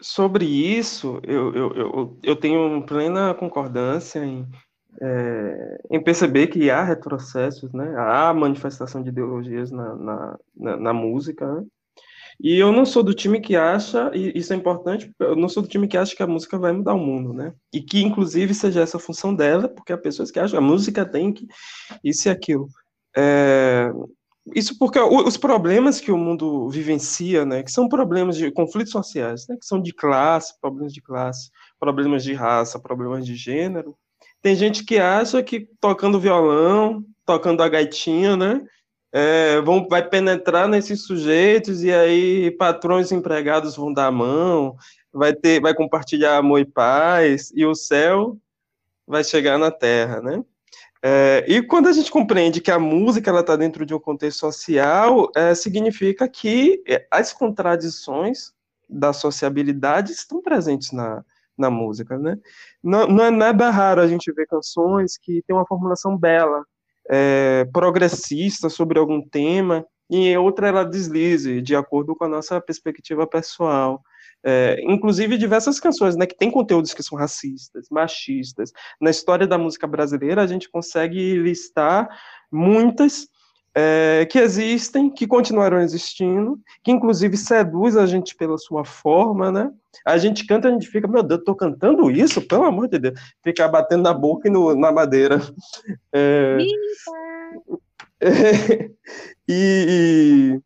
sobre 0.00 0.44
isso, 0.44 1.20
eu, 1.22 1.54
eu, 1.54 1.72
eu, 1.74 2.18
eu 2.22 2.36
tenho 2.36 2.84
plena 2.84 3.34
concordância 3.34 4.24
em 4.24 4.46
é, 5.00 5.78
em 5.90 6.02
perceber 6.02 6.48
que 6.48 6.70
há 6.70 6.82
retrocessos, 6.82 7.72
né? 7.72 7.94
há 7.96 8.32
manifestação 8.34 9.02
de 9.02 9.10
ideologias 9.10 9.70
na, 9.70 9.94
na, 9.94 10.38
na, 10.56 10.76
na 10.76 10.92
música. 10.92 11.46
Né? 11.46 11.66
E 12.40 12.56
eu 12.56 12.72
não 12.72 12.86
sou 12.86 13.02
do 13.02 13.14
time 13.14 13.40
que 13.40 13.56
acha, 13.56 14.10
e 14.14 14.38
isso 14.38 14.52
é 14.52 14.56
importante, 14.56 15.12
eu 15.18 15.34
não 15.34 15.48
sou 15.48 15.62
do 15.62 15.68
time 15.68 15.88
que 15.88 15.96
acha 15.96 16.14
que 16.14 16.22
a 16.22 16.26
música 16.26 16.56
vai 16.58 16.72
mudar 16.72 16.94
o 16.94 16.98
mundo, 16.98 17.32
né? 17.32 17.52
E 17.72 17.80
que, 17.80 18.00
inclusive, 18.00 18.54
seja 18.54 18.80
essa 18.80 18.96
a 18.96 19.00
função 19.00 19.34
dela, 19.34 19.68
porque 19.68 19.92
há 19.92 19.98
pessoas 19.98 20.30
que 20.30 20.38
acham 20.38 20.58
que 20.58 20.64
a 20.64 20.68
música 20.68 21.04
tem 21.04 21.32
que 21.32 21.48
isso 22.04 22.28
e 22.28 22.30
aquilo. 22.30 22.68
É, 23.16 23.90
isso 24.54 24.78
porque 24.78 24.98
os 25.00 25.36
problemas 25.36 26.00
que 26.00 26.12
o 26.12 26.16
mundo 26.16 26.68
vivencia, 26.70 27.44
né, 27.44 27.62
que 27.62 27.72
são 27.72 27.88
problemas 27.88 28.36
de 28.36 28.50
conflitos 28.50 28.92
sociais, 28.92 29.46
né, 29.48 29.56
que 29.56 29.66
são 29.66 29.80
de 29.80 29.92
classe, 29.92 30.58
problemas 30.60 30.92
de 30.92 31.02
classe, 31.02 31.50
problemas 31.78 32.22
de 32.22 32.32
raça, 32.34 32.78
problemas 32.78 33.26
de 33.26 33.34
gênero, 33.34 33.96
tem 34.42 34.54
gente 34.54 34.84
que 34.84 34.98
acha 34.98 35.42
que 35.42 35.68
tocando 35.80 36.20
violão, 36.20 37.04
tocando 37.24 37.62
a 37.62 37.68
gaitinha, 37.68 38.36
né? 38.36 38.64
É, 39.10 39.60
vão, 39.62 39.88
vai 39.88 40.06
penetrar 40.06 40.68
nesses 40.68 41.04
sujeitos 41.06 41.82
e 41.82 41.92
aí 41.92 42.50
patrões 42.52 43.10
e 43.10 43.14
empregados 43.14 43.74
vão 43.74 43.92
dar 43.92 44.06
a 44.06 44.12
mão, 44.12 44.76
vai 45.12 45.32
ter, 45.34 45.60
vai 45.60 45.74
compartilhar 45.74 46.36
amor 46.36 46.60
e 46.60 46.64
paz 46.66 47.50
e 47.54 47.64
o 47.64 47.74
céu 47.74 48.36
vai 49.06 49.24
chegar 49.24 49.58
na 49.58 49.70
terra, 49.70 50.20
né? 50.20 50.44
É, 51.02 51.44
e 51.48 51.62
quando 51.62 51.88
a 51.88 51.92
gente 51.92 52.10
compreende 52.10 52.60
que 52.60 52.70
a 52.70 52.78
música 52.78 53.30
ela 53.30 53.40
está 53.40 53.56
dentro 53.56 53.86
de 53.86 53.94
um 53.94 54.00
contexto 54.00 54.40
social, 54.40 55.30
é, 55.34 55.54
significa 55.54 56.28
que 56.28 56.82
as 57.10 57.32
contradições 57.32 58.52
da 58.88 59.12
sociabilidade 59.12 60.12
estão 60.12 60.42
presentes 60.42 60.90
na, 60.92 61.24
na 61.58 61.70
música, 61.70 62.16
né? 62.18 62.36
Não, 62.82 63.06
não 63.06 63.24
é 63.24 63.30
nada 63.30 63.70
raro 63.70 64.00
a 64.00 64.06
gente 64.06 64.32
ver 64.32 64.46
canções 64.46 65.18
que 65.18 65.42
tem 65.46 65.56
uma 65.56 65.66
formulação 65.66 66.16
bela, 66.16 66.64
é, 67.10 67.66
progressista 67.72 68.68
sobre 68.68 68.98
algum 68.98 69.20
tema, 69.20 69.84
e 70.10 70.28
em 70.28 70.36
outra 70.38 70.68
ela 70.68 70.84
deslize, 70.84 71.60
de 71.60 71.74
acordo 71.74 72.14
com 72.14 72.24
a 72.24 72.28
nossa 72.28 72.60
perspectiva 72.60 73.26
pessoal. 73.26 74.02
É, 74.44 74.80
inclusive 74.84 75.36
diversas 75.36 75.80
canções, 75.80 76.14
né, 76.16 76.24
que 76.24 76.36
tem 76.36 76.50
conteúdos 76.50 76.94
que 76.94 77.02
são 77.02 77.18
racistas, 77.18 77.88
machistas. 77.90 78.72
Na 79.00 79.10
história 79.10 79.46
da 79.46 79.58
música 79.58 79.86
brasileira, 79.86 80.42
a 80.42 80.46
gente 80.46 80.70
consegue 80.70 81.34
listar 81.34 82.08
muitas 82.50 83.26
é, 83.80 84.26
que 84.26 84.40
existem, 84.40 85.08
que 85.08 85.24
continuarão 85.24 85.80
existindo, 85.80 86.58
que 86.82 86.90
inclusive 86.90 87.36
seduz 87.36 87.96
a 87.96 88.06
gente 88.06 88.34
pela 88.34 88.58
sua 88.58 88.84
forma, 88.84 89.52
né? 89.52 89.70
A 90.04 90.18
gente 90.18 90.44
canta, 90.44 90.66
a 90.66 90.72
gente 90.72 90.88
fica, 90.88 91.06
meu 91.06 91.22
Deus, 91.22 91.44
tô 91.44 91.54
cantando 91.54 92.10
isso, 92.10 92.42
pelo 92.42 92.64
amor 92.64 92.88
de 92.88 92.98
Deus, 92.98 93.20
ficar 93.40 93.68
batendo 93.68 94.02
na 94.02 94.12
boca 94.12 94.48
e 94.48 94.50
no, 94.50 94.74
na 94.74 94.90
madeira. 94.90 95.40
É, 96.12 96.58
é, 98.20 98.90
e, 99.48 100.60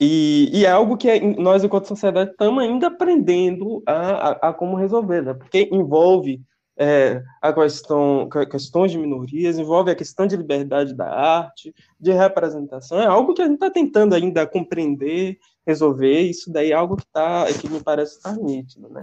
e, 0.00 0.50
e, 0.54 0.64
é 0.64 0.70
algo 0.70 0.96
que 0.96 1.20
nós, 1.20 1.64
enquanto 1.64 1.86
sociedade, 1.86 2.30
estamos 2.30 2.64
ainda 2.64 2.86
aprendendo 2.86 3.82
a, 3.84 3.92
a, 3.92 4.48
a 4.48 4.52
como 4.54 4.74
resolver, 4.74 5.20
né? 5.20 5.34
Porque 5.34 5.68
envolve 5.70 6.40
é, 6.76 7.22
a 7.40 7.52
questão, 7.52 8.28
questões 8.50 8.90
de 8.90 8.98
minorias, 8.98 9.58
envolve 9.58 9.90
a 9.90 9.94
questão 9.94 10.26
de 10.26 10.36
liberdade 10.36 10.94
da 10.94 11.08
arte, 11.08 11.74
de 12.00 12.12
representação, 12.12 13.00
é 13.00 13.06
algo 13.06 13.34
que 13.34 13.42
a 13.42 13.44
gente 13.44 13.54
está 13.54 13.70
tentando 13.70 14.14
ainda 14.14 14.46
compreender, 14.46 15.38
resolver, 15.66 16.20
isso 16.22 16.52
daí 16.52 16.72
é 16.72 16.74
algo 16.74 16.96
que, 16.96 17.06
tá, 17.06 17.46
que 17.60 17.68
me 17.68 17.82
parece 17.82 18.16
estar 18.16 18.36
nítido, 18.36 18.88
né? 18.88 19.02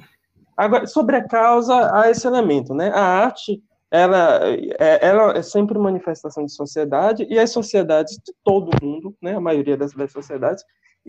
Agora, 0.55 0.85
sobre 0.85 1.15
a 1.15 1.27
causa, 1.27 1.91
há 1.95 2.11
esse 2.11 2.27
elemento, 2.27 2.73
né? 2.73 2.89
A 2.89 3.01
arte, 3.01 3.63
ela 3.89 4.41
é, 4.79 5.07
ela 5.07 5.37
é 5.37 5.41
sempre 5.41 5.77
manifestação 5.79 6.45
de 6.45 6.53
sociedade, 6.53 7.25
e 7.29 7.39
as 7.39 7.51
sociedades 7.51 8.15
de 8.17 8.33
todo 8.43 8.71
mundo, 8.81 9.15
né, 9.21 9.35
a 9.35 9.41
maioria 9.41 9.75
das, 9.75 9.93
das 9.93 10.11
sociedades, 10.11 10.63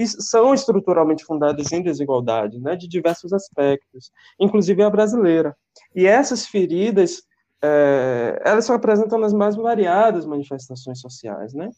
são 0.06 0.54
estruturalmente 0.54 1.24
fundadas 1.24 1.70
em 1.72 1.82
desigualdade, 1.82 2.58
né, 2.58 2.76
de 2.76 2.88
diversos 2.88 3.32
aspectos, 3.32 4.10
inclusive 4.38 4.82
a 4.82 4.90
brasileira. 4.90 5.56
E 5.94 6.06
essas 6.06 6.46
feridas, 6.46 7.22
é, 7.62 8.40
elas 8.44 8.64
se 8.64 8.72
apresentam 8.72 9.18
nas 9.18 9.32
mais 9.32 9.54
variadas 9.54 10.26
manifestações 10.26 11.00
sociais, 11.00 11.52
né? 11.54 11.68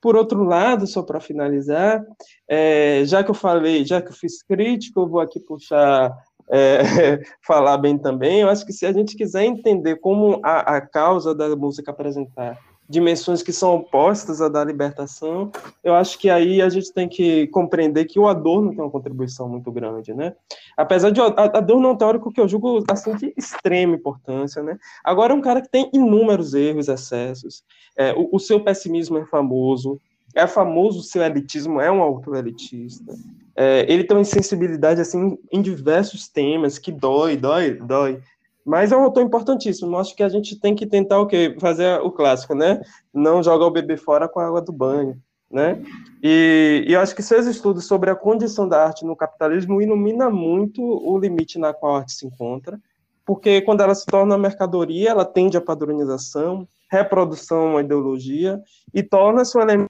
Por 0.00 0.14
outro 0.16 0.44
lado, 0.44 0.86
só 0.86 1.02
para 1.02 1.20
finalizar, 1.20 2.04
é, 2.48 3.02
já 3.04 3.24
que 3.24 3.30
eu 3.30 3.34
falei, 3.34 3.84
já 3.84 4.00
que 4.00 4.08
eu 4.08 4.14
fiz 4.14 4.42
crítica, 4.42 5.00
eu 5.00 5.08
vou 5.08 5.20
aqui 5.20 5.40
puxar, 5.40 6.16
é, 6.50 7.20
falar 7.44 7.76
bem 7.78 7.98
também. 7.98 8.40
Eu 8.40 8.48
acho 8.48 8.64
que 8.64 8.72
se 8.72 8.86
a 8.86 8.92
gente 8.92 9.16
quiser 9.16 9.44
entender 9.44 9.96
como 9.96 10.40
a, 10.44 10.76
a 10.76 10.80
causa 10.80 11.34
da 11.34 11.54
música 11.56 11.90
apresentar 11.90 12.56
dimensões 12.88 13.42
que 13.42 13.52
são 13.52 13.74
opostas 13.74 14.40
à 14.40 14.48
da 14.48 14.64
libertação, 14.64 15.52
eu 15.84 15.94
acho 15.94 16.18
que 16.18 16.30
aí 16.30 16.62
a 16.62 16.68
gente 16.70 16.92
tem 16.92 17.06
que 17.06 17.46
compreender 17.48 18.06
que 18.06 18.18
o 18.18 18.26
Adorno 18.26 18.70
tem 18.70 18.80
uma 18.80 18.90
contribuição 18.90 19.48
muito 19.48 19.70
grande, 19.70 20.14
né? 20.14 20.34
Apesar 20.76 21.10
de 21.10 21.20
Adorno 21.20 21.88
é 21.88 21.92
um 21.92 21.96
teórico 21.96 22.32
que 22.32 22.40
eu 22.40 22.48
julgo 22.48 22.82
assim 22.90 23.14
de 23.16 23.34
extrema 23.36 23.94
importância, 23.94 24.62
né? 24.62 24.78
Agora 25.04 25.34
é 25.34 25.36
um 25.36 25.40
cara 25.42 25.60
que 25.60 25.68
tem 25.68 25.90
inúmeros 25.92 26.54
erros, 26.54 26.88
excessos. 26.88 27.62
É, 27.96 28.14
o, 28.14 28.30
o, 28.32 28.38
seu 28.38 28.60
pessimismo 28.60 29.18
é 29.18 29.26
famoso, 29.26 30.00
é 30.34 30.46
famoso 30.46 31.00
o 31.00 31.02
seu 31.02 31.22
elitismo, 31.22 31.80
é 31.80 31.90
um 31.90 32.00
auto-elitista. 32.00 33.12
É, 33.54 33.84
ele 33.92 34.04
tem 34.04 34.16
uma 34.16 34.22
insensibilidade 34.22 35.00
assim 35.00 35.36
em 35.52 35.60
diversos 35.60 36.28
temas 36.28 36.78
que 36.78 36.92
dói, 36.92 37.36
dói, 37.36 37.74
dói. 37.74 38.20
Mas 38.68 38.92
é 38.92 38.96
um 38.98 39.02
autor 39.02 39.22
importantíssimo. 39.22 39.96
Acho 39.96 40.14
que 40.14 40.22
a 40.22 40.28
gente 40.28 40.60
tem 40.60 40.74
que 40.74 40.86
tentar 40.86 41.18
o 41.18 41.26
quê? 41.26 41.56
Fazer 41.58 42.02
o 42.02 42.12
clássico, 42.12 42.54
né? 42.54 42.82
Não 43.14 43.42
jogar 43.42 43.64
o 43.64 43.70
bebê 43.70 43.96
fora 43.96 44.28
com 44.28 44.40
a 44.40 44.46
água 44.46 44.60
do 44.60 44.70
banho, 44.70 45.18
né? 45.50 45.82
E, 46.22 46.84
e 46.86 46.94
acho 46.94 47.16
que 47.16 47.22
seus 47.22 47.46
estudos 47.46 47.86
sobre 47.86 48.10
a 48.10 48.14
condição 48.14 48.68
da 48.68 48.84
arte 48.84 49.06
no 49.06 49.16
capitalismo 49.16 49.80
ilumina 49.80 50.28
muito 50.28 50.82
o 50.82 51.18
limite 51.18 51.58
na 51.58 51.72
qual 51.72 51.96
a 51.96 52.00
arte 52.00 52.12
se 52.12 52.26
encontra, 52.26 52.78
porque 53.24 53.62
quando 53.62 53.80
ela 53.80 53.94
se 53.94 54.04
torna 54.04 54.36
mercadoria, 54.36 55.08
ela 55.08 55.24
tende 55.24 55.56
à 55.56 55.62
padronização, 55.62 56.68
reprodução 56.92 57.70
uma 57.70 57.80
ideologia 57.80 58.60
e 58.92 59.02
torna-se 59.02 59.56
um 59.56 59.62
elemento 59.62 59.88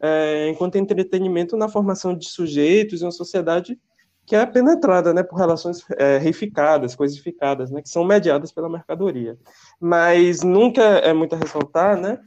é, 0.00 0.48
enquanto 0.48 0.76
entretenimento 0.76 1.58
na 1.58 1.68
formação 1.68 2.16
de 2.16 2.26
sujeitos 2.26 3.02
em 3.02 3.04
uma 3.04 3.12
sociedade 3.12 3.78
que 4.24 4.36
é 4.36 4.46
penetrada 4.46 5.12
né, 5.12 5.22
por 5.22 5.36
relações 5.36 5.84
é, 5.96 6.18
reificadas, 6.18 6.94
coisificadas, 6.94 7.70
né, 7.70 7.82
que 7.82 7.88
são 7.88 8.04
mediadas 8.04 8.52
pela 8.52 8.68
mercadoria. 8.68 9.36
Mas 9.80 10.42
nunca 10.42 10.82
é 10.82 11.12
muito 11.12 11.34
a 11.34 11.38
ressaltar, 11.38 11.96
né, 11.96 12.18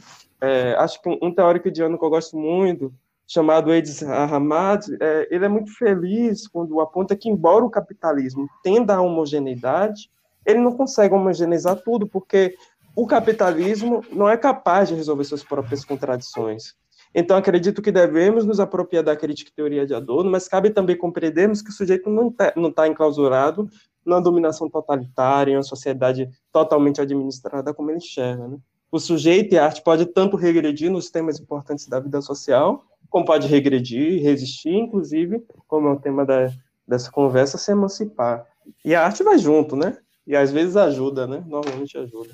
é, 0.41 0.75
acho 0.77 1.01
que 1.01 1.09
um, 1.21 1.33
teórico 1.33 1.69
indiano 1.69 1.97
que 1.97 2.05
eu 2.05 2.09
gosto 2.09 2.37
muito, 2.37 2.93
chamado 3.27 3.73
Edis 3.73 4.03
Ahmad, 4.03 4.85
é, 4.99 5.27
ele 5.31 5.45
é 5.45 5.49
muito 5.49 5.75
feliz 5.75 6.47
quando 6.47 6.79
aponta 6.79 7.15
que, 7.15 7.29
embora 7.29 7.65
o 7.65 7.69
capitalismo 7.69 8.47
tenda 8.61 8.95
a 8.95 9.01
homogeneidade, 9.01 10.09
ele 10.45 10.59
não 10.59 10.73
consegue 10.73 11.15
homogeneizar 11.15 11.77
tudo, 11.77 12.07
porque 12.07 12.55
o 12.95 13.07
capitalismo 13.07 14.03
não 14.11 14.29
é 14.29 14.37
capaz 14.37 14.89
de 14.89 14.95
resolver 14.95 15.23
suas 15.23 15.43
próprias 15.43 15.83
contradições. 15.83 16.75
Então, 17.18 17.38
acredito 17.38 17.82
que 17.82 17.93
devemos 17.93 18.45
nos 18.45 18.59
apropriar 18.59 19.01
da 19.01 19.16
crítica 19.16 19.49
e 19.49 19.53
teoria 19.53 19.88
de 19.88 19.93
Adorno, 19.93 20.30
mas 20.30 20.49
cabe 20.49 20.70
também 20.70 20.97
compreendermos 20.97 21.61
que 21.61 21.70
o 21.70 21.74
sujeito 21.74 22.09
não 22.09 22.28
está 22.28 22.51
tá 22.76 22.88
enclausurado 22.89 23.70
numa 24.05 24.22
dominação 24.22 24.70
totalitária, 24.70 25.53
em 25.53 25.55
uma 25.55 25.63
sociedade 25.63 26.30
totalmente 26.51 26.99
administrada 26.99 27.74
como 27.74 27.89
ele 27.89 27.99
enxerga. 27.99 28.49
Né? 28.49 28.57
O 28.91 28.99
sujeito 28.99 29.55
e 29.55 29.57
a 29.57 29.63
arte 29.63 29.82
pode 29.82 30.05
tanto 30.07 30.36
regredir 30.36 30.91
nos 30.91 31.09
temas 31.09 31.39
importantes 31.39 31.88
da 31.88 32.01
vida 32.01 32.22
social, 32.22 32.84
como 33.09 33.24
pode 33.24 33.47
regredir, 33.47 34.22
resistir, 34.22 34.76
inclusive, 34.76 35.41
como 35.70 35.88
é 35.88 35.91
o 35.93 35.99
tema 35.99 36.26
da, 36.26 36.51
dessa 36.86 37.09
conversa, 37.09 37.57
se 37.57 37.72
emancipar. 37.72 38.45
E 38.84 38.93
a 38.93 39.05
arte 39.05 39.24
vai 39.24 39.38
junto, 39.38 39.78
né? 39.78 39.97
E 40.28 40.36
às 40.36 40.51
vezes 40.51 40.76
ajuda, 40.76 41.26
né? 41.26 41.41
Normalmente 41.47 41.97
ajuda 41.97 42.34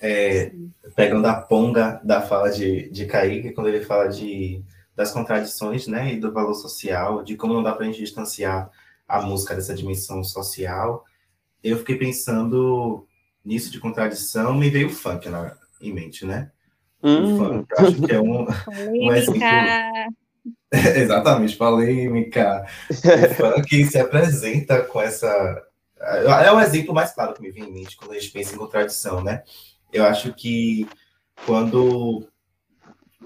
é, 0.00 0.52
pegando 0.94 1.26
a 1.26 1.34
ponga 1.34 2.00
da 2.04 2.22
fala 2.22 2.50
de, 2.50 2.88
de 2.90 3.06
Kaique, 3.06 3.52
quando 3.52 3.68
ele 3.68 3.84
fala 3.84 4.08
de, 4.08 4.62
das 4.94 5.10
contradições, 5.10 5.86
né, 5.86 6.14
e 6.14 6.20
do 6.20 6.32
valor 6.32 6.54
social, 6.54 7.22
de 7.22 7.36
como 7.36 7.54
não 7.54 7.62
dá 7.62 7.72
para 7.72 7.84
a 7.84 7.86
gente 7.86 7.98
distanciar 7.98 8.70
a 9.06 9.22
música 9.22 9.54
dessa 9.54 9.74
dimensão 9.74 10.22
social, 10.22 11.04
eu 11.62 11.78
fiquei 11.78 11.96
pensando 11.96 13.06
nisso 13.44 13.70
de 13.70 13.80
contradição, 13.80 14.54
me 14.54 14.70
veio 14.70 14.88
o 14.88 14.90
funk 14.90 15.28
na, 15.28 15.56
em 15.80 15.92
mente, 15.92 16.24
né? 16.24 16.50
Hum. 17.02 17.34
O 17.34 17.38
funk, 17.38 17.66
acho 17.78 18.02
que 18.02 18.12
é 18.12 18.20
um, 18.20 18.46
um 18.90 19.14
exemplo... 19.14 19.40
Exatamente, 20.70 21.56
polêmica. 21.56 22.66
O 22.90 23.34
funk 23.34 23.84
se 23.86 23.98
apresenta 23.98 24.82
com 24.82 25.00
essa... 25.00 25.62
É 25.98 26.52
o 26.52 26.60
exemplo 26.60 26.94
mais 26.94 27.12
claro 27.12 27.34
que 27.34 27.42
me 27.42 27.50
vem 27.50 27.64
em 27.64 27.72
mente 27.72 27.96
quando 27.96 28.12
a 28.12 28.14
gente 28.14 28.30
pensa 28.30 28.54
em 28.54 28.58
contradição, 28.58 29.22
né? 29.24 29.42
Eu 29.92 30.04
acho 30.04 30.32
que 30.34 30.86
quando 31.46 32.28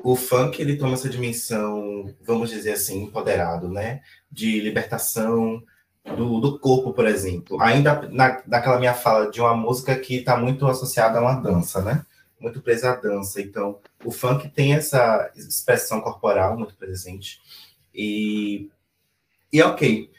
o 0.03 0.17
funk 0.17 0.61
ele 0.61 0.77
toma 0.77 0.95
essa 0.95 1.09
dimensão, 1.09 2.13
vamos 2.23 2.51
dizer 2.51 2.73
assim, 2.73 3.03
empoderado, 3.05 3.69
né? 3.69 4.03
De 4.31 4.61
libertação 4.61 5.63
do, 6.05 6.41
do 6.41 6.59
corpo, 6.59 6.93
por 6.93 7.07
exemplo. 7.07 7.61
Ainda 7.61 8.09
na, 8.11 8.43
naquela 8.47 8.79
minha 8.79 8.95
fala 8.95 9.31
de 9.31 9.41
uma 9.41 9.55
música 9.55 9.95
que 9.97 10.17
está 10.17 10.37
muito 10.37 10.67
associada 10.67 11.19
a 11.19 11.23
uma 11.23 11.35
dança, 11.35 11.81
né? 11.83 12.05
Muito 12.41 12.61
presa 12.61 12.93
à 12.93 12.97
dança. 12.97 13.41
Então, 13.41 13.79
o 14.05 14.11
funk 14.11 14.49
tem 14.49 14.75
essa 14.75 15.31
expressão 15.37 16.01
corporal 16.01 16.59
muito 16.59 16.75
presente. 16.75 17.41
E, 17.95 18.69
e 19.53 19.63
ok. 19.63 20.11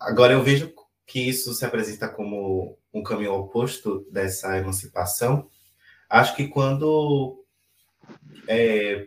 Agora 0.00 0.32
eu 0.32 0.42
vejo 0.42 0.72
que 1.06 1.20
isso 1.20 1.52
se 1.54 1.64
apresenta 1.64 2.08
como 2.08 2.78
um 2.92 3.02
caminho 3.02 3.34
oposto 3.34 4.06
dessa 4.10 4.56
emancipação, 4.56 5.48
Acho 6.08 6.36
que 6.36 6.48
quando 6.48 7.44
é, 8.48 9.06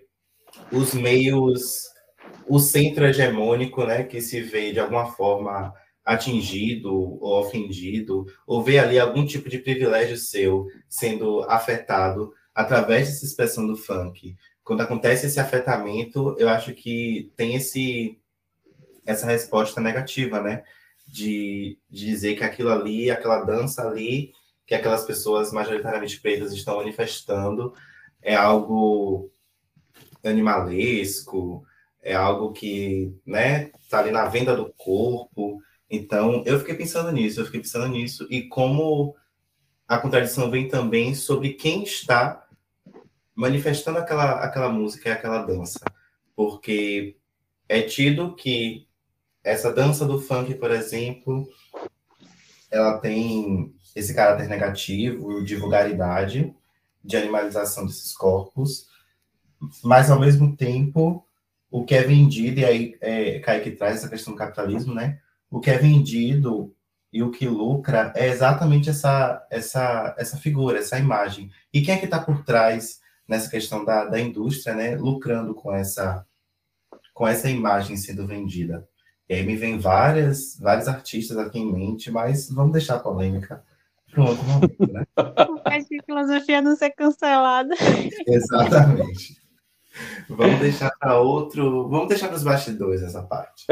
os 0.72 0.94
meios, 0.94 1.86
o 2.48 2.60
centro 2.60 3.06
hegemônico, 3.06 3.86
né, 3.86 4.04
que 4.04 4.22
se 4.22 4.42
vê 4.42 4.72
de 4.72 4.80
alguma 4.80 5.06
forma 5.08 5.74
atingido 6.04 6.94
ou 6.94 7.40
ofendido, 7.40 8.26
ou 8.48 8.64
vê 8.64 8.80
ali 8.80 9.00
algum 9.00 9.26
tipo 9.26 9.48
de 9.48 9.60
privilégio 9.60 10.18
seu 10.18 10.68
sendo 10.88 11.44
afetado 11.44 12.34
através 12.54 13.08
dessa 13.08 13.26
expressão 13.26 13.68
do 13.68 13.76
funk. 13.76 14.36
Quando 14.64 14.82
acontece 14.82 15.28
esse 15.28 15.40
afetamento, 15.40 16.36
eu 16.40 16.50
acho 16.50 16.74
que 16.74 17.32
tem 17.36 17.56
esse 17.56 18.20
essa 19.06 19.26
resposta 19.26 19.82
negativa, 19.82 20.42
né? 20.42 20.64
De, 21.08 21.80
de 21.90 22.06
dizer 22.06 22.36
que 22.36 22.44
aquilo 22.44 22.70
ali, 22.70 23.10
aquela 23.10 23.44
dança 23.44 23.88
ali, 23.88 24.32
que 24.70 24.76
aquelas 24.76 25.04
pessoas 25.04 25.52
majoritariamente 25.52 26.22
pretas 26.22 26.54
estão 26.54 26.78
manifestando 26.78 27.74
é 28.22 28.36
algo 28.36 29.32
animalesco, 30.24 31.66
é 32.04 32.14
algo 32.14 32.54
que, 32.54 33.12
né, 33.26 33.72
tá 33.90 33.98
ali 33.98 34.12
na 34.12 34.26
venda 34.26 34.56
do 34.56 34.72
corpo. 34.78 35.60
Então, 35.90 36.44
eu 36.46 36.60
fiquei 36.60 36.76
pensando 36.76 37.12
nisso, 37.12 37.40
eu 37.40 37.46
fiquei 37.46 37.62
pensando 37.62 37.88
nisso 37.88 38.28
e 38.30 38.44
como 38.44 39.16
a 39.88 39.98
contradição 39.98 40.52
vem 40.52 40.68
também 40.68 41.16
sobre 41.16 41.54
quem 41.54 41.82
está 41.82 42.48
manifestando 43.34 43.98
aquela, 43.98 44.34
aquela 44.34 44.70
música 44.70 45.10
e 45.10 45.12
aquela 45.12 45.42
dança. 45.42 45.80
Porque 46.36 47.18
é 47.68 47.82
tido 47.82 48.36
que 48.36 48.88
essa 49.44 49.74
dança 49.74 50.06
do 50.06 50.22
funk, 50.22 50.54
por 50.54 50.70
exemplo, 50.70 51.50
ela 52.70 53.00
tem 53.00 53.74
esse 53.96 54.14
caráter 54.14 54.48
negativo 54.48 55.44
de 55.44 55.56
vulgaridade, 55.56 56.54
de 57.04 57.18
animalização 57.18 57.86
desses 57.86 58.16
corpos, 58.16 58.88
mas 59.84 60.10
ao 60.10 60.20
mesmo 60.20 60.56
tempo 60.56 61.26
o 61.72 61.86
que 61.86 61.96
é 61.96 62.04
vendido, 62.04 62.60
e 62.60 62.66
aí 62.66 62.98
é, 63.00 63.40
Kaique 63.40 63.72
traz 63.72 63.98
essa 63.98 64.10
questão 64.10 64.34
do 64.34 64.40
capitalismo, 64.40 64.94
né? 64.94 65.20
O 65.50 65.60
que 65.60 65.70
é 65.70 65.78
vendido 65.78 66.74
e 67.12 67.22
o 67.22 67.32
que 67.32 67.48
lucra 67.48 68.12
é 68.16 68.28
exatamente 68.28 68.90
essa, 68.90 69.46
essa, 69.50 70.16
essa 70.18 70.38
figura, 70.38 70.80
essa 70.80 70.98
imagem. 70.98 71.52
E 71.74 71.82
quem 71.82 71.94
é 71.94 71.98
que 71.98 72.06
está 72.06 72.20
por 72.20 72.44
trás 72.44 73.00
nessa 73.28 73.50
questão 73.50 73.86
da, 73.86 74.06
da 74.06 74.20
indústria, 74.20 74.76
né? 74.76 74.96
Lucrando 74.96 75.54
com 75.54 75.74
essa, 75.74 76.26
com 77.14 77.28
essa 77.28 77.50
imagem 77.50 77.96
sendo 77.98 78.26
vendida. 78.26 78.88
E 79.28 79.36
aí 79.36 79.46
me 79.46 79.56
vem 79.56 79.78
várias, 79.78 80.58
vários 80.60 80.88
artistas 80.88 81.38
aqui 81.38 81.60
em 81.60 81.72
mente, 81.72 82.10
mas 82.10 82.50
vamos 82.50 82.72
deixar 82.72 82.96
a 82.96 83.00
polêmica 83.00 83.64
para 84.12 84.24
outro 84.24 84.44
momento, 84.46 84.92
né? 84.92 85.04
a 85.16 86.04
filosofia 86.06 86.62
não 86.62 86.76
ser 86.76 86.92
cancelada. 86.92 87.76
Exatamente. 88.28 89.40
Vamos 90.30 90.60
deixar 90.60 90.92
para 91.00 91.20
outro. 91.20 91.88
Vamos 91.90 92.08
deixar 92.08 92.28
para 92.28 92.38
os 92.38 92.44
bastidores 92.44 93.02
essa 93.02 93.24
parte. 93.24 93.66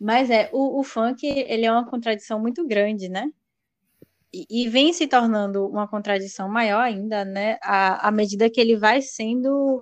Mas 0.00 0.30
é, 0.30 0.48
o, 0.52 0.80
o 0.80 0.84
funk 0.84 1.26
ele 1.26 1.66
é 1.66 1.72
uma 1.72 1.84
contradição 1.86 2.38
muito 2.38 2.66
grande, 2.66 3.08
né? 3.08 3.30
E, 4.32 4.46
e, 4.48 4.68
vem 4.68 4.92
se 4.92 5.06
tornando 5.06 5.66
uma 5.66 5.88
contradição 5.88 6.48
maior 6.48 6.82
ainda, 6.82 7.24
né? 7.24 7.58
À, 7.62 8.08
à 8.08 8.10
medida 8.10 8.50
que 8.50 8.60
ele 8.60 8.76
vai 8.76 9.00
sendo 9.00 9.80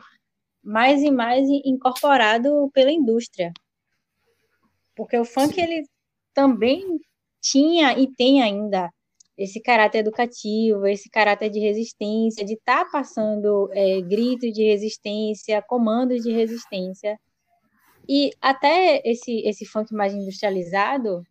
mais 0.62 1.02
e 1.02 1.10
mais 1.10 1.46
incorporado 1.64 2.70
pela 2.72 2.90
indústria. 2.90 3.52
Porque 4.94 5.18
o 5.18 5.24
funk 5.24 5.54
Sim. 5.54 5.62
ele 5.62 5.88
também 6.32 7.00
tinha 7.51 7.99
e 7.99 8.07
tem 8.14 8.42
ainda 8.42 8.90
esse 9.36 9.61
caráter 9.61 9.99
educativo, 9.99 10.86
esse 10.86 11.11
caráter 11.11 11.51
de 11.51 11.61
resistência, 11.61 12.44
de 12.44 12.55
estar 12.55 12.84
tá 12.84 12.90
passando 12.90 13.68
é, 13.72 14.01
gritos 14.01 14.53
de 14.53 14.64
resistência, 14.64 15.62
comandos 15.62 16.22
de 16.22 16.32
resistência. 16.32 17.18
E 18.09 18.30
até 18.40 19.03
esse, 19.05 19.40
esse 19.47 19.66
funk 19.66 19.92
mais 19.92 20.14
industrializado 20.14 21.22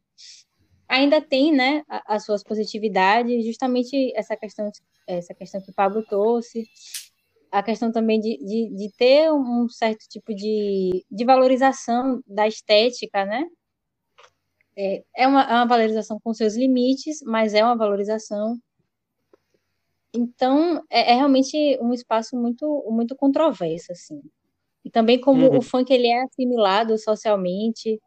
ainda 0.87 1.19
tem 1.19 1.51
né, 1.51 1.83
as 2.05 2.25
suas 2.25 2.43
positividades, 2.43 3.43
justamente 3.45 4.13
essa 4.15 4.35
questão, 4.37 4.69
essa 5.07 5.33
questão 5.33 5.61
que 5.61 5.71
o 5.71 5.73
Pablo 5.73 6.03
trouxe, 6.05 6.63
a 7.51 7.63
questão 7.63 7.91
também 7.91 8.19
de, 8.19 8.37
de, 8.37 8.75
de 8.75 8.91
ter 8.97 9.31
um 9.31 9.67
certo 9.69 10.05
tipo 10.09 10.35
de, 10.35 11.03
de 11.09 11.25
valorização 11.25 12.21
da 12.27 12.47
estética, 12.47 13.25
né? 13.25 13.45
É, 14.77 15.03
é, 15.15 15.27
uma, 15.27 15.43
é 15.43 15.53
uma 15.53 15.65
valorização 15.65 16.19
com 16.23 16.33
seus 16.33 16.55
limites, 16.55 17.21
mas 17.23 17.53
é 17.53 17.63
uma 17.63 17.75
valorização. 17.75 18.57
Então, 20.13 20.83
é, 20.89 21.11
é 21.11 21.15
realmente 21.15 21.77
um 21.81 21.93
espaço 21.93 22.35
muito, 22.35 22.85
muito 22.89 23.15
controverso, 23.15 23.91
assim. 23.91 24.21
E 24.83 24.89
também 24.89 25.19
como 25.19 25.47
uhum. 25.47 25.57
o 25.57 25.61
funk 25.61 25.91
ele 25.91 26.07
é 26.07 26.23
assimilado 26.23 26.97
socialmente, 26.97 27.99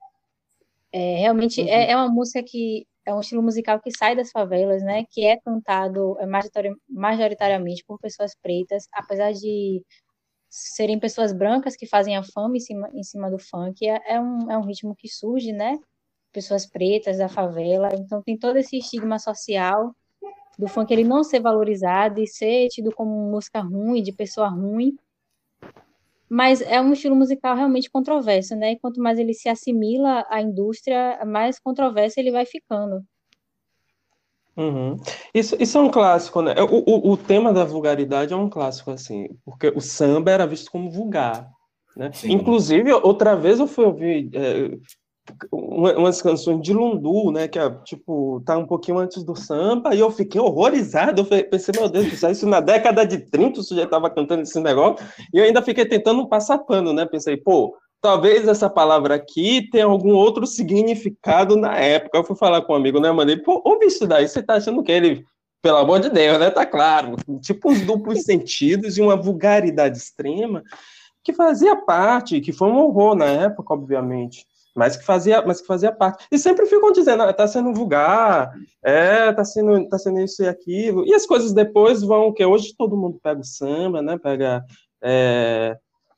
é, 0.93 1.16
realmente 1.16 1.61
uhum. 1.61 1.69
é, 1.69 1.91
é 1.91 1.97
uma 1.97 2.09
música 2.09 2.43
que 2.43 2.87
é 3.05 3.14
um 3.14 3.21
estilo 3.21 3.43
musical 3.43 3.81
que 3.81 3.91
sai 3.91 4.14
das 4.14 4.31
favelas, 4.31 4.83
né? 4.83 5.05
Que 5.11 5.25
é 5.27 5.39
cantado 5.39 6.16
é 6.21 6.27
majoritariamente 6.89 7.85
por 7.87 7.99
pessoas 7.99 8.35
pretas, 8.41 8.87
apesar 8.93 9.33
de 9.33 9.83
serem 10.51 10.99
pessoas 10.99 11.33
brancas 11.33 11.77
que 11.77 11.87
fazem 11.87 12.16
a 12.16 12.23
fama 12.23 12.57
em 12.57 12.61
cima, 12.61 12.91
em 12.95 13.03
cima 13.03 13.31
do 13.31 13.39
funk. 13.39 13.87
É, 13.87 14.14
é, 14.14 14.21
um, 14.21 14.51
é 14.51 14.59
um 14.59 14.64
ritmo 14.64 14.95
que 14.95 15.09
surge, 15.09 15.53
né? 15.53 15.79
Pessoas 16.33 16.66
pretas 16.66 17.18
da 17.18 17.29
favela. 17.29 17.91
Então 17.95 18.22
tem 18.22 18.37
todo 18.37 18.57
esse 18.57 18.79
estigma 18.79 19.18
social 19.18 19.95
do 20.59 20.66
funk 20.66 20.93
ele 20.93 21.05
não 21.05 21.22
ser 21.22 21.41
valorizado 21.41 22.20
e 22.20 22.26
ser 22.26 22.68
tido 22.68 22.93
como 22.93 23.31
música 23.31 23.61
ruim, 23.61 24.03
de 24.03 24.12
pessoa 24.12 24.49
ruim. 24.49 24.97
Mas 26.29 26.61
é 26.61 26.81
um 26.81 26.93
estilo 26.93 27.14
musical 27.14 27.57
realmente 27.57 27.89
controverso, 27.89 28.55
né? 28.57 28.72
E 28.72 28.79
quanto 28.79 29.01
mais 29.01 29.18
ele 29.18 29.33
se 29.33 29.49
assimila 29.49 30.26
à 30.29 30.43
indústria, 30.43 31.24
mais 31.24 31.59
controverso 31.59 32.20
ele 32.20 32.31
vai 32.31 32.45
ficando. 32.45 33.03
Uhum. 34.57 34.97
Isso, 35.33 35.57
isso 35.61 35.79
é 35.79 35.81
um 35.81 35.91
clássico, 35.91 36.43
né? 36.43 36.55
O, 36.61 37.11
o, 37.11 37.12
o 37.12 37.16
tema 37.16 37.53
da 37.53 37.64
vulgaridade 37.64 38.35
é 38.35 38.37
um 38.37 38.51
clássico, 38.51 38.91
assim, 38.91 39.29
porque 39.45 39.68
o 39.68 39.81
samba 39.81 40.33
era 40.33 40.47
visto 40.47 40.70
como 40.70 40.91
vulgar. 40.91 41.49
Né? 41.97 42.11
Inclusive, 42.24 42.93
outra 42.93 43.37
vez 43.37 43.61
eu 43.61 43.68
fui 43.68 43.85
ouvir 43.85 44.29
é, 44.35 44.76
umas 45.53 46.20
canções 46.22 46.61
de 46.62 46.72
Lundu, 46.72 47.31
né, 47.31 47.49
que 47.49 47.59
é, 47.59 47.70
tipo, 47.85 48.43
tá 48.45 48.57
um 48.57 48.66
pouquinho 48.66 48.99
antes 48.99 49.22
do 49.22 49.37
samba, 49.37 49.95
e 49.95 50.01
eu 50.01 50.11
fiquei 50.11 50.41
horrorizado, 50.41 51.22
eu 51.22 51.45
pensei, 51.45 51.74
meu 51.79 51.89
Deus 51.89 52.20
do 52.20 52.31
isso 52.31 52.47
na 52.47 52.61
década 52.61 53.07
de 53.07 53.18
30 53.18 53.61
o 53.61 53.62
sujeito 53.62 53.91
tava 53.91 54.11
cantando 54.11 54.43
esse 54.43 54.61
negócio, 54.61 55.07
e 55.33 55.39
eu 55.39 55.45
ainda 55.45 55.62
fiquei 55.62 55.87
tentando 55.87 56.29
passar 56.29 56.59
pano, 56.59 56.93
né, 56.93 57.07
pensei, 57.07 57.37
pô, 57.37 57.76
talvez 58.01 58.47
essa 58.47 58.70
palavra 58.70 59.14
aqui 59.14 59.68
tenha 59.70 59.85
algum 59.85 60.12
outro 60.12 60.47
significado 60.47 61.57
na 61.57 61.76
época, 61.76 62.18
eu 62.18 62.24
fui 62.24 62.37
falar 62.37 62.62
com 62.62 62.72
um 62.72 62.76
amigo, 62.76 63.01
né, 63.01 63.11
mandei, 63.11 63.37
pô, 63.37 63.61
ouve 63.64 63.87
isso 63.87 64.07
daí, 64.07 64.29
você 64.29 64.43
tá 64.43 64.55
achando 64.55 64.83
que 64.83 64.93
ele, 64.93 65.24
pelo 65.62 65.79
amor 65.79 66.01
de 66.01 66.11
Deus, 66.11 66.39
né, 66.39 66.51
tá 66.51 66.64
claro, 66.64 67.16
tipo 67.41 67.70
uns 67.70 67.83
duplos 67.83 68.22
sentidos 68.22 68.97
e 68.97 69.03
uma 69.03 69.16
vulgaridade 69.16 69.99
extrema, 69.99 70.62
que 71.22 71.33
fazia 71.33 71.76
parte, 71.76 72.41
que 72.41 72.53
foi 72.53 72.68
um 72.68 72.79
horror 72.79 73.14
na 73.14 73.26
época, 73.26 73.74
obviamente, 73.74 74.47
mas 74.75 74.97
que 74.97 75.05
fazia, 75.05 75.43
mas 75.43 75.61
que 75.61 75.66
fazia 75.66 75.93
parte. 75.93 76.27
E 76.31 76.39
sempre 76.39 76.66
ficam 76.66 76.93
dizendo, 76.93 77.23
ah, 77.23 77.33
tá 77.33 77.47
sendo 77.47 77.73
vulgar, 77.73 78.53
é, 78.83 79.33
tá 79.33 79.45
sendo, 79.45 79.89
tá 79.89 79.99
sendo 79.99 80.21
isso 80.21 80.43
e 80.43 80.49
aquilo. 80.49 81.07
E 81.07 81.14
as 81.14 81.27
coisas 81.27 81.53
depois 81.53 82.03
vão, 82.03 82.33
que 82.33 82.45
hoje 82.45 82.75
todo 82.77 82.97
mundo 82.97 83.19
pega 83.23 83.41
o 83.41 83.45
samba, 83.45 84.03
né? 84.03 84.19
Pega 84.19 84.64
é, 85.03 85.77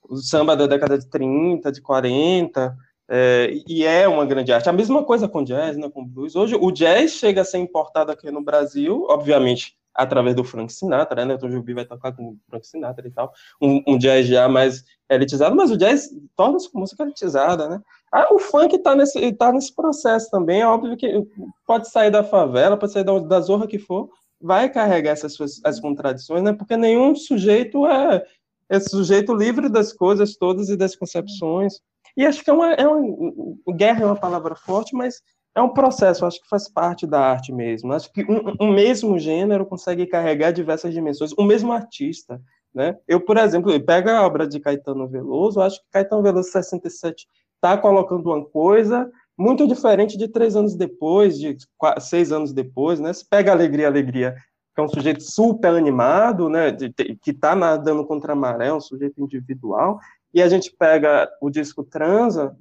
o 0.08 0.16
samba 0.16 0.56
da 0.56 0.66
década 0.66 0.98
de 0.98 1.08
30, 1.08 1.72
de 1.72 1.80
40, 1.80 2.76
é, 3.08 3.52
e 3.66 3.84
é 3.84 4.06
uma 4.06 4.24
grande 4.24 4.52
arte. 4.52 4.68
A 4.68 4.72
mesma 4.72 5.04
coisa 5.04 5.28
com 5.28 5.42
jazz, 5.42 5.76
né, 5.76 5.90
com 5.90 6.04
blues. 6.04 6.36
Hoje 6.36 6.54
o 6.54 6.70
jazz 6.70 7.12
chega 7.12 7.40
a 7.40 7.44
ser 7.44 7.58
importado 7.58 8.12
aqui 8.12 8.30
no 8.30 8.42
Brasil, 8.42 9.06
obviamente 9.08 9.76
através 9.92 10.34
do 10.34 10.44
Frank 10.44 10.72
Sinatra, 10.72 11.24
né? 11.24 11.34
Então 11.34 11.48
o 11.48 11.52
Jubi 11.52 11.74
vai 11.74 11.84
tocar 11.84 12.12
com 12.12 12.30
o 12.30 12.38
Frank 12.48 12.66
Sinatra 12.66 13.06
e 13.06 13.10
tal, 13.10 13.32
um, 13.60 13.82
um 13.86 13.98
jazz 13.98 14.26
já 14.26 14.48
mais 14.48 14.84
elitizado, 15.08 15.54
mas 15.56 15.70
o 15.70 15.76
jazz 15.76 16.08
torna-se 16.36 16.70
música 16.72 17.02
elitizada, 17.02 17.68
né? 17.68 17.82
Ah, 18.12 18.34
o 18.34 18.38
funk 18.38 18.74
está 18.74 18.96
nesse, 18.96 19.32
tá 19.34 19.52
nesse 19.52 19.74
processo 19.74 20.28
também, 20.30 20.62
é 20.62 20.66
óbvio 20.66 20.96
que 20.96 21.26
pode 21.64 21.88
sair 21.88 22.10
da 22.10 22.24
favela, 22.24 22.76
pode 22.76 22.92
sair 22.92 23.04
da, 23.04 23.16
da 23.20 23.40
zorra 23.40 23.68
que 23.68 23.78
for, 23.78 24.10
vai 24.40 24.68
carregar 24.68 25.12
essas 25.12 25.34
suas, 25.34 25.60
as 25.64 25.78
contradições, 25.78 26.42
né? 26.42 26.52
Porque 26.52 26.76
nenhum 26.76 27.14
sujeito 27.14 27.86
é, 27.86 28.24
é 28.68 28.80
sujeito 28.80 29.34
livre 29.34 29.68
das 29.68 29.92
coisas 29.92 30.36
todas 30.36 30.68
e 30.70 30.76
das 30.76 30.96
concepções. 30.96 31.80
E 32.16 32.26
acho 32.26 32.42
que 32.42 32.50
é 32.50 32.52
uma, 32.52 32.72
é 32.72 32.86
uma 32.88 33.74
guerra 33.76 34.02
é 34.02 34.06
uma 34.06 34.16
palavra 34.16 34.56
forte, 34.56 34.96
mas 34.96 35.22
é 35.54 35.60
um 35.60 35.68
processo, 35.68 36.24
acho 36.24 36.40
que 36.40 36.48
faz 36.48 36.68
parte 36.68 37.06
da 37.06 37.20
arte 37.20 37.52
mesmo. 37.52 37.92
Acho 37.92 38.12
que 38.12 38.24
um, 38.24 38.54
um, 38.60 38.72
mesmo 38.72 39.18
gênero 39.18 39.66
consegue 39.66 40.06
carregar 40.06 40.52
diversas 40.52 40.92
dimensões, 40.92 41.32
o 41.36 41.44
mesmo 41.44 41.72
artista. 41.72 42.40
Né? 42.72 42.96
Eu, 43.06 43.20
por 43.20 43.36
exemplo, 43.36 43.78
pega 43.84 44.18
a 44.18 44.26
obra 44.26 44.46
de 44.46 44.60
Caetano 44.60 45.08
Veloso, 45.08 45.60
acho 45.60 45.80
que 45.80 45.90
Caetano 45.90 46.22
Veloso 46.22 46.50
67 46.50 47.26
está 47.60 47.76
colocando 47.76 48.26
uma 48.26 48.44
coisa 48.44 49.10
muito 49.38 49.66
diferente 49.66 50.16
de 50.16 50.28
três 50.28 50.56
anos 50.56 50.74
depois, 50.74 51.38
de 51.38 51.56
seis 52.00 52.32
anos 52.32 52.52
depois, 52.52 52.98
né? 52.98 53.12
Se 53.12 53.26
pega 53.26 53.52
Alegria, 53.52 53.86
Alegria, 53.86 54.34
que 54.74 54.80
é 54.80 54.82
um 54.82 54.88
sujeito 54.88 55.22
super 55.22 55.74
animado, 55.74 56.48
né? 56.48 56.70
De, 56.70 56.88
de, 56.88 57.16
que 57.16 57.30
está 57.30 57.54
nadando 57.54 58.04
contra 58.06 58.32
a 58.32 58.36
maré, 58.36 58.72
um 58.72 58.80
sujeito 58.80 59.22
individual, 59.22 59.98
e 60.32 60.42
a 60.42 60.48
gente 60.48 60.74
pega 60.76 61.28
o 61.40 61.50
disco 61.50 61.84
Transa, 61.84 62.56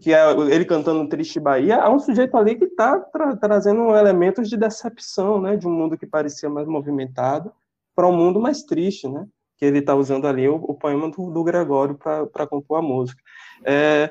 que 0.00 0.12
é 0.12 0.30
ele 0.50 0.64
cantando 0.64 1.08
Triste 1.08 1.40
Bahia, 1.40 1.78
há 1.78 1.90
um 1.90 1.98
sujeito 1.98 2.36
ali 2.36 2.54
que 2.56 2.64
está 2.64 2.98
tra 2.98 3.36
trazendo 3.36 3.94
elementos 3.96 4.48
de 4.48 4.56
decepção, 4.56 5.40
né, 5.40 5.56
de 5.56 5.66
um 5.66 5.72
mundo 5.72 5.98
que 5.98 6.06
parecia 6.06 6.48
mais 6.48 6.66
movimentado 6.66 7.52
para 7.94 8.06
um 8.06 8.16
mundo 8.16 8.40
mais 8.40 8.62
triste, 8.62 9.08
né, 9.08 9.26
que 9.62 9.66
ele 9.66 9.78
está 9.78 9.94
usando 9.94 10.26
ali 10.26 10.48
o, 10.48 10.56
o 10.56 10.74
poema 10.74 11.08
do, 11.08 11.30
do 11.30 11.44
Gregório 11.44 11.94
para 11.94 12.48
compor 12.48 12.80
a 12.80 12.82
música. 12.82 13.22
É, 13.64 14.10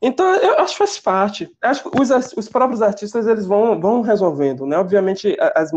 então, 0.00 0.32
eu 0.36 0.60
acho 0.60 0.74
que 0.74 0.78
faz 0.78 1.00
parte. 1.00 1.50
Acho 1.60 1.90
que 1.90 2.00
os, 2.00 2.10
os 2.36 2.48
próprios 2.48 2.80
artistas 2.80 3.26
eles 3.26 3.44
vão, 3.44 3.80
vão 3.80 4.00
resolvendo, 4.00 4.64
né? 4.64 4.78
Obviamente, 4.78 5.36
as, 5.56 5.72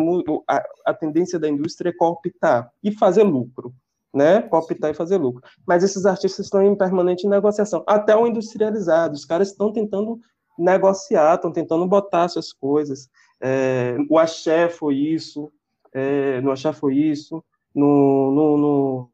a, 0.47 0.63
a 0.85 0.93
tendência 0.93 1.39
da 1.39 1.49
indústria 1.49 1.89
é 1.89 1.93
cooptar 1.93 2.69
e 2.83 2.91
fazer 2.91 3.23
lucro 3.23 3.73
né, 4.13 4.43
cooptar 4.43 4.91
e 4.91 4.93
fazer 4.93 5.17
lucro. 5.17 5.43
Mas 5.67 5.83
esses 5.83 6.05
artistas 6.05 6.45
estão 6.45 6.63
em 6.63 6.73
permanente 6.73 7.27
negociação, 7.27 7.83
até 7.85 8.15
o 8.15 8.25
industrializado. 8.25 9.13
Os 9.15 9.25
caras 9.25 9.49
estão 9.49 9.73
tentando 9.73 10.19
negociar, 10.57 11.35
estão 11.35 11.51
tentando 11.51 11.85
botar 11.85 12.29
suas 12.29 12.53
coisas. 12.53 13.09
É, 13.41 13.97
o 14.07 14.17
axé 14.17 14.69
foi 14.69 14.95
isso, 14.95 15.51
é, 15.93 16.39
no 16.39 16.51
axé 16.51 16.71
foi 16.71 16.95
isso, 16.95 17.43
no, 17.75 18.31
no, 18.31 18.57
no 18.57 19.09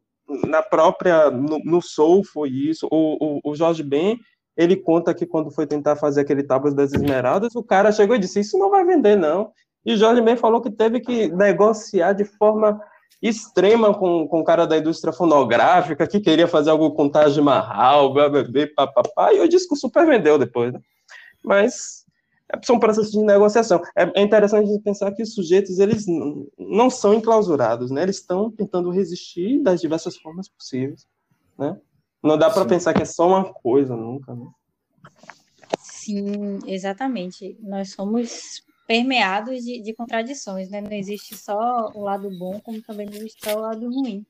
na 0.47 0.61
própria, 0.61 1.29
no, 1.29 1.59
no, 1.63 1.81
soul 1.81 2.23
foi 2.23 2.49
isso. 2.49 2.87
O, 2.91 3.39
o, 3.45 3.51
o, 3.51 3.55
Jorge 3.55 3.83
Ben, 3.83 4.19
ele 4.55 4.75
conta 4.75 5.13
que 5.13 5.25
quando 5.25 5.51
foi 5.51 5.67
tentar 5.67 5.95
fazer 5.95 6.21
aquele 6.21 6.43
Tábuas 6.43 6.73
das 6.73 6.93
Esmeradas, 6.93 7.55
o 7.55 7.63
cara 7.63 7.91
chegou 7.91 8.15
e 8.15 8.19
disse, 8.19 8.39
isso 8.39 8.57
não 8.57 8.69
vai 8.69 8.85
vender, 8.85 9.15
não. 9.15 9.51
E 9.85 9.97
Jorge 9.97 10.21
Ben 10.21 10.37
falou 10.37 10.61
que 10.61 10.71
teve 10.71 10.99
que 10.99 11.27
negociar 11.29 12.13
de 12.13 12.23
forma 12.23 12.79
extrema 13.21 13.93
com, 13.93 14.27
com 14.27 14.39
o 14.39 14.43
cara 14.43 14.65
da 14.65 14.77
indústria 14.77 15.13
fonográfica 15.13 16.07
que 16.07 16.19
queria 16.19 16.47
fazer 16.47 16.71
algo 16.71 16.91
com 16.91 17.09
Taj 17.09 17.39
Mahal, 17.39 18.13
papapá, 18.75 19.31
e 19.33 19.39
o 19.39 19.47
disco 19.47 19.75
super 19.75 20.05
vendeu 20.07 20.39
depois, 20.39 20.73
né? 20.73 20.79
Mas 21.43 22.00
são 22.63 22.79
processos 22.79 23.11
de 23.11 23.23
negociação. 23.23 23.81
É, 23.95 24.19
é 24.19 24.23
interessante 24.23 24.79
pensar 24.81 25.11
que 25.11 25.23
os 25.23 25.33
sujeitos, 25.33 25.79
eles 25.79 26.05
não 26.57 26.89
são 26.89 27.13
enclausurados, 27.13 27.91
né? 27.91 28.03
Eles 28.03 28.17
estão 28.17 28.51
tentando 28.51 28.89
resistir 28.89 29.61
das 29.61 29.81
diversas 29.81 30.17
formas 30.17 30.49
possíveis, 30.49 31.05
né? 31.57 31.79
Não 32.23 32.37
dá 32.37 32.49
para 32.49 32.65
pensar 32.65 32.93
que 32.93 33.01
é 33.01 33.05
só 33.05 33.27
uma 33.27 33.51
coisa 33.53 33.95
nunca, 33.95 34.35
né? 34.35 34.45
Sim, 35.79 36.59
exatamente. 36.65 37.57
Nós 37.61 37.91
somos 37.91 38.63
permeados 38.87 39.63
de, 39.63 39.81
de 39.81 39.93
contradições, 39.93 40.69
né? 40.69 40.81
Não 40.81 40.91
existe 40.91 41.35
só 41.35 41.91
o 41.95 42.01
lado 42.01 42.29
bom, 42.37 42.59
como 42.59 42.81
também 42.81 43.07
não 43.07 43.15
existe 43.15 43.39
só 43.43 43.57
o 43.57 43.61
lado 43.61 43.85
ruim. 43.89 44.25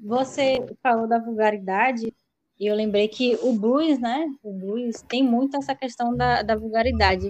Você 0.00 0.64
falou 0.82 1.08
da 1.08 1.18
vulgaridade, 1.18 2.12
e 2.58 2.66
eu 2.66 2.74
lembrei 2.74 3.06
que 3.06 3.36
o 3.42 3.52
blues, 3.52 4.00
né? 4.00 4.26
O 4.42 4.52
blues 4.52 5.02
tem 5.02 5.22
muito 5.22 5.56
essa 5.56 5.74
questão 5.74 6.16
da, 6.16 6.42
da 6.42 6.56
vulgaridade. 6.56 7.28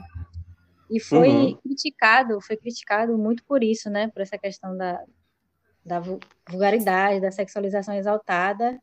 E 0.90 1.00
foi 1.00 1.28
uhum. 1.28 1.56
criticado, 1.56 2.40
foi 2.40 2.56
criticado 2.56 3.16
muito 3.18 3.44
por 3.44 3.62
isso, 3.62 3.90
né? 3.90 4.08
Por 4.08 4.22
essa 4.22 4.38
questão 4.38 4.76
da, 4.76 5.02
da 5.84 6.00
vulgaridade, 6.48 7.20
da 7.20 7.30
sexualização 7.30 7.94
exaltada. 7.94 8.80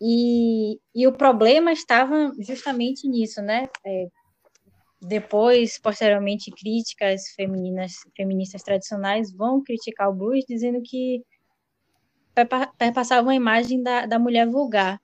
E, 0.00 0.80
e 0.94 1.06
o 1.06 1.12
problema 1.12 1.72
estava 1.72 2.32
justamente 2.40 3.08
nisso, 3.08 3.40
né? 3.40 3.68
É, 3.86 4.08
depois, 5.00 5.78
posteriormente, 5.78 6.50
críticas 6.50 7.28
femininas, 7.36 7.92
feministas 8.16 8.62
tradicionais 8.62 9.32
vão 9.32 9.62
criticar 9.62 10.08
o 10.08 10.14
blues, 10.14 10.44
dizendo 10.48 10.80
que 10.82 11.22
perpassava 12.78 13.22
uma 13.22 13.34
imagem 13.34 13.82
da, 13.82 14.06
da 14.06 14.18
mulher 14.18 14.48
vulgar. 14.48 15.00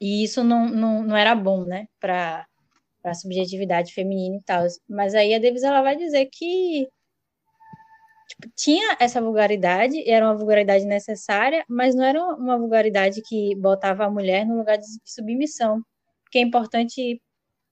E 0.00 0.24
isso 0.24 0.42
não, 0.42 0.68
não, 0.68 1.02
não 1.02 1.16
era 1.16 1.34
bom, 1.34 1.64
né, 1.64 1.86
para 2.00 2.46
a 3.04 3.14
subjetividade 3.14 3.92
feminina 3.92 4.36
e 4.36 4.42
tal. 4.42 4.66
Mas 4.88 5.14
aí 5.14 5.34
a 5.34 5.38
Davis 5.38 5.62
ela 5.62 5.82
vai 5.82 5.96
dizer 5.96 6.26
que 6.26 6.88
tipo, 8.28 8.52
tinha 8.56 8.96
essa 9.00 9.20
vulgaridade, 9.20 10.08
era 10.08 10.26
uma 10.26 10.36
vulgaridade 10.36 10.84
necessária, 10.84 11.64
mas 11.68 11.94
não 11.94 12.04
era 12.04 12.22
uma 12.22 12.58
vulgaridade 12.58 13.22
que 13.22 13.54
botava 13.56 14.04
a 14.04 14.10
mulher 14.10 14.44
no 14.46 14.58
lugar 14.58 14.76
de 14.76 14.86
submissão. 15.04 15.82
Porque 16.22 16.38
é 16.38 16.42
importante 16.42 17.20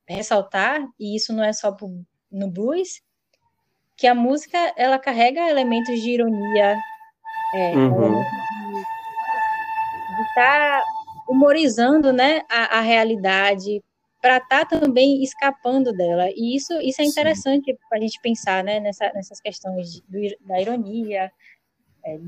ressaltar, 0.09 0.87
e 0.99 1.16
isso 1.16 1.33
não 1.33 1.45
é 1.45 1.53
só 1.53 1.72
pro, 1.72 1.91
no 2.31 2.51
blues, 2.51 3.03
que 3.97 4.07
a 4.07 4.14
música 4.14 4.59
ela 4.77 4.99
carrega 4.99 5.51
elementos 5.51 6.01
de 6.01 6.11
ironia, 6.11 6.79
é, 7.55 7.77
uhum. 7.77 8.22
de 10.16 10.22
estar 10.29 10.81
tá 10.81 10.85
humorizando 11.29 12.12
né, 12.12 12.43
a, 12.49 12.79
a 12.79 12.81
realidade, 12.81 13.83
para 14.27 14.39
estar 14.39 14.66
tá 14.66 14.81
também 14.81 15.22
escapando 15.22 15.93
dela. 15.93 16.29
E 16.35 16.57
isso, 16.57 16.72
isso 16.81 17.01
é 17.01 17.05
interessante 17.05 17.79
para 17.89 17.99
a 17.99 18.01
gente 18.01 18.20
pensar 18.20 18.64
né, 18.64 18.81
nessa, 18.81 19.12
nessas 19.12 19.41
questões 19.41 19.93
de, 19.93 20.03
do, 20.09 20.47
da 20.49 20.61
ironia, 20.61 21.31
é, 22.05 22.18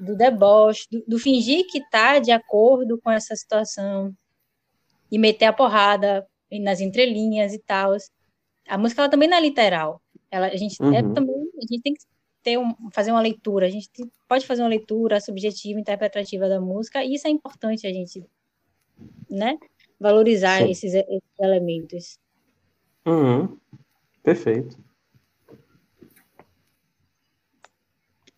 do 0.00 0.16
deboche, 0.16 0.88
do, 0.90 1.04
do 1.06 1.18
fingir 1.18 1.66
que 1.70 1.76
está 1.76 2.18
de 2.18 2.30
acordo 2.30 2.98
com 2.98 3.10
essa 3.10 3.36
situação 3.36 4.16
e 5.10 5.18
meter 5.18 5.44
a 5.44 5.52
porrada 5.52 6.26
nas 6.50 6.80
entrelinhas 6.80 7.52
e 7.52 7.58
tal. 7.58 7.94
A 8.66 8.78
música 8.78 9.02
ela 9.02 9.10
também 9.10 9.28
não 9.28 9.36
é 9.36 9.40
literal. 9.42 10.00
Ela, 10.30 10.46
a 10.46 10.56
gente 10.56 10.82
é 10.82 10.86
uhum. 10.86 10.94
é 10.94 11.02
também 11.02 11.36
a 11.58 11.66
gente 11.70 11.82
tem 11.82 11.92
que 11.92 12.00
ter 12.42 12.58
um, 12.58 12.74
fazer 12.90 13.10
uma 13.10 13.20
leitura. 13.20 13.66
A 13.66 13.70
gente 13.70 13.90
pode 14.26 14.46
fazer 14.46 14.62
uma 14.62 14.70
leitura 14.70 15.20
subjetiva, 15.20 15.78
interpretativa 15.78 16.48
da 16.48 16.58
música. 16.58 17.04
E 17.04 17.12
isso 17.12 17.26
é 17.26 17.30
importante 17.30 17.86
a 17.86 17.92
gente, 17.92 18.24
né, 19.28 19.58
valorizar 20.02 20.60
esses, 20.68 20.92
esses, 20.92 21.22
elementos. 21.40 22.18
Uhum. 23.06 23.56
Perfeito. 24.22 24.76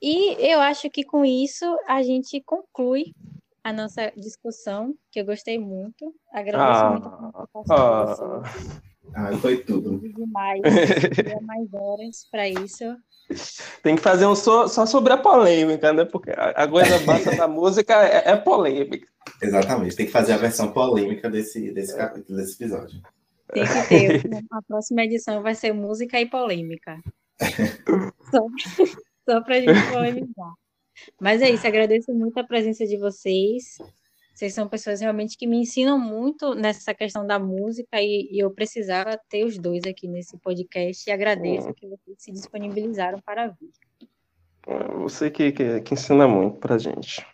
E 0.00 0.36
eu 0.52 0.60
acho 0.60 0.90
que 0.90 1.02
com 1.02 1.24
isso 1.24 1.64
a 1.88 2.02
gente 2.02 2.40
conclui 2.42 3.14
a 3.62 3.72
nossa 3.72 4.12
discussão, 4.14 4.94
que 5.10 5.18
eu 5.18 5.24
gostei 5.24 5.58
muito. 5.58 6.14
Agradeço 6.30 6.84
ah, 6.84 6.90
muito 6.90 7.08
a 7.08 7.46
participação 7.46 8.42
ah. 9.14 9.30
ah, 9.32 9.38
foi 9.38 9.64
tudo. 9.64 9.98
Demais, 10.00 10.60
mais 11.42 11.72
horas 11.72 12.28
para 12.30 12.46
isso. 12.46 12.84
Tem 13.82 13.96
que 13.96 14.02
fazer 14.02 14.26
um 14.26 14.34
só, 14.34 14.66
só 14.68 14.84
sobre 14.86 15.12
a 15.12 15.16
polêmica, 15.16 15.92
né? 15.92 16.04
Porque 16.04 16.30
a 16.36 16.68
coisa 16.68 16.98
basta 17.00 17.34
da 17.34 17.48
música 17.48 17.94
é, 18.06 18.32
é, 18.32 18.36
polêmica. 18.36 19.06
Exatamente, 19.42 19.96
tem 19.96 20.06
que 20.06 20.12
fazer 20.12 20.32
a 20.34 20.36
versão 20.36 20.72
polêmica 20.72 21.30
desse, 21.30 21.72
desse 21.72 21.96
capítulo, 21.96 22.38
desse 22.38 22.54
episódio. 22.54 23.00
Tem 23.52 23.64
que 23.64 23.88
ter. 23.88 24.44
A 24.50 24.62
próxima 24.62 25.04
edição 25.04 25.42
vai 25.42 25.54
ser 25.54 25.72
música 25.72 26.20
e 26.20 26.26
polêmica. 26.26 26.98
só, 28.30 28.46
só 29.28 29.40
para 29.42 29.56
a 29.56 29.60
gente 29.60 29.92
polemizar. 29.92 30.52
Mas 31.20 31.42
é 31.42 31.50
isso, 31.50 31.66
agradeço 31.66 32.12
muito 32.12 32.38
a 32.38 32.44
presença 32.44 32.86
de 32.86 32.98
vocês. 32.98 33.78
Vocês 34.34 34.52
são 34.52 34.68
pessoas 34.68 35.00
realmente 35.00 35.38
que 35.38 35.46
me 35.46 35.58
ensinam 35.58 35.96
muito 35.96 36.54
nessa 36.56 36.92
questão 36.92 37.24
da 37.24 37.38
música 37.38 38.00
e, 38.00 38.28
e 38.32 38.42
eu 38.42 38.50
precisava 38.50 39.16
ter 39.28 39.44
os 39.44 39.56
dois 39.56 39.84
aqui 39.84 40.08
nesse 40.08 40.36
podcast 40.38 41.08
e 41.08 41.12
agradeço 41.12 41.72
que 41.72 41.86
vocês 41.86 42.16
se 42.18 42.32
disponibilizaram 42.32 43.20
para 43.20 43.46
vir. 43.46 43.70
É, 44.66 44.88
você 44.94 45.30
que, 45.30 45.52
que, 45.52 45.80
que 45.82 45.94
ensina 45.94 46.26
muito 46.26 46.58
para 46.58 46.76
gente. 46.78 47.24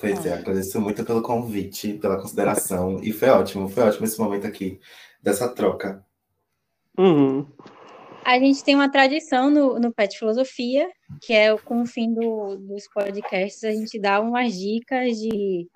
Pois 0.00 0.24
é, 0.24 0.32
agradeço 0.32 0.80
muito 0.80 1.04
pelo 1.04 1.20
convite, 1.20 1.94
pela 1.94 2.20
consideração 2.20 3.00
e 3.02 3.12
foi 3.12 3.28
ótimo, 3.28 3.68
foi 3.68 3.82
ótimo 3.82 4.06
esse 4.06 4.18
momento 4.18 4.46
aqui 4.46 4.80
dessa 5.22 5.48
troca. 5.48 6.02
Uhum. 6.98 7.46
A 8.24 8.38
gente 8.38 8.64
tem 8.64 8.74
uma 8.74 8.90
tradição 8.90 9.50
no, 9.50 9.78
no 9.78 9.92
Pet 9.92 10.18
Filosofia, 10.18 10.88
que 11.20 11.34
é 11.34 11.54
com 11.58 11.82
o 11.82 11.86
fim 11.86 12.14
do, 12.14 12.56
dos 12.56 12.88
podcasts, 12.88 13.62
a 13.62 13.72
gente 13.72 14.00
dá 14.00 14.20
umas 14.20 14.54
dicas 14.54 15.18
de 15.18 15.68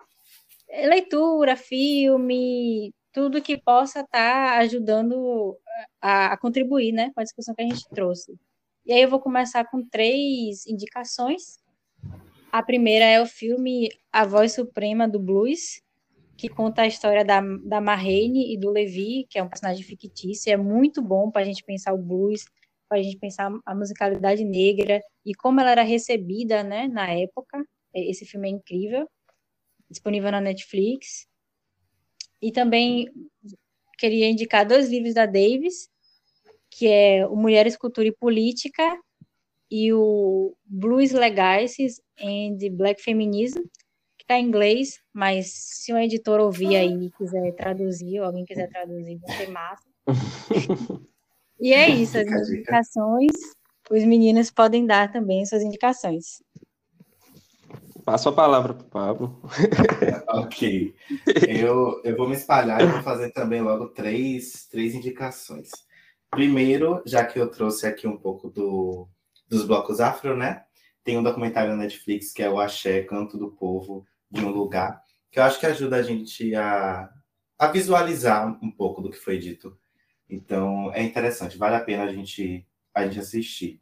leitura, 0.70 1.56
filme, 1.56 2.92
tudo 3.12 3.42
que 3.42 3.58
possa 3.58 4.00
estar 4.00 4.52
tá 4.52 4.58
ajudando 4.58 5.56
a, 6.00 6.32
a, 6.32 6.36
contribuir 6.36 6.92
né, 6.92 7.10
com 7.14 7.20
a 7.20 7.24
discussão 7.24 7.54
que 7.54 7.62
a 7.62 7.66
gente 7.66 7.88
trouxe. 7.90 8.34
E 8.86 8.92
aí 8.92 9.02
eu 9.02 9.10
vou 9.10 9.20
começar 9.20 9.64
com 9.64 9.86
três 9.86 10.66
indicações. 10.66 11.58
A 12.50 12.62
primeira 12.62 13.04
é 13.04 13.20
o 13.20 13.26
filme 13.26 13.88
A 14.12 14.24
Voz 14.24 14.52
Suprema 14.52 15.08
do 15.08 15.20
Blues, 15.20 15.80
que 16.36 16.48
conta 16.48 16.82
a 16.82 16.86
história 16.86 17.24
da, 17.24 17.40
da 17.64 17.80
Marraine 17.80 18.52
e 18.52 18.58
do 18.58 18.70
Levi, 18.70 19.26
que 19.28 19.38
é 19.38 19.42
um 19.42 19.48
personagem 19.48 19.84
fictício. 19.84 20.52
É 20.52 20.56
muito 20.56 21.02
bom 21.02 21.30
para 21.30 21.42
a 21.42 21.44
gente 21.44 21.62
pensar 21.62 21.92
o 21.92 21.98
blues, 21.98 22.44
para 22.88 22.98
a 22.98 23.02
gente 23.02 23.18
pensar 23.18 23.52
a 23.64 23.74
musicalidade 23.74 24.42
negra 24.42 25.00
e 25.24 25.34
como 25.34 25.60
ela 25.60 25.70
era 25.70 25.82
recebida 25.82 26.64
né, 26.64 26.88
na 26.88 27.12
época. 27.12 27.62
Esse 27.94 28.24
filme 28.24 28.48
é 28.48 28.52
incrível, 28.52 29.08
disponível 29.90 30.30
na 30.30 30.40
Netflix. 30.40 31.26
E 32.40 32.52
também 32.52 33.10
queria 33.98 34.30
indicar 34.30 34.66
dois 34.66 34.88
livros 34.88 35.14
da 35.14 35.26
Davis, 35.26 35.88
que 36.70 36.86
é 36.86 37.26
o 37.26 37.36
Mulher, 37.36 37.66
Escultura 37.66 38.08
e 38.08 38.12
Política 38.12 38.98
e 39.70 39.92
o 39.92 40.56
Blues 40.64 41.12
Legacies 41.12 42.00
and 42.18 42.58
Black 42.72 43.02
Feminism, 43.02 43.60
Está 44.30 44.38
em 44.38 44.46
inglês, 44.46 45.00
mas 45.12 45.50
se 45.52 45.92
um 45.92 45.98
editor 45.98 46.38
ouvir 46.38 46.76
aí 46.76 47.06
e 47.06 47.10
quiser 47.10 47.50
traduzir, 47.56 48.20
ou 48.20 48.26
alguém 48.26 48.44
quiser 48.44 48.68
traduzir, 48.68 49.18
vai 49.18 49.36
ser 49.36 49.50
massa. 49.50 49.84
e 51.58 51.72
é 51.72 51.88
isso, 51.88 52.16
as 52.16 52.48
indicações. 52.48 53.32
Os 53.90 54.04
meninos 54.04 54.48
podem 54.48 54.86
dar 54.86 55.10
também 55.10 55.44
suas 55.44 55.62
indicações. 55.62 56.40
Passo 58.10 58.28
a 58.28 58.32
palavra 58.32 58.74
para 58.74 58.82
o 58.82 58.90
Pablo. 58.90 59.40
ok. 60.30 60.92
Eu, 61.48 62.02
eu 62.02 62.16
vou 62.16 62.28
me 62.28 62.34
espalhar 62.34 62.82
e 62.82 62.86
vou 62.86 63.04
fazer 63.04 63.30
também 63.30 63.62
logo 63.62 63.86
três, 63.90 64.66
três 64.68 64.96
indicações. 64.96 65.70
Primeiro, 66.28 67.00
já 67.06 67.24
que 67.24 67.38
eu 67.38 67.48
trouxe 67.48 67.86
aqui 67.86 68.08
um 68.08 68.16
pouco 68.16 68.50
do, 68.50 69.06
dos 69.48 69.64
blocos 69.64 70.00
afro, 70.00 70.36
né? 70.36 70.64
Tem 71.04 71.16
um 71.18 71.22
documentário 71.22 71.70
na 71.70 71.76
Netflix 71.76 72.32
que 72.32 72.42
é 72.42 72.50
o 72.50 72.58
Axé, 72.58 73.04
Canto 73.04 73.38
do 73.38 73.52
Povo, 73.52 74.04
de 74.28 74.44
um 74.44 74.50
lugar, 74.50 75.00
que 75.30 75.38
eu 75.38 75.44
acho 75.44 75.60
que 75.60 75.66
ajuda 75.66 75.94
a 75.94 76.02
gente 76.02 76.52
a, 76.56 77.08
a 77.56 77.68
visualizar 77.68 78.58
um 78.60 78.72
pouco 78.72 79.00
do 79.00 79.10
que 79.10 79.18
foi 79.18 79.38
dito. 79.38 79.78
Então, 80.28 80.92
é 80.94 81.00
interessante, 81.00 81.56
vale 81.56 81.76
a 81.76 81.84
pena 81.84 82.02
a 82.02 82.12
gente, 82.12 82.66
a 82.92 83.06
gente 83.06 83.20
assistir. 83.20 83.78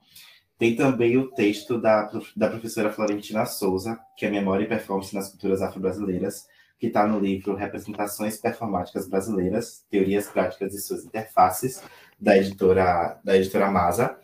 Tem 0.59 0.75
também 0.75 1.17
o 1.17 1.31
texto 1.31 1.81
da, 1.81 2.11
da 2.37 2.51
professora 2.51 2.93
Florentina 2.93 3.47
Souza, 3.47 3.97
que 4.17 4.27
é 4.27 4.31
Memória 4.31 4.65
e 4.65 4.69
Performance 4.69 5.15
nas 5.15 5.31
Culturas 5.31 5.63
Afro-Brasileiras, 5.63 6.49
que 6.81 6.89
está 6.89 7.07
no 7.07 7.21
livro 7.21 7.55
Representações 7.55 8.37
Performáticas 8.37 9.09
Brasileiras, 9.09 9.85
Teorias 9.89 10.27
Práticas 10.27 10.75
e 10.75 10.81
Suas 10.81 11.05
Interfaces, 11.05 11.81
da 12.21 12.37
editora, 12.37 13.21
da 13.23 13.37
editora 13.37 13.71
Masa, 13.71 14.19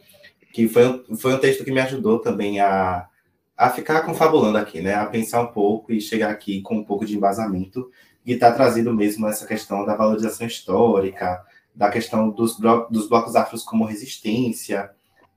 que 0.52 0.68
foi, 0.68 1.04
foi 1.16 1.34
um 1.34 1.38
texto 1.38 1.64
que 1.64 1.70
me 1.70 1.80
ajudou 1.80 2.18
também 2.18 2.58
a, 2.58 3.06
a 3.56 3.70
ficar 3.70 4.02
confabulando 4.02 4.58
aqui, 4.58 4.80
né? 4.80 4.94
A 4.94 5.06
pensar 5.06 5.40
um 5.40 5.52
pouco 5.52 5.92
e 5.92 6.00
chegar 6.00 6.30
aqui 6.30 6.60
com 6.62 6.76
um 6.76 6.84
pouco 6.84 7.06
de 7.06 7.16
embasamento 7.16 7.88
e 8.26 8.32
está 8.32 8.50
trazendo 8.50 8.92
mesmo 8.92 9.28
essa 9.28 9.46
questão 9.46 9.84
da 9.84 9.94
valorização 9.94 10.46
histórica, 10.48 11.44
da 11.72 11.90
questão 11.90 12.30
dos, 12.30 12.58
blo 12.58 12.88
dos 12.90 13.08
blocos 13.08 13.36
afros 13.36 13.62
como 13.62 13.84
resistência 13.84 14.90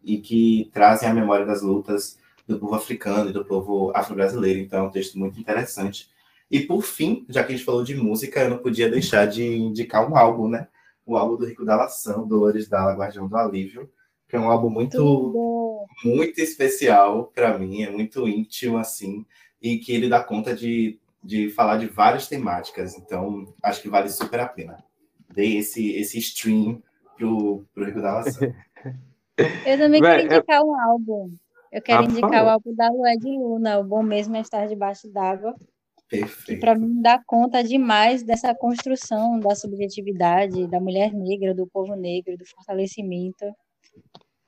e 0.03 0.17
que 0.17 0.69
trazem 0.73 1.09
a 1.09 1.13
memória 1.13 1.45
das 1.45 1.61
lutas 1.61 2.17
do 2.47 2.59
povo 2.59 2.75
africano 2.75 3.29
e 3.29 3.33
do 3.33 3.43
povo 3.43 3.91
afro-brasileiro. 3.93 4.59
Então, 4.59 4.79
é 4.79 4.87
um 4.87 4.91
texto 4.91 5.19
muito 5.19 5.39
interessante. 5.39 6.09
E 6.49 6.61
por 6.61 6.81
fim, 6.81 7.25
já 7.27 7.43
que 7.43 7.51
a 7.51 7.55
gente 7.55 7.65
falou 7.65 7.83
de 7.83 7.95
música, 7.95 8.41
eu 8.41 8.49
não 8.49 8.57
podia 8.57 8.89
deixar 8.89 9.25
de 9.25 9.43
indicar 9.43 10.09
um 10.09 10.15
álbum, 10.15 10.47
né? 10.47 10.67
O 11.05 11.17
álbum 11.17 11.35
do 11.35 11.45
Rico 11.45 11.65
da 11.65 11.75
Lação, 11.75 12.27
Dolores 12.27 12.69
Dalla, 12.69 12.95
Guardião 12.95 13.27
do 13.27 13.35
Alívio, 13.35 13.89
que 14.27 14.35
é 14.35 14.39
um 14.39 14.49
álbum 14.49 14.69
muito, 14.69 15.85
muito 16.03 16.39
especial 16.39 17.31
para 17.33 17.57
mim, 17.57 17.83
é 17.83 17.89
muito 17.89 18.27
íntimo, 18.27 18.77
assim, 18.77 19.25
e 19.61 19.77
que 19.77 19.93
ele 19.93 20.09
dá 20.09 20.23
conta 20.23 20.53
de, 20.53 20.99
de 21.23 21.49
falar 21.49 21.77
de 21.77 21.87
várias 21.87 22.27
temáticas, 22.27 22.95
então 22.97 23.53
acho 23.63 23.81
que 23.81 23.89
vale 23.89 24.09
super 24.09 24.39
a 24.39 24.47
pena. 24.47 24.83
Dei 25.33 25.57
esse, 25.57 25.91
esse 25.93 26.17
stream 26.19 26.81
pro, 27.17 27.65
pro 27.73 27.85
Rico 27.85 28.01
da 28.01 28.15
Lação. 28.15 28.53
Eu 29.37 29.77
também 29.77 30.01
quero 30.01 30.23
indicar 30.23 30.63
um 30.63 30.79
álbum. 30.79 31.35
Eu 31.71 31.81
quero 31.81 32.01
ah, 32.01 32.05
indicar 32.05 32.45
o 32.45 32.49
álbum 32.49 32.73
da 32.73 32.89
Lué 32.89 33.15
de 33.15 33.29
Luna, 33.29 33.79
O 33.79 33.83
Bom 33.83 34.01
Mesmo 34.01 34.35
é 34.35 34.41
Estar 34.41 34.67
Debaixo 34.67 35.11
d'Água. 35.11 35.53
Perfeito. 36.09 36.45
Que 36.45 36.57
para 36.57 36.75
mim 36.75 37.01
dá 37.01 37.21
conta 37.25 37.61
demais 37.63 38.23
dessa 38.23 38.55
construção 38.55 39.39
da 39.39 39.53
subjetividade 39.53 40.65
da 40.67 40.79
mulher 40.79 41.13
negra, 41.13 41.53
do 41.53 41.67
povo 41.67 41.95
negro, 41.95 42.37
do 42.37 42.45
fortalecimento. 42.45 43.45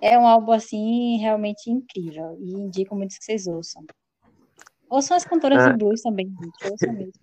É 0.02 0.18
um 0.18 0.26
álbum 0.26 0.54
assim 0.54 1.18
realmente 1.18 1.70
incrível 1.70 2.38
e 2.40 2.54
indico 2.54 2.96
muito 2.96 3.18
que 3.18 3.26
vocês 3.26 3.46
ouçam. 3.48 3.84
Ouçam 4.90 5.18
as 5.18 5.26
cantoras 5.26 5.64
ah. 5.64 5.72
de 5.72 5.78
blues 5.78 6.02
também, 6.02 6.28
gente. 6.28 6.72
Ouçam 6.72 6.94
mesmo. 6.94 7.14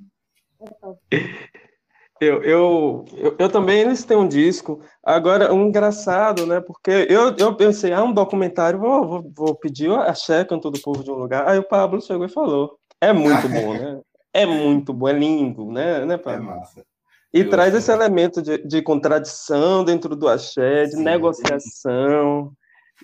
Eu, 2.21 2.43
eu, 2.43 3.05
eu, 3.15 3.37
eu, 3.39 3.49
também 3.49 3.81
eles 3.81 4.05
têm 4.05 4.17
um 4.17 4.27
disco. 4.27 4.81
Agora, 5.05 5.53
um 5.53 5.67
engraçado, 5.67 6.47
né? 6.47 6.61
Porque 6.61 7.07
eu, 7.11 7.37
eu 7.37 7.55
pensei, 7.55 7.93
ah, 7.93 8.03
um 8.03 8.13
documentário, 8.13 8.79
vou, 8.79 9.07
vou, 9.07 9.33
vou 9.37 9.55
pedir 9.55 9.91
a 9.91 10.15
checa 10.15 10.59
todo 10.59 10.77
o 10.77 10.83
povo 10.83 11.05
de 11.05 11.11
um 11.11 11.15
lugar. 11.15 11.47
Aí 11.47 11.59
o 11.59 11.69
Pablo 11.69 12.01
chegou 12.01 12.25
e 12.25 12.31
falou. 12.31 12.79
É 13.01 13.13
muito 13.13 13.49
bom, 13.49 13.75
né? 13.75 14.01
É 14.33 14.45
muito 14.45 14.93
bom, 14.93 15.09
é 15.09 15.13
lindo, 15.13 15.71
né, 15.73 16.05
né 16.05 16.19
Pablo? 16.19 16.51
É 16.51 16.57
massa. 16.57 16.85
E 17.33 17.41
eu 17.41 17.51
traz 17.51 17.75
esse 17.75 17.91
elemento 17.91 18.41
de, 18.41 18.59
de 18.67 18.83
contradição 18.83 19.85
dentro 19.85 20.15
do 20.17 20.29
axé, 20.29 20.85
de 20.85 20.93
sim, 20.93 21.03
negociação 21.03 22.53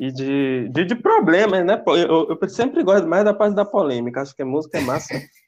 e 0.00 0.10
de, 0.10 0.68
de, 0.70 0.84
de, 0.84 0.94
problemas, 0.94 1.64
né? 1.64 1.82
Eu, 1.86 2.38
eu 2.40 2.48
sempre 2.48 2.82
gosto 2.82 3.06
mais 3.06 3.24
da 3.24 3.34
parte 3.34 3.54
da 3.54 3.64
polêmica, 3.64 4.22
acho 4.22 4.34
que 4.34 4.42
a 4.42 4.46
música 4.46 4.78
é 4.78 4.80
massa 4.80 5.14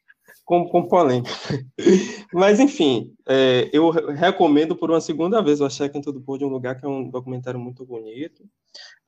com, 0.44 0.68
com 0.68 0.86
polêmica. 0.86 1.30
Mas, 2.32 2.60
enfim, 2.60 3.12
é, 3.28 3.68
eu 3.72 3.90
recomendo 3.90 4.76
por 4.76 4.90
uma 4.90 5.00
segunda 5.00 5.42
vez 5.42 5.60
o 5.60 5.64
Axé 5.64 5.88
Canto 5.88 6.12
do 6.12 6.20
Povo 6.20 6.38
de 6.38 6.44
um 6.44 6.48
Lugar, 6.48 6.78
que 6.78 6.84
é 6.84 6.88
um 6.88 7.08
documentário 7.08 7.58
muito 7.58 7.84
bonito. 7.84 8.44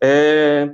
É, 0.03 0.68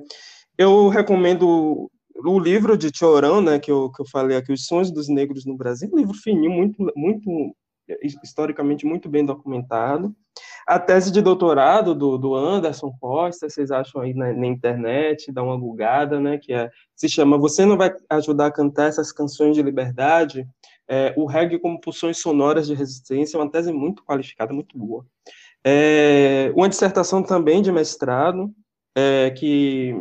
eu 0.56 0.88
recomendo 0.88 1.90
o 2.14 2.38
livro 2.38 2.76
de 2.76 2.90
Chorão, 2.94 3.40
né, 3.40 3.58
que 3.58 3.70
eu, 3.70 3.90
que 3.90 4.02
eu 4.02 4.06
falei 4.06 4.36
aqui, 4.36 4.52
Os 4.52 4.66
Sonhos 4.66 4.90
dos 4.90 5.08
Negros 5.08 5.44
no 5.44 5.56
Brasil, 5.56 5.90
um 5.92 5.98
livro 5.98 6.14
fininho, 6.14 6.50
muito, 6.50 6.92
muito 6.94 7.54
historicamente 8.22 8.86
muito 8.86 9.08
bem 9.08 9.24
documentado. 9.24 10.14
A 10.66 10.78
tese 10.78 11.10
de 11.10 11.20
doutorado 11.20 11.94
do, 11.94 12.16
do 12.16 12.34
Anderson 12.34 12.92
Costa, 13.00 13.48
vocês 13.48 13.70
acham 13.70 14.00
aí 14.00 14.14
na, 14.14 14.32
na, 14.32 14.46
internet, 14.46 15.32
dá 15.32 15.42
uma 15.42 15.58
bugada, 15.58 16.20
né, 16.20 16.38
que 16.38 16.52
é, 16.52 16.70
se 16.94 17.08
chama 17.08 17.38
Você 17.38 17.64
não 17.64 17.76
vai 17.76 17.92
ajudar 18.10 18.46
a 18.46 18.52
cantar 18.52 18.88
essas 18.88 19.12
canções 19.12 19.54
de 19.54 19.62
liberdade? 19.62 20.46
É, 20.88 21.14
o 21.16 21.26
reggae 21.26 21.58
como 21.58 21.80
pulsões 21.80 22.18
sonoras 22.18 22.66
de 22.66 22.74
resistência, 22.74 23.36
é 23.36 23.40
uma 23.40 23.50
tese 23.50 23.72
muito 23.72 24.04
qualificada, 24.04 24.52
muito 24.52 24.76
boa. 24.76 25.06
É, 25.64 26.52
uma 26.56 26.68
dissertação 26.68 27.22
também 27.22 27.62
de 27.62 27.70
mestrado, 27.70 28.52
é, 28.94 29.30
que 29.30 29.94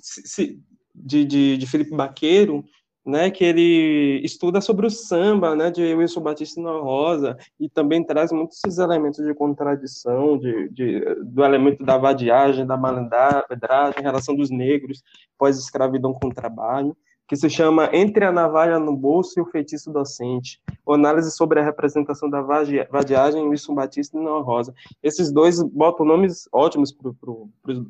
se, 0.00 0.60
de, 0.94 1.24
de, 1.24 1.56
de 1.56 1.66
Felipe 1.66 1.94
Baqueiro, 1.94 2.64
né, 3.04 3.30
que 3.30 3.44
ele 3.44 4.20
estuda 4.24 4.60
sobre 4.60 4.86
o 4.86 4.90
samba, 4.90 5.56
né, 5.56 5.70
de 5.70 5.94
Wilson 5.94 6.20
Batista 6.20 6.60
na 6.60 6.72
Rosa, 6.72 7.36
e 7.58 7.68
também 7.68 8.04
traz 8.04 8.30
muitos 8.32 8.58
esses 8.64 8.78
elementos 8.78 9.24
de 9.24 9.34
contradição, 9.34 10.38
de, 10.38 10.68
de 10.70 11.00
do 11.24 11.44
elemento 11.44 11.84
da 11.84 11.98
vadiagem, 11.98 12.66
da 12.66 12.76
malandragem, 12.76 14.00
em 14.00 14.02
relação 14.02 14.36
dos 14.36 14.50
negros, 14.50 15.02
pós-escravidão 15.36 16.14
com 16.14 16.30
trabalho, 16.30 16.96
que 17.32 17.36
se 17.36 17.48
chama 17.48 17.88
Entre 17.94 18.24
a 18.24 18.30
Navalha 18.30 18.78
no 18.78 18.94
Bolso 18.94 19.38
e 19.38 19.40
o 19.40 19.46
Feitiço 19.46 19.90
Docente, 19.90 20.60
análise 20.86 21.30
sobre 21.34 21.60
a 21.60 21.64
representação 21.64 22.28
da 22.28 22.42
vadiagem 22.42 23.42
em 23.42 23.48
Wilson 23.48 23.74
Batista 23.74 24.18
e 24.18 24.22
na 24.22 24.38
Rosa. 24.40 24.74
Esses 25.02 25.32
dois 25.32 25.62
botam 25.62 26.04
nomes 26.04 26.46
ótimos 26.52 26.92
para 26.92 27.10
pro, 27.18 27.48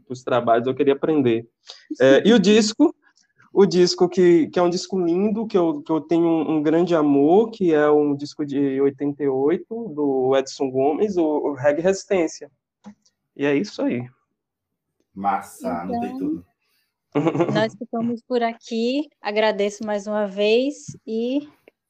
os 0.09 0.23
trabalhos, 0.23 0.67
eu 0.69 0.75
queria 0.75 0.95
aprender. 0.95 1.45
É, 2.01 2.23
e 2.25 2.33
o 2.33 2.39
disco 2.39 2.95
o 3.53 3.67
disco 3.67 4.09
que, 4.09 4.49
que 4.49 4.59
é 4.59 4.63
um 4.63 4.71
disco 4.71 4.99
lindo, 4.99 5.47
que 5.47 5.59
eu, 5.59 5.83
que 5.83 5.93
eu 5.93 6.01
tenho 6.01 6.27
um, 6.27 6.57
um, 6.57 6.63
grande 6.63 6.95
amor, 6.95 7.51
que 7.51 7.75
é 7.75 7.91
um 7.91 8.17
disco 8.17 8.47
de 8.47 8.81
88, 8.81 9.65
do 9.95 10.35
Edson 10.37 10.71
Gomes, 10.71 11.17
o, 11.17 11.23
o 11.23 11.53
Reg 11.53 11.81
Resistência. 11.81 12.51
E 13.37 13.45
é 13.45 13.55
isso 13.55 13.83
aí. 13.83 14.09
Massa, 15.15 15.85
então, 15.85 16.01
tem 16.01 16.19
tudo. 16.19 16.47
Nós 17.53 17.75
ficamos 17.75 18.23
por 18.23 18.43
aqui, 18.43 19.07
agradeço 19.21 19.85
mais 19.85 20.07
uma 20.07 20.27
vez 20.27 20.97
e 21.07 21.47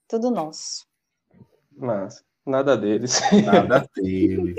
tudo 0.08 0.32
nosso. 0.32 0.84
Mas 1.70 2.24
nada 2.44 2.76
deles. 2.76 3.20
Nada 3.44 3.86
deles. 3.94 4.58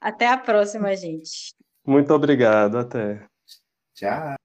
Até 0.00 0.26
a 0.26 0.36
próxima, 0.36 0.96
gente. 0.96 1.54
Muito 1.86 2.12
obrigado, 2.12 2.78
até. 2.78 3.24
Ciao. 3.96 4.36